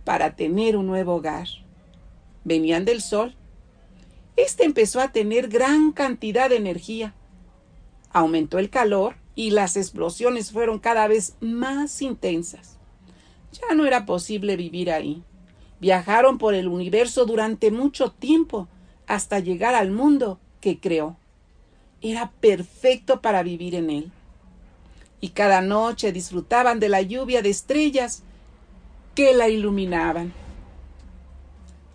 [0.10, 1.48] para tener un nuevo hogar.
[2.44, 3.36] Venían del sol.
[4.38, 7.14] Este empezó a tener gran cantidad de energía.
[8.10, 12.80] Aumentó el calor y las explosiones fueron cada vez más intensas.
[13.52, 15.22] Ya no era posible vivir ahí.
[15.80, 18.68] Viajaron por el universo durante mucho tiempo
[19.06, 21.18] hasta llegar al mundo que creó
[22.02, 24.12] era perfecto para vivir en él.
[25.22, 28.24] Y cada noche disfrutaban de la lluvia de estrellas
[29.20, 30.32] que la iluminaban.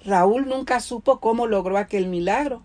[0.04, 2.60] Raúl nunca supo cómo logró aquel milagro.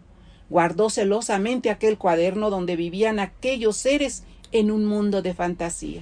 [0.50, 6.02] Guardó celosamente aquel cuaderno donde vivían aquellos seres en un mundo de fantasía.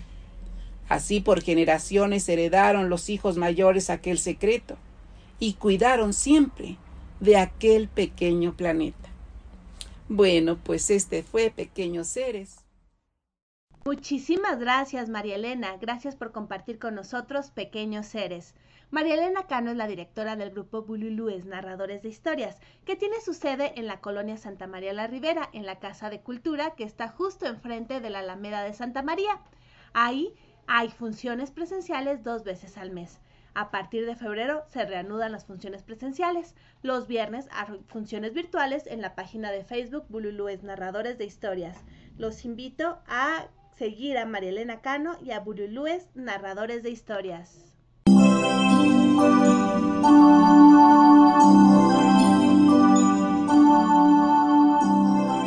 [0.89, 4.75] Así por generaciones heredaron los hijos mayores aquel secreto
[5.37, 6.77] y cuidaron siempre
[7.19, 9.09] de aquel pequeño planeta.
[10.09, 12.55] Bueno, pues este fue Pequeños Seres.
[13.87, 15.77] Muchísimas gracias, María Elena.
[15.79, 18.53] Gracias por compartir con nosotros Pequeños Seres.
[18.91, 23.33] María Elena Cano es la directora del grupo Bululúes Narradores de Historias, que tiene su
[23.33, 27.07] sede en la colonia Santa María la Ribera, en la Casa de Cultura, que está
[27.07, 29.39] justo enfrente de la Alameda de Santa María.
[29.93, 30.33] Ahí
[30.67, 33.21] hay funciones presenciales dos veces al mes.
[33.53, 36.55] A partir de febrero se reanudan las funciones presenciales.
[36.83, 41.77] Los viernes hay funciones virtuales en la página de Facebook Bululúes Narradores de Historias.
[42.17, 43.47] Los invito a
[43.77, 47.73] seguir a María Elena Cano y a Bululúes Narradores de Historias.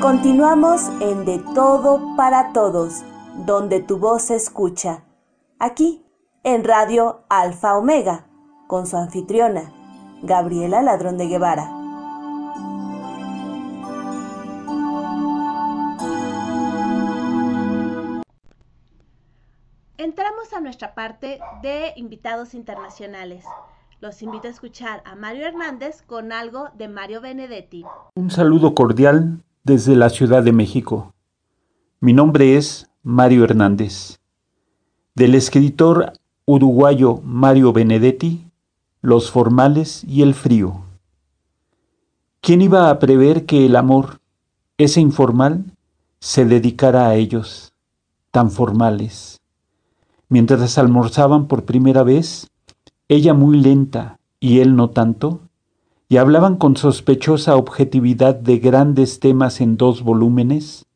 [0.01, 3.03] Continuamos en De Todo para Todos,
[3.47, 5.05] donde tu voz se escucha.
[5.59, 6.07] Aquí,
[6.43, 8.27] en Radio Alfa Omega,
[8.67, 9.73] con su anfitriona,
[10.23, 11.80] Gabriela Ladrón de Guevara.
[20.53, 23.45] A nuestra parte de invitados internacionales.
[24.01, 27.85] Los invito a escuchar a Mario Hernández con algo de Mario Benedetti.
[28.17, 31.15] Un saludo cordial desde la Ciudad de México.
[32.01, 34.19] Mi nombre es Mario Hernández.
[35.15, 36.15] Del escritor
[36.47, 38.51] uruguayo Mario Benedetti,
[39.03, 40.81] Los formales y el frío.
[42.41, 44.21] ¿Quién iba a prever que el amor,
[44.79, 45.65] ese informal,
[46.19, 47.73] se dedicara a ellos,
[48.33, 49.40] tan formales?
[50.31, 52.49] Mientras almorzaban por primera vez,
[53.09, 55.41] ella muy lenta y él no tanto,
[56.09, 60.87] y hablaban con sospechosa objetividad de grandes temas en dos volúmenes,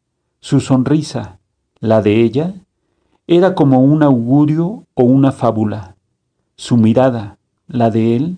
[0.40, 1.40] su sonrisa,
[1.80, 2.54] la de ella,
[3.26, 5.96] era como un augurio o una fábula.
[6.56, 7.36] Su mirada,
[7.66, 8.36] la de él,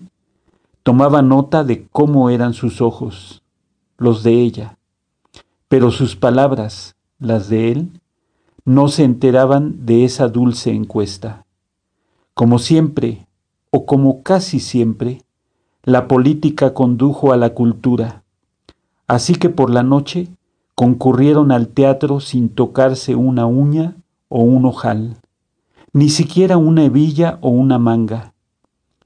[0.81, 3.43] tomaba nota de cómo eran sus ojos,
[3.97, 4.79] los de ella,
[5.67, 8.01] pero sus palabras, las de él,
[8.67, 11.45] no se enteraban de esa dulce encuesta.
[12.33, 13.25] Como siempre,
[13.69, 15.21] o como casi siempre,
[15.83, 18.23] la política condujo a la cultura.
[19.07, 20.27] Así que por la noche
[20.75, 23.95] concurrieron al teatro sin tocarse una uña
[24.27, 25.15] o un ojal,
[25.93, 28.33] ni siquiera una hebilla o una manga.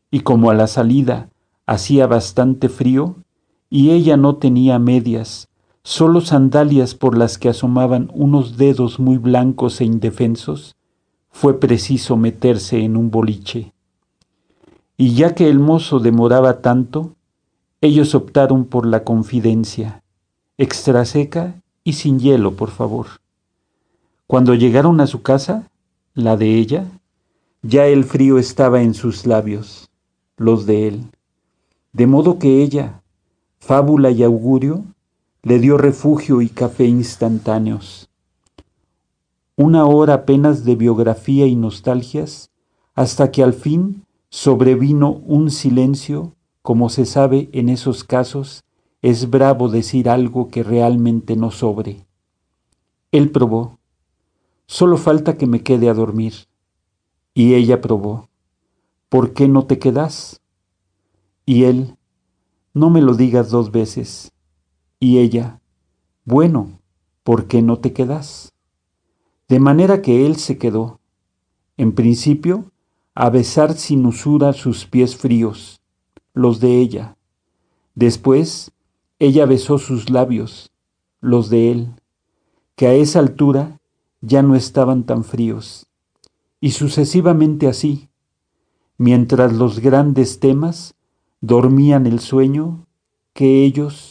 [0.10, 1.30] Y como a la salida
[1.68, 3.18] hacía bastante frío,
[3.70, 5.50] y ella no tenía medias,
[5.84, 10.76] solo sandalias por las que asomaban unos dedos muy blancos e indefensos,
[11.32, 13.74] fue preciso meterse en un boliche.
[14.98, 17.16] Y ya que el mozo demoraba tanto,
[17.80, 20.04] ellos optaron por la confidencia,
[20.58, 23.08] extra seca y sin hielo, por favor.
[24.28, 25.70] Cuando llegaron a su casa,
[26.14, 26.86] la de ella,
[27.64, 29.90] ya el frío estaba en sus labios,
[30.38, 31.06] los de él,
[31.94, 33.02] de modo que ella,
[33.60, 34.84] fábula y augurio,
[35.44, 38.10] le dio refugio y café instantáneos.
[39.56, 42.52] Una hora apenas de biografía y nostalgias,
[42.94, 48.64] hasta que al fin sobrevino un silencio, como se sabe en esos casos,
[49.02, 52.06] es bravo decir algo que realmente no sobre.
[53.12, 53.80] Él probó,
[54.68, 56.34] solo falta que me quede a dormir.
[57.34, 58.30] Y ella probó,
[59.10, 60.40] ¿por qué no te quedas?
[61.48, 61.96] Y él,
[62.76, 64.32] no me lo digas dos veces.
[65.04, 65.60] Y ella,
[66.26, 66.80] bueno,
[67.24, 68.54] ¿por qué no te quedas?
[69.50, 71.00] De manera que él se quedó,
[71.76, 72.72] en principio,
[73.16, 75.82] a besar sin usura sus pies fríos,
[76.36, 77.18] los de ella.
[77.96, 78.74] Después,
[79.18, 80.70] ella besó sus labios,
[81.20, 81.96] los de él,
[82.76, 83.80] que a esa altura
[84.22, 85.88] ya no estaban tan fríos,
[86.60, 88.10] y sucesivamente así,
[89.00, 90.94] mientras los grandes temas
[91.40, 92.86] dormían el sueño
[93.34, 94.11] que ellos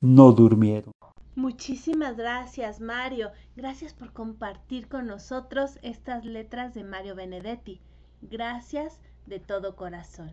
[0.00, 0.92] no durmieron.
[1.34, 3.30] Muchísimas gracias, Mario.
[3.56, 7.80] Gracias por compartir con nosotros estas letras de Mario Benedetti.
[8.22, 10.30] Gracias de todo corazón.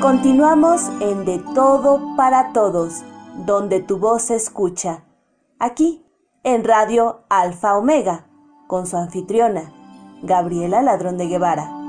[0.00, 3.04] Continuamos en De Todo para Todos,
[3.46, 5.04] donde tu voz se escucha.
[5.60, 6.04] Aquí,
[6.42, 8.26] en Radio Alfa Omega,
[8.66, 9.72] con su anfitriona,
[10.22, 11.80] Gabriela Ladrón de Guevara.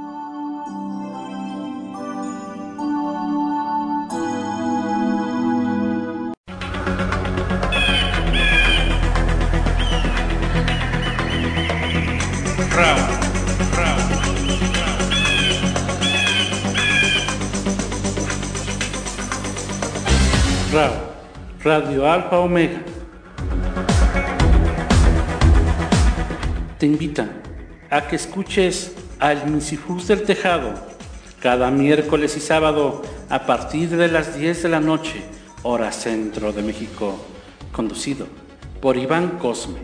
[21.64, 22.82] Radio Alfa Omega.
[26.80, 27.30] Te invita
[27.92, 30.74] a que escuches al Misifus del Tejado
[31.42, 35.22] cada miércoles y sábado a partir de las 10 de la noche,
[35.64, 37.16] hora centro de México,
[37.74, 38.28] conducido
[38.80, 39.80] por Iván Cosme.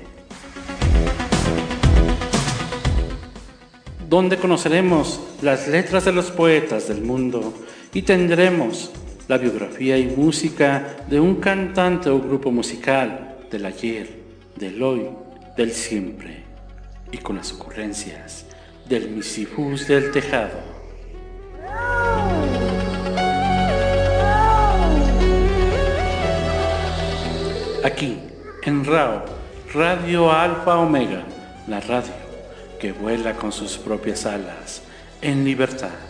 [4.09, 7.53] Donde conoceremos las letras de los poetas del mundo
[7.93, 8.91] y tendremos
[9.27, 14.07] la biografía y música de un cantante o grupo musical del ayer,
[14.55, 15.09] del hoy,
[15.57, 16.46] del siempre,
[17.11, 18.45] y con las ocurrencias
[18.87, 20.59] del misifus del tejado.
[27.83, 28.19] Aquí,
[28.63, 29.23] en RAO,
[29.73, 31.23] Radio Alfa Omega,
[31.67, 32.13] la radio
[32.79, 34.81] que vuela con sus propias alas
[35.21, 36.06] en libertad.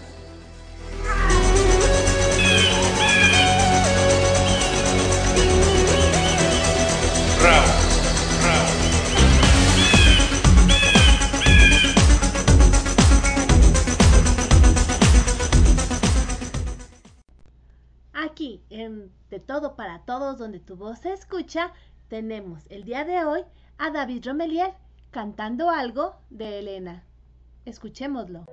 [18.78, 21.72] En De Todo para Todos, donde tu voz se escucha,
[22.08, 23.42] tenemos el día de hoy
[23.78, 24.74] a David Romelier
[25.12, 27.04] cantando algo de Elena.
[27.66, 28.46] Escuchémoslo.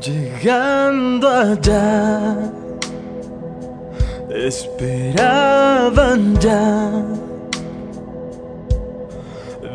[0.00, 2.50] Llegando allá,
[4.30, 7.04] esperaban ya.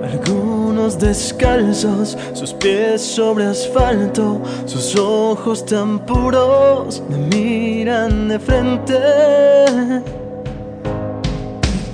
[0.01, 8.93] Algunos descalzos, sus pies sobre asfalto, sus ojos tan puros me miran de frente.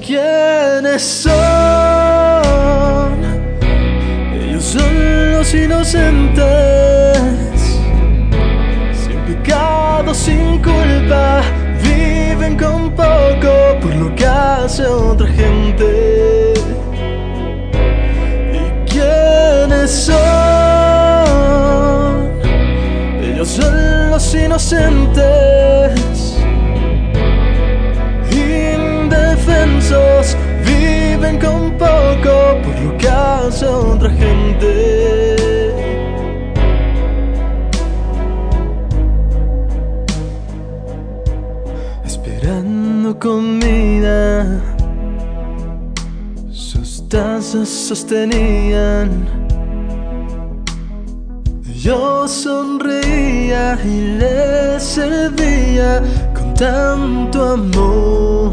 [0.06, 1.48] ¿Quiénes son?
[5.90, 7.82] Inocentes
[8.94, 11.41] sin pecado, sin culpa,
[11.82, 16.53] viven con poco por lo que hace otra gente.
[18.53, 20.16] ¿Y quiénes son?
[23.24, 26.38] Ellos son los inocentes,
[28.32, 34.89] indefensos, viven con poco por lo que hace otra gente.
[43.20, 44.46] Comida.
[46.52, 49.10] Sus tazas sostenían.
[51.76, 56.02] Yo sonreía y les servía
[56.34, 58.52] con tanto amor.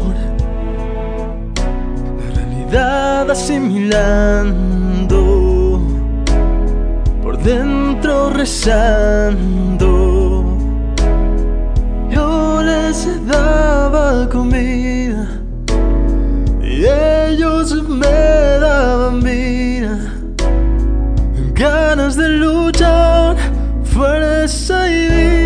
[2.19, 5.81] La realidad asimilando,
[7.21, 9.86] por dentro rezando.
[12.97, 15.27] Les daba comida
[16.63, 18.07] y ellos me
[18.59, 19.99] daban vida,
[21.53, 23.35] ganas de luchar,
[23.83, 25.36] fuerza y vida.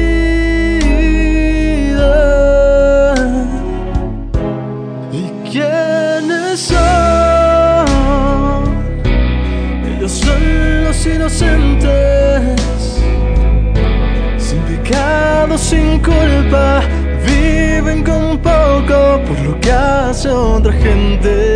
[19.61, 21.50] Que hace otra gente.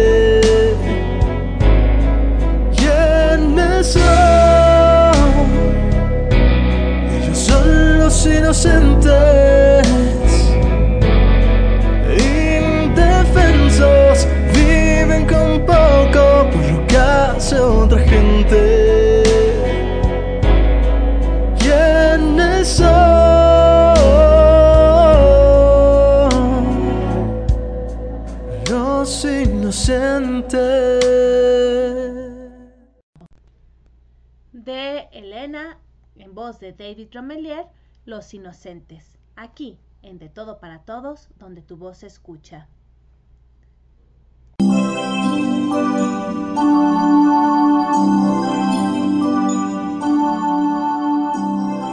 [36.45, 37.65] Voz de David Romelier,
[38.05, 39.17] Los Inocentes.
[39.35, 42.69] Aquí, en De Todo para Todos, donde tu voz se escucha.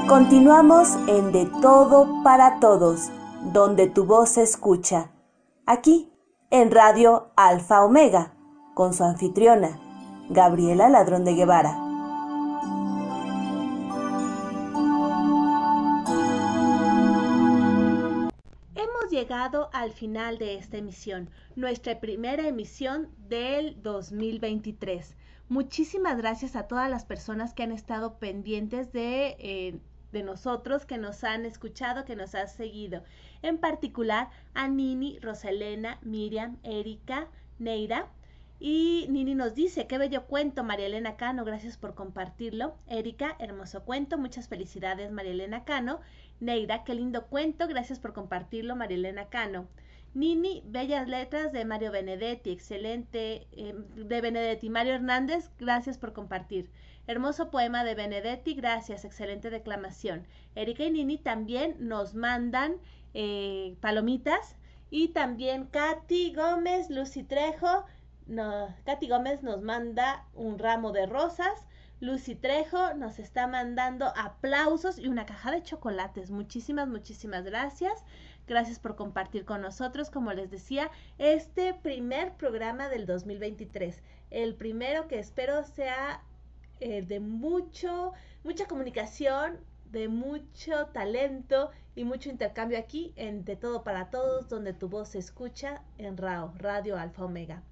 [0.06, 3.10] Continuamos en De Todo para Todos,
[3.54, 5.12] donde tu voz se escucha.
[5.64, 6.12] Aquí,
[6.50, 8.34] en Radio Alfa Omega,
[8.74, 9.80] con su anfitriona,
[10.28, 11.91] Gabriela Ladrón de Guevara.
[19.12, 25.14] Llegado al final de esta emisión, nuestra primera emisión del 2023.
[25.50, 29.78] Muchísimas gracias a todas las personas que han estado pendientes de, eh,
[30.12, 33.04] de nosotros, que nos han escuchado, que nos han seguido.
[33.42, 37.28] En particular a Nini, Roselena, Miriam, Erika,
[37.58, 38.08] Neira.
[38.58, 42.76] Y Nini nos dice, qué bello cuento, María Elena Cano, gracias por compartirlo.
[42.86, 46.00] Erika, hermoso cuento, muchas felicidades, María Elena Cano.
[46.40, 49.68] Neira, qué lindo cuento, gracias por compartirlo, María Elena Cano.
[50.14, 54.68] Nini, bellas letras de Mario Benedetti, excelente, eh, de Benedetti.
[54.68, 56.70] Mario Hernández, gracias por compartir.
[57.06, 60.26] Hermoso poema de Benedetti, gracias, excelente declamación.
[60.54, 62.76] Erika y Nini también nos mandan
[63.14, 64.56] eh, palomitas
[64.90, 67.84] Y también Katy Gómez, Lucy Trejo.
[68.26, 71.64] No, Katy Gómez nos manda un ramo de rosas.
[72.02, 76.32] Lucy Trejo nos está mandando aplausos y una caja de chocolates.
[76.32, 77.92] Muchísimas, muchísimas gracias.
[78.48, 84.02] Gracias por compartir con nosotros, como les decía, este primer programa del 2023.
[84.30, 86.24] El primero que espero sea
[86.80, 89.60] eh, de mucho, mucha comunicación,
[89.92, 95.10] de mucho talento y mucho intercambio aquí en De Todo para Todos, donde tu voz
[95.10, 97.62] se escucha en RAO, Radio Alfa Omega.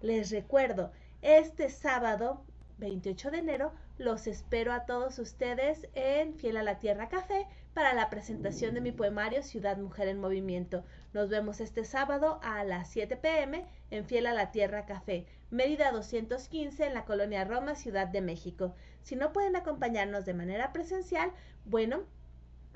[0.00, 0.90] Les recuerdo,
[1.22, 2.42] este sábado
[2.78, 7.94] 28 de enero los espero a todos ustedes en Fiel a la Tierra Café para
[7.94, 10.84] la presentación de mi poemario Ciudad Mujer en Movimiento.
[11.14, 15.90] Nos vemos este sábado a las 7 pm en Fiel a la Tierra Café, Mérida
[15.90, 18.74] 215 en la colonia Roma, Ciudad de México.
[19.02, 21.32] Si no pueden acompañarnos de manera presencial,
[21.64, 22.04] bueno,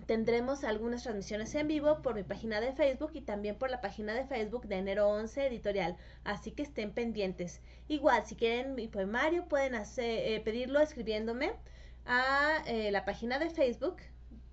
[0.07, 4.15] tendremos algunas transmisiones en vivo por mi página de Facebook y también por la página
[4.15, 7.61] de Facebook de enero 11 editorial, así que estén pendientes.
[7.89, 11.53] Igual, si quieren mi poemario, pueden hacer, eh, pedirlo escribiéndome
[12.07, 13.97] a eh, la página de Facebook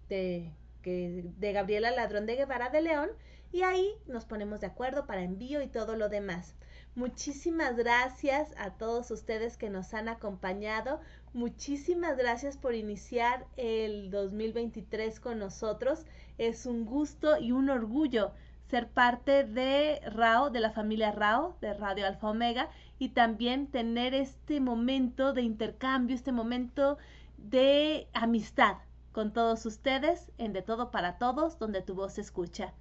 [0.09, 0.51] de,
[0.81, 3.09] que, de Gabriela Ladrón de Guevara de León
[3.51, 6.55] y ahí nos ponemos de acuerdo para envío y todo lo demás.
[6.97, 10.99] Muchísimas gracias a todos ustedes que nos han acompañado.
[11.31, 16.07] Muchísimas gracias por iniciar el 2023 con nosotros.
[16.39, 18.31] Es un gusto y un orgullo
[18.71, 24.15] ser parte de RAO, de la familia RAO, de Radio Alfa Omega, y también tener
[24.15, 26.97] este momento de intercambio, este momento
[27.37, 28.77] de amistad
[29.11, 32.73] con todos ustedes en De Todo para Todos, donde tu voz se escucha.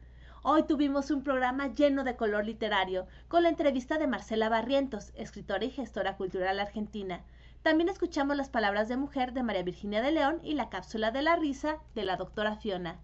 [0.48, 5.64] Hoy tuvimos un programa lleno de color literario, con la entrevista de Marcela Barrientos, escritora
[5.64, 7.24] y gestora cultural argentina.
[7.64, 11.22] También escuchamos las palabras de mujer de María Virginia de León y la cápsula de
[11.22, 13.00] la risa de la doctora Fiona.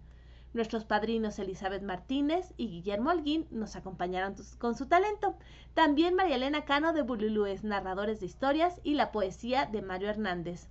[0.53, 5.35] Nuestros padrinos Elizabeth Martínez y Guillermo Alguín nos acompañaron con su talento.
[5.73, 10.69] También María Elena Cano de Bululúes, narradores de historias y la poesía de Mario Hernández.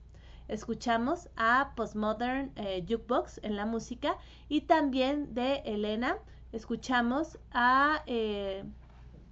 [0.49, 4.17] Escuchamos a Postmodern eh, Jukebox en la música
[4.49, 6.17] y también de Elena
[6.53, 8.65] escuchamos a eh,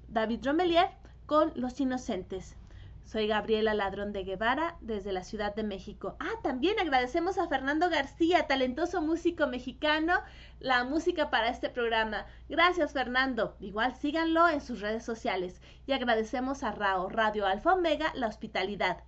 [0.09, 0.89] David Romelier
[1.27, 2.57] con Los Inocentes.
[3.05, 6.17] Soy Gabriela Ladrón de Guevara desde la Ciudad de México.
[6.21, 10.21] Ah, también agradecemos a Fernando García, talentoso músico mexicano,
[10.61, 12.27] la música para este programa.
[12.49, 13.57] Gracias, Fernando.
[13.59, 15.61] Igual síganlo en sus redes sociales.
[15.87, 18.99] Y agradecemos a RAO, Radio Alfa Omega, la hospitalidad.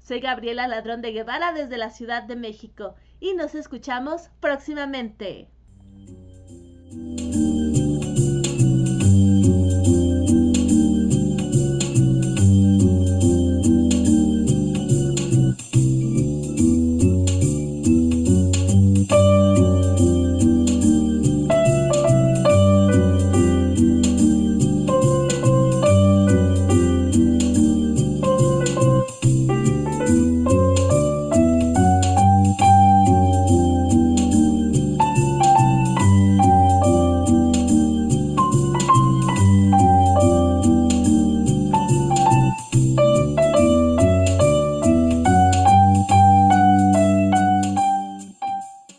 [0.00, 5.48] Soy Gabriela Ladrón de Guevara desde la Ciudad de México y nos escuchamos próximamente.